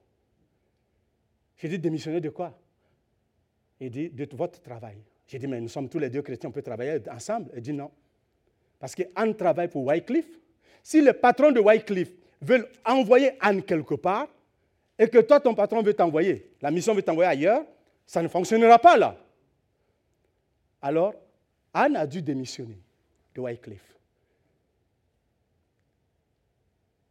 J'ai 1.56 1.68
dit, 1.68 1.78
démissionner 1.78 2.20
de 2.20 2.30
quoi? 2.30 2.58
Il 3.80 3.90
dit, 3.90 4.10
de 4.10 4.28
votre 4.36 4.60
travail. 4.60 4.98
J'ai 5.26 5.38
dit, 5.38 5.46
mais 5.46 5.60
nous 5.60 5.68
sommes 5.68 5.88
tous 5.88 5.98
les 5.98 6.10
deux 6.10 6.22
chrétiens, 6.22 6.48
on 6.48 6.52
peut 6.52 6.62
travailler 6.62 7.00
ensemble 7.10 7.50
Il 7.54 7.62
dit, 7.62 7.72
non. 7.72 7.90
Parce 8.78 8.94
qu'Anne 8.94 9.34
travaille 9.34 9.68
pour 9.68 9.84
Wycliffe. 9.84 10.38
Si 10.82 11.00
le 11.00 11.12
patron 11.12 11.50
de 11.50 11.60
Wycliffe 11.60 12.12
veut 12.40 12.68
envoyer 12.84 13.32
Anne 13.40 13.62
quelque 13.62 13.94
part, 13.94 14.28
et 14.98 15.08
que 15.08 15.18
toi, 15.18 15.40
ton 15.40 15.54
patron 15.54 15.82
veut 15.82 15.94
t'envoyer, 15.94 16.50
la 16.60 16.70
mission 16.70 16.94
veut 16.94 17.02
t'envoyer 17.02 17.30
ailleurs, 17.30 17.64
ça 18.06 18.22
ne 18.22 18.28
fonctionnera 18.28 18.78
pas 18.78 18.96
là. 18.96 19.16
Alors, 20.82 21.14
Anne 21.72 21.96
a 21.96 22.06
dû 22.06 22.22
démissionner 22.22 22.80
de 23.34 23.40
Wycliffe. 23.40 23.94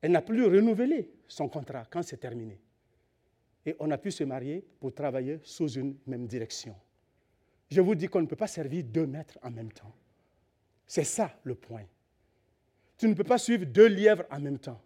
Elle 0.02 0.12
n'a 0.12 0.22
plus 0.22 0.46
renouvelé 0.46 1.10
son 1.28 1.50
contrat 1.50 1.86
quand 1.90 2.04
c'est 2.04 2.18
terminé. 2.18 2.60
Et 3.66 3.76
on 3.80 3.92
a 3.92 3.98
pu 3.98 4.12
se 4.12 4.24
marier 4.24 4.66
pour 4.80 4.94
travailler 4.94 5.40
sous 5.44 5.68
une 5.70 5.98
même 6.06 6.28
direction. 6.28 6.76
Je 7.70 7.82
vous 7.82 7.96
dis 7.96 8.08
qu'on 8.08 8.22
ne 8.22 8.28
peut 8.28 8.36
pas 8.36 8.48
servir 8.48 8.84
deux 8.86 9.06
maîtres 9.06 9.38
en 9.44 9.52
même 9.52 9.72
temps. 9.72 9.94
C'est 10.88 11.04
ça 11.04 11.32
le 11.44 11.54
point. 11.54 11.84
Tu 12.98 13.08
ne 13.08 13.14
peux 13.14 13.26
pas 13.26 13.38
suivre 13.38 13.66
deux 13.66 13.88
lièvres 13.88 14.24
en 14.32 14.40
même 14.40 14.58
temps. 14.58 14.82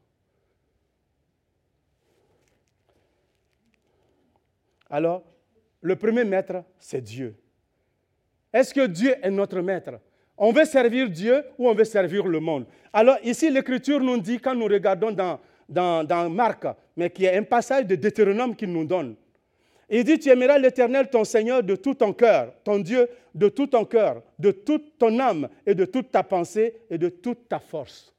Alors, 4.89 5.23
le 5.79 5.95
premier 5.95 6.25
maître, 6.25 6.63
c'est 6.77 7.01
Dieu. 7.01 7.35
Est-ce 8.51 8.73
que 8.73 8.85
Dieu 8.87 9.15
est 9.21 9.31
notre 9.31 9.61
maître? 9.61 9.99
On 10.37 10.51
veut 10.51 10.65
servir 10.65 11.09
Dieu 11.09 11.45
ou 11.57 11.69
on 11.69 11.73
veut 11.73 11.85
servir 11.85 12.25
le 12.27 12.39
monde? 12.39 12.65
Alors 12.91 13.17
ici, 13.23 13.49
l'Écriture 13.49 14.01
nous 14.01 14.19
dit, 14.19 14.39
quand 14.39 14.55
nous 14.55 14.65
regardons 14.65 15.11
dans, 15.11 15.39
dans, 16.03 16.29
Marc, 16.29 16.65
mais 16.97 17.09
qui 17.09 17.25
est 17.25 17.37
un 17.37 17.43
passage 17.43 17.85
de 17.85 17.95
Deutéronome 17.95 18.55
qu'il 18.55 18.71
nous 18.71 18.83
donne, 18.83 19.15
il 19.97 20.03
dit, 20.05 20.17
tu 20.17 20.29
aimeras 20.29 20.57
l'Éternel, 20.57 21.09
ton 21.09 21.25
Seigneur, 21.25 21.61
de 21.61 21.75
tout 21.75 21.95
ton 21.95 22.13
cœur, 22.13 22.53
ton 22.63 22.79
Dieu, 22.79 23.09
de 23.35 23.49
tout 23.49 23.67
ton 23.67 23.83
cœur, 23.83 24.23
de 24.39 24.51
toute 24.51 24.97
ton 24.97 25.19
âme 25.19 25.49
et 25.65 25.75
de 25.75 25.83
toute 25.83 26.11
ta 26.11 26.23
pensée 26.23 26.77
et 26.89 26.97
de 26.97 27.09
toute 27.09 27.49
ta 27.49 27.59
force. 27.59 28.13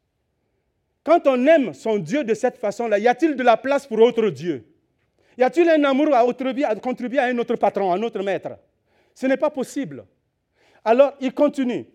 Quand 1.03 1.27
on 1.27 1.47
aime 1.47 1.73
son 1.73 1.99
Dieu 1.99 2.25
de 2.25 2.35
cette 2.35 2.59
façon-là, 2.59 2.99
y 2.99 3.09
a-t-il 3.09 3.35
de 3.35 3.43
la 3.43 3.57
place 3.57 3.87
pour 3.87 3.99
autre 4.01 4.29
Dieu? 4.29 4.65
Y 5.39 5.43
a-t-il 5.43 5.69
un 5.69 5.83
amour 5.85 6.15
à, 6.15 6.21
à 6.21 6.77
contribuer 6.77 7.19
à 7.19 7.25
un 7.25 7.39
autre 7.39 7.57
patron, 7.57 7.91
à 7.91 7.97
un 7.97 8.03
autre 8.03 8.23
maître? 8.23 8.51
Ce 9.15 9.27
n'est 9.27 9.39
pas 9.39 9.51
possible. 9.51 10.05
Alors, 10.85 11.15
il 11.21 11.33
continue. 11.33 11.87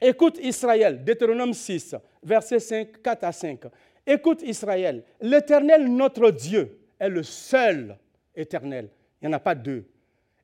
Écoute 0.00 0.38
Israël, 0.42 1.02
Deutéronome 1.04 1.54
6, 1.54 1.94
versets 2.22 2.58
5, 2.58 3.02
4 3.02 3.24
à 3.24 3.32
5. 3.32 3.60
Écoute 4.06 4.42
Israël, 4.42 5.04
l'Éternel, 5.20 5.86
notre 5.86 6.30
Dieu, 6.30 6.78
est 6.98 7.08
le 7.08 7.22
seul 7.22 7.96
éternel. 8.34 8.88
Il 9.20 9.28
n'y 9.28 9.34
en 9.34 9.36
a 9.36 9.40
pas 9.40 9.54
deux. 9.54 9.84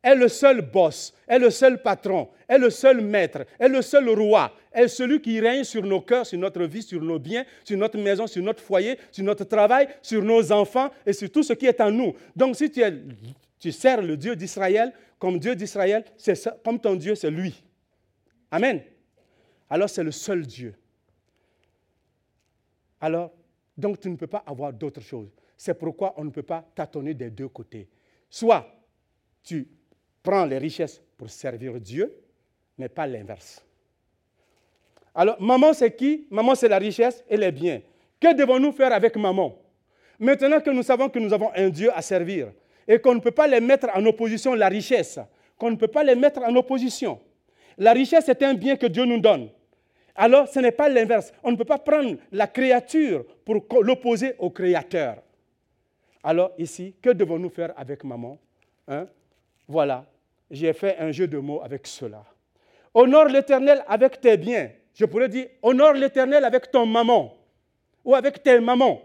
Est 0.03 0.15
le 0.15 0.29
seul 0.29 0.63
boss, 0.63 1.13
est 1.29 1.39
le 1.39 1.51
seul 1.51 1.83
patron, 1.83 2.31
est 2.49 2.57
le 2.57 2.71
seul 2.71 3.03
maître, 3.03 3.45
est 3.59 3.69
le 3.69 3.83
seul 3.83 4.09
roi, 4.09 4.51
est 4.73 4.89
celui 4.89 5.21
qui 5.21 5.39
règne 5.39 5.63
sur 5.63 5.85
nos 5.85 6.01
cœurs, 6.01 6.25
sur 6.25 6.39
notre 6.39 6.65
vie, 6.65 6.83
sur 6.83 7.03
nos 7.03 7.19
biens, 7.19 7.45
sur 7.65 7.77
notre 7.77 7.99
maison, 7.99 8.27
sur 8.27 8.43
notre 8.43 8.63
foyer, 8.63 8.99
sur 9.13 9.25
notre 9.25 9.45
travail, 9.45 9.89
sur 10.01 10.23
nos 10.23 10.51
enfants 10.53 10.91
et 11.05 11.13
sur 11.13 11.31
tout 11.31 11.43
ce 11.43 11.53
qui 11.53 11.67
est 11.67 11.79
en 11.83 11.91
nous. 11.91 12.15
Donc 12.35 12.57
si 12.57 12.71
tu, 12.71 12.81
es, 12.81 12.95
tu 13.59 13.71
sers 13.73 14.01
le 14.01 14.17
Dieu 14.17 14.35
d'Israël 14.35 14.91
comme 15.19 15.39
Dieu 15.39 15.55
d'Israël, 15.55 16.03
c'est 16.17 16.49
comme 16.65 16.81
ton 16.81 16.95
Dieu, 16.95 17.15
c'est 17.15 17.31
lui. 17.31 17.63
Amen. 18.51 18.81
Alors 19.69 19.91
c'est 19.91 20.03
le 20.03 20.13
seul 20.13 20.47
Dieu. 20.47 20.75
Alors, 23.03 23.33
donc 23.77 24.01
tu 24.01 24.09
ne 24.09 24.17
peux 24.17 24.27
pas 24.27 24.43
avoir 24.47 24.73
d'autre 24.73 25.01
chose. 25.03 25.29
C'est 25.61 25.75
pourquoi 25.75 26.15
on 26.17 26.25
ne 26.25 26.31
peut 26.31 26.43
pas 26.43 26.65
tâtonner 26.75 27.13
des 27.13 27.29
deux 27.29 27.49
côtés. 27.49 27.87
Soit 28.31 28.67
tu 29.43 29.69
prends 30.23 30.47
les 30.47 30.57
richesses 30.57 31.03
pour 31.19 31.29
servir 31.29 31.79
Dieu, 31.79 32.19
mais 32.79 32.89
pas 32.89 33.07
l'inverse. 33.07 33.63
Alors, 35.15 35.37
maman, 35.39 35.75
c'est 35.75 35.95
qui? 35.95 36.27
Maman, 36.31 36.55
c'est 36.55 36.67
la 36.67 36.79
richesse 36.79 37.23
et 37.29 37.37
les 37.37 37.53
biens. 37.53 37.83
Que 38.19 38.35
devons-nous 38.35 38.73
faire 38.73 38.91
avec 38.95 39.17
maman? 39.17 39.55
Maintenant 40.19 40.63
que 40.63 40.71
nous 40.71 40.83
savons 40.83 41.11
que 41.11 41.19
nous 41.19 41.35
avons 41.35 41.51
un 41.55 41.69
Dieu 41.69 41.91
à 41.95 42.01
servir 42.01 42.53
et 42.89 42.99
qu'on 42.99 43.17
ne 43.17 43.21
peut 43.21 43.31
pas 43.31 43.47
les 43.47 43.61
mettre 43.61 43.89
en 43.95 44.03
opposition, 44.07 44.55
la 44.55 44.69
richesse, 44.69 45.21
qu'on 45.59 45.73
ne 45.73 45.77
peut 45.77 45.89
pas 45.89 46.05
les 46.05 46.15
mettre 46.15 46.41
en 46.41 46.57
opposition. 46.57 47.21
La 47.77 47.93
richesse 47.93 48.31
est 48.31 48.43
un 48.43 48.55
bien 48.55 48.77
que 48.77 48.87
Dieu 48.87 49.05
nous 49.05 49.21
donne. 49.21 49.51
Alors, 50.15 50.49
ce 50.49 50.59
n'est 50.59 50.73
pas 50.73 50.89
l'inverse. 50.89 51.35
On 51.43 51.53
ne 51.53 51.57
peut 51.57 51.67
pas 51.67 51.77
prendre 51.77 52.17
la 52.33 52.47
créature 52.47 53.27
pour 53.45 53.63
l'opposer 53.83 54.37
au 54.39 54.49
créateur. 54.49 55.23
Alors 56.23 56.53
ici, 56.59 56.95
que 57.01 57.11
devons-nous 57.11 57.49
faire 57.49 57.73
avec 57.77 58.05
maman 58.05 58.39
hein? 58.89 59.07
Voilà, 59.67 60.05
j'ai 60.51 60.73
fait 60.73 60.99
un 60.99 61.13
jeu 61.13 61.29
de 61.29 61.39
mots 61.39 61.61
avec 61.63 61.87
cela. 61.87 62.25
Honore 62.93 63.27
l'Éternel 63.27 63.85
avec 63.87 64.21
tes 64.21 64.37
biens. 64.37 64.71
Je 64.95 65.05
pourrais 65.05 65.29
dire, 65.29 65.47
honore 65.63 65.93
l'Éternel 65.93 66.45
avec 66.45 66.71
ton 66.71 66.85
maman 66.85 67.37
ou 68.05 68.15
avec 68.15 68.43
tes 68.43 68.59
mamans, 68.59 69.01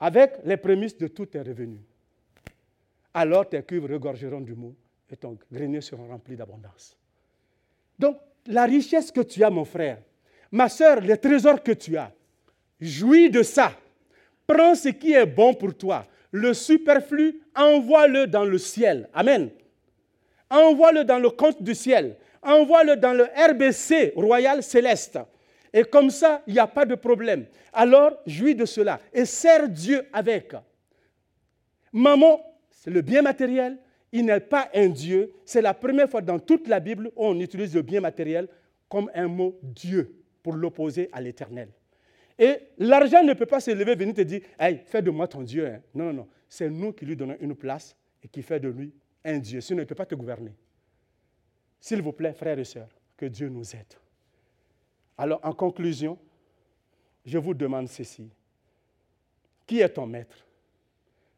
avec 0.00 0.38
les 0.44 0.56
prémices 0.56 0.98
de 0.98 1.06
tous 1.06 1.26
tes 1.26 1.40
revenus. 1.40 1.80
Alors 3.14 3.48
tes 3.48 3.62
cuves 3.62 3.84
regorgeront 3.84 4.40
du 4.40 4.54
mot 4.54 4.74
et 5.10 5.16
ton 5.16 5.38
grenier 5.50 5.80
sera 5.80 6.06
rempli 6.06 6.34
d'abondance. 6.34 6.96
Donc, 7.98 8.18
la 8.46 8.64
richesse 8.64 9.12
que 9.12 9.20
tu 9.20 9.44
as, 9.44 9.50
mon 9.50 9.64
frère, 9.64 9.98
ma 10.50 10.68
soeur, 10.68 11.00
les 11.00 11.18
trésors 11.18 11.62
que 11.62 11.72
tu 11.72 11.96
as, 11.96 12.12
jouis 12.80 13.30
de 13.30 13.42
ça. 13.42 13.76
Prends 14.52 14.74
ce 14.74 14.90
qui 14.90 15.14
est 15.14 15.24
bon 15.24 15.54
pour 15.54 15.74
toi. 15.74 16.06
Le 16.30 16.52
superflu, 16.52 17.40
envoie-le 17.56 18.26
dans 18.26 18.44
le 18.44 18.58
ciel. 18.58 19.08
Amen. 19.14 19.48
Envoie-le 20.50 21.04
dans 21.04 21.18
le 21.18 21.30
compte 21.30 21.62
du 21.62 21.74
ciel. 21.74 22.16
Envoie-le 22.42 22.96
dans 22.96 23.14
le 23.14 23.24
RBC, 23.24 24.12
Royal 24.14 24.62
Céleste. 24.62 25.18
Et 25.72 25.84
comme 25.84 26.10
ça, 26.10 26.42
il 26.46 26.52
n'y 26.52 26.58
a 26.58 26.66
pas 26.66 26.84
de 26.84 26.94
problème. 26.94 27.46
Alors, 27.72 28.12
jouis 28.26 28.54
de 28.54 28.66
cela 28.66 29.00
et 29.14 29.24
sers 29.24 29.70
Dieu 29.70 30.02
avec. 30.12 30.52
Maman, 31.90 32.38
c'est 32.70 32.90
le 32.90 33.00
bien 33.00 33.22
matériel. 33.22 33.78
Il 34.12 34.26
n'est 34.26 34.40
pas 34.40 34.68
un 34.74 34.88
Dieu. 34.88 35.32
C'est 35.46 35.62
la 35.62 35.72
première 35.72 36.10
fois 36.10 36.20
dans 36.20 36.38
toute 36.38 36.68
la 36.68 36.78
Bible 36.78 37.10
où 37.16 37.24
on 37.24 37.40
utilise 37.40 37.74
le 37.74 37.80
bien 37.80 38.02
matériel 38.02 38.48
comme 38.90 39.10
un 39.14 39.28
mot 39.28 39.58
Dieu 39.62 40.14
pour 40.42 40.52
l'opposer 40.52 41.08
à 41.10 41.22
l'éternel. 41.22 41.70
Et 42.42 42.58
l'argent 42.78 43.22
ne 43.22 43.34
peut 43.34 43.46
pas 43.46 43.60
se 43.60 43.70
lever, 43.70 43.94
venir 43.94 44.14
te 44.14 44.22
dire, 44.22 44.40
hey, 44.58 44.82
fais 44.84 45.00
de 45.00 45.12
moi 45.12 45.28
ton 45.28 45.42
Dieu. 45.42 45.64
Hein. 45.64 45.80
Non, 45.94 46.06
non, 46.06 46.12
non. 46.12 46.28
C'est 46.48 46.68
nous 46.68 46.92
qui 46.92 47.06
lui 47.06 47.14
donnons 47.14 47.36
une 47.38 47.54
place 47.54 47.96
et 48.20 48.26
qui 48.26 48.42
fait 48.42 48.58
de 48.58 48.68
lui 48.68 48.92
un 49.24 49.38
Dieu. 49.38 49.60
Sinon, 49.60 49.78
il 49.78 49.82
ne 49.82 49.86
peut 49.86 49.94
pas 49.94 50.06
te 50.06 50.16
gouverner. 50.16 50.52
S'il 51.78 52.02
vous 52.02 52.10
plaît, 52.10 52.32
frères 52.32 52.58
et 52.58 52.64
sœurs, 52.64 52.88
que 53.16 53.26
Dieu 53.26 53.48
nous 53.48 53.76
aide. 53.76 53.94
Alors, 55.16 55.38
en 55.44 55.52
conclusion, 55.52 56.18
je 57.24 57.38
vous 57.38 57.54
demande 57.54 57.88
ceci. 57.88 58.28
Qui 59.64 59.78
est 59.78 59.90
ton 59.90 60.08
maître? 60.08 60.44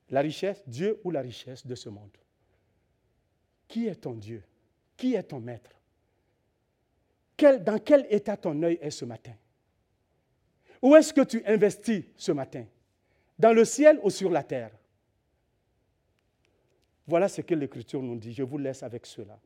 La 0.09 0.23
richesse, 0.23 0.67
Dieu 0.67 0.99
ou 1.05 1.11
la 1.11 1.21
richesse 1.21 1.67
de 1.67 1.75
ce 1.75 1.91
monde? 1.91 2.17
Qui 3.69 3.89
est 3.89 3.97
ton 3.97 4.15
Dieu? 4.15 4.43
Qui 4.97 5.17
est 5.17 5.25
ton 5.25 5.41
maître? 5.41 5.71
Dans 7.61 7.79
quel 7.79 8.07
état 8.09 8.39
ton 8.39 8.63
œil 8.63 8.79
est 8.81 8.91
ce 8.91 9.05
matin? 9.05 9.35
Où 10.85 10.95
est-ce 10.95 11.15
que 11.15 11.23
tu 11.23 11.43
investis 11.47 12.05
ce 12.15 12.31
matin? 12.31 12.67
Dans 13.39 13.55
le 13.55 13.65
ciel 13.65 13.99
ou 14.03 14.11
sur 14.11 14.29
la 14.29 14.43
terre? 14.43 14.71
Voilà 17.07 17.27
ce 17.27 17.41
que 17.41 17.55
l'Écriture 17.55 18.03
nous 18.03 18.17
dit. 18.17 18.35
Je 18.35 18.43
vous 18.43 18.59
laisse 18.59 18.83
avec 18.83 19.07
cela. 19.07 19.39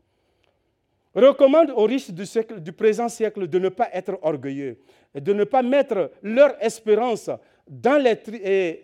Recommande 1.14 1.70
aux 1.70 1.84
riches 1.84 2.10
du, 2.10 2.72
présent 2.72 3.08
siècle 3.08 3.46
de 3.46 3.58
ne 3.60 3.68
pas 3.68 3.88
être 3.92 4.18
orgueilleux, 4.22 4.80
de 5.14 5.32
ne 5.32 5.44
pas 5.44 5.62
mettre 5.62 6.10
leur 6.22 6.60
espérance 6.62 7.30
dans, 7.68 8.02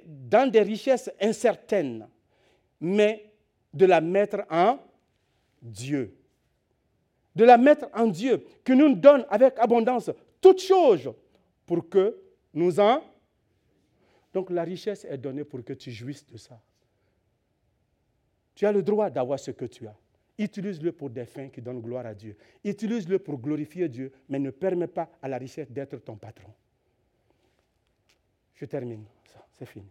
dans 0.06 0.48
des 0.48 0.62
richesses 0.62 1.10
incertaines, 1.20 2.08
mais 2.80 3.32
de 3.72 3.86
la 3.86 4.00
mettre 4.00 4.44
en 4.48 4.78
Dieu. 5.60 6.16
De 7.34 7.44
la 7.44 7.58
mettre 7.58 7.88
en 7.92 8.06
Dieu, 8.06 8.44
qui 8.64 8.76
nous 8.76 8.94
donne 8.94 9.26
avec 9.28 9.58
abondance 9.58 10.12
toutes 10.40 10.62
choses 10.62 11.12
pour 11.66 11.88
que 11.88 12.23
nous 12.54 12.80
en. 12.80 13.02
Donc 14.32 14.50
la 14.50 14.64
richesse 14.64 15.04
est 15.04 15.18
donnée 15.18 15.44
pour 15.44 15.62
que 15.62 15.72
tu 15.72 15.90
jouisses 15.90 16.26
de 16.26 16.36
ça. 16.36 16.60
Tu 18.54 18.66
as 18.66 18.72
le 18.72 18.82
droit 18.82 19.10
d'avoir 19.10 19.38
ce 19.38 19.50
que 19.50 19.64
tu 19.64 19.86
as. 19.86 19.96
Utilise-le 20.38 20.92
pour 20.92 21.10
des 21.10 21.26
fins 21.26 21.48
qui 21.48 21.60
donnent 21.60 21.80
gloire 21.80 22.06
à 22.06 22.14
Dieu. 22.14 22.36
Utilise-le 22.64 23.18
pour 23.20 23.38
glorifier 23.38 23.88
Dieu, 23.88 24.12
mais 24.28 24.38
ne 24.38 24.50
permets 24.50 24.88
pas 24.88 25.08
à 25.22 25.28
la 25.28 25.38
richesse 25.38 25.70
d'être 25.70 25.96
ton 25.98 26.16
patron. 26.16 26.52
Je 28.54 28.64
termine. 28.64 29.04
C'est 29.52 29.66
fini. 29.66 29.86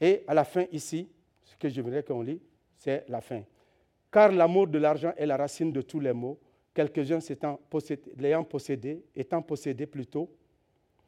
Et 0.00 0.22
à 0.26 0.34
la 0.34 0.44
fin 0.44 0.66
ici, 0.70 1.08
ce 1.44 1.56
que 1.56 1.68
je 1.68 1.80
voudrais 1.80 2.02
qu'on 2.02 2.22
lit, 2.22 2.40
c'est 2.76 3.04
la 3.08 3.20
fin. 3.20 3.42
Car 4.12 4.30
l'amour 4.32 4.68
de 4.68 4.78
l'argent 4.78 5.12
est 5.16 5.26
la 5.26 5.36
racine 5.36 5.72
de 5.72 5.82
tous 5.82 6.00
les 6.00 6.12
maux 6.12 6.38
Quelques-uns 6.78 7.18
l'ayant 8.18 8.44
possédé, 8.44 9.04
étant 9.16 9.42
possédés 9.42 9.86
plutôt, 9.86 10.32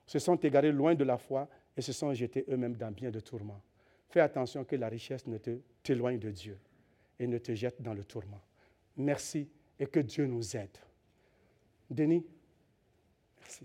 se 0.05 0.19
sont 0.19 0.35
égarés 0.35 0.73
loin 0.73 0.97
de 0.97 1.05
la 1.05 1.17
foi 1.17 1.49
et 1.77 1.81
se 1.81 1.93
sont 1.93 2.13
jetés 2.13 2.45
eux-mêmes 2.49 2.75
dans 2.75 2.91
bien 2.91 3.09
de 3.09 3.21
tourments. 3.21 3.63
Fais 4.09 4.19
attention 4.19 4.65
que 4.65 4.75
la 4.75 4.89
richesse 4.89 5.29
ne 5.29 5.39
t'éloigne 5.39 6.19
de 6.19 6.33
Dieu 6.33 6.59
et 7.21 7.29
ne 7.29 7.39
te 7.39 7.55
jette 7.55 7.81
dans 7.81 7.95
le 7.95 8.03
tourment. 8.03 8.41
Merci 8.97 9.49
et 9.79 9.87
que 9.87 10.01
Dieu 10.01 10.27
nous 10.27 10.57
aide. 10.57 10.77
Denis, 11.89 12.27
merci. 13.39 13.65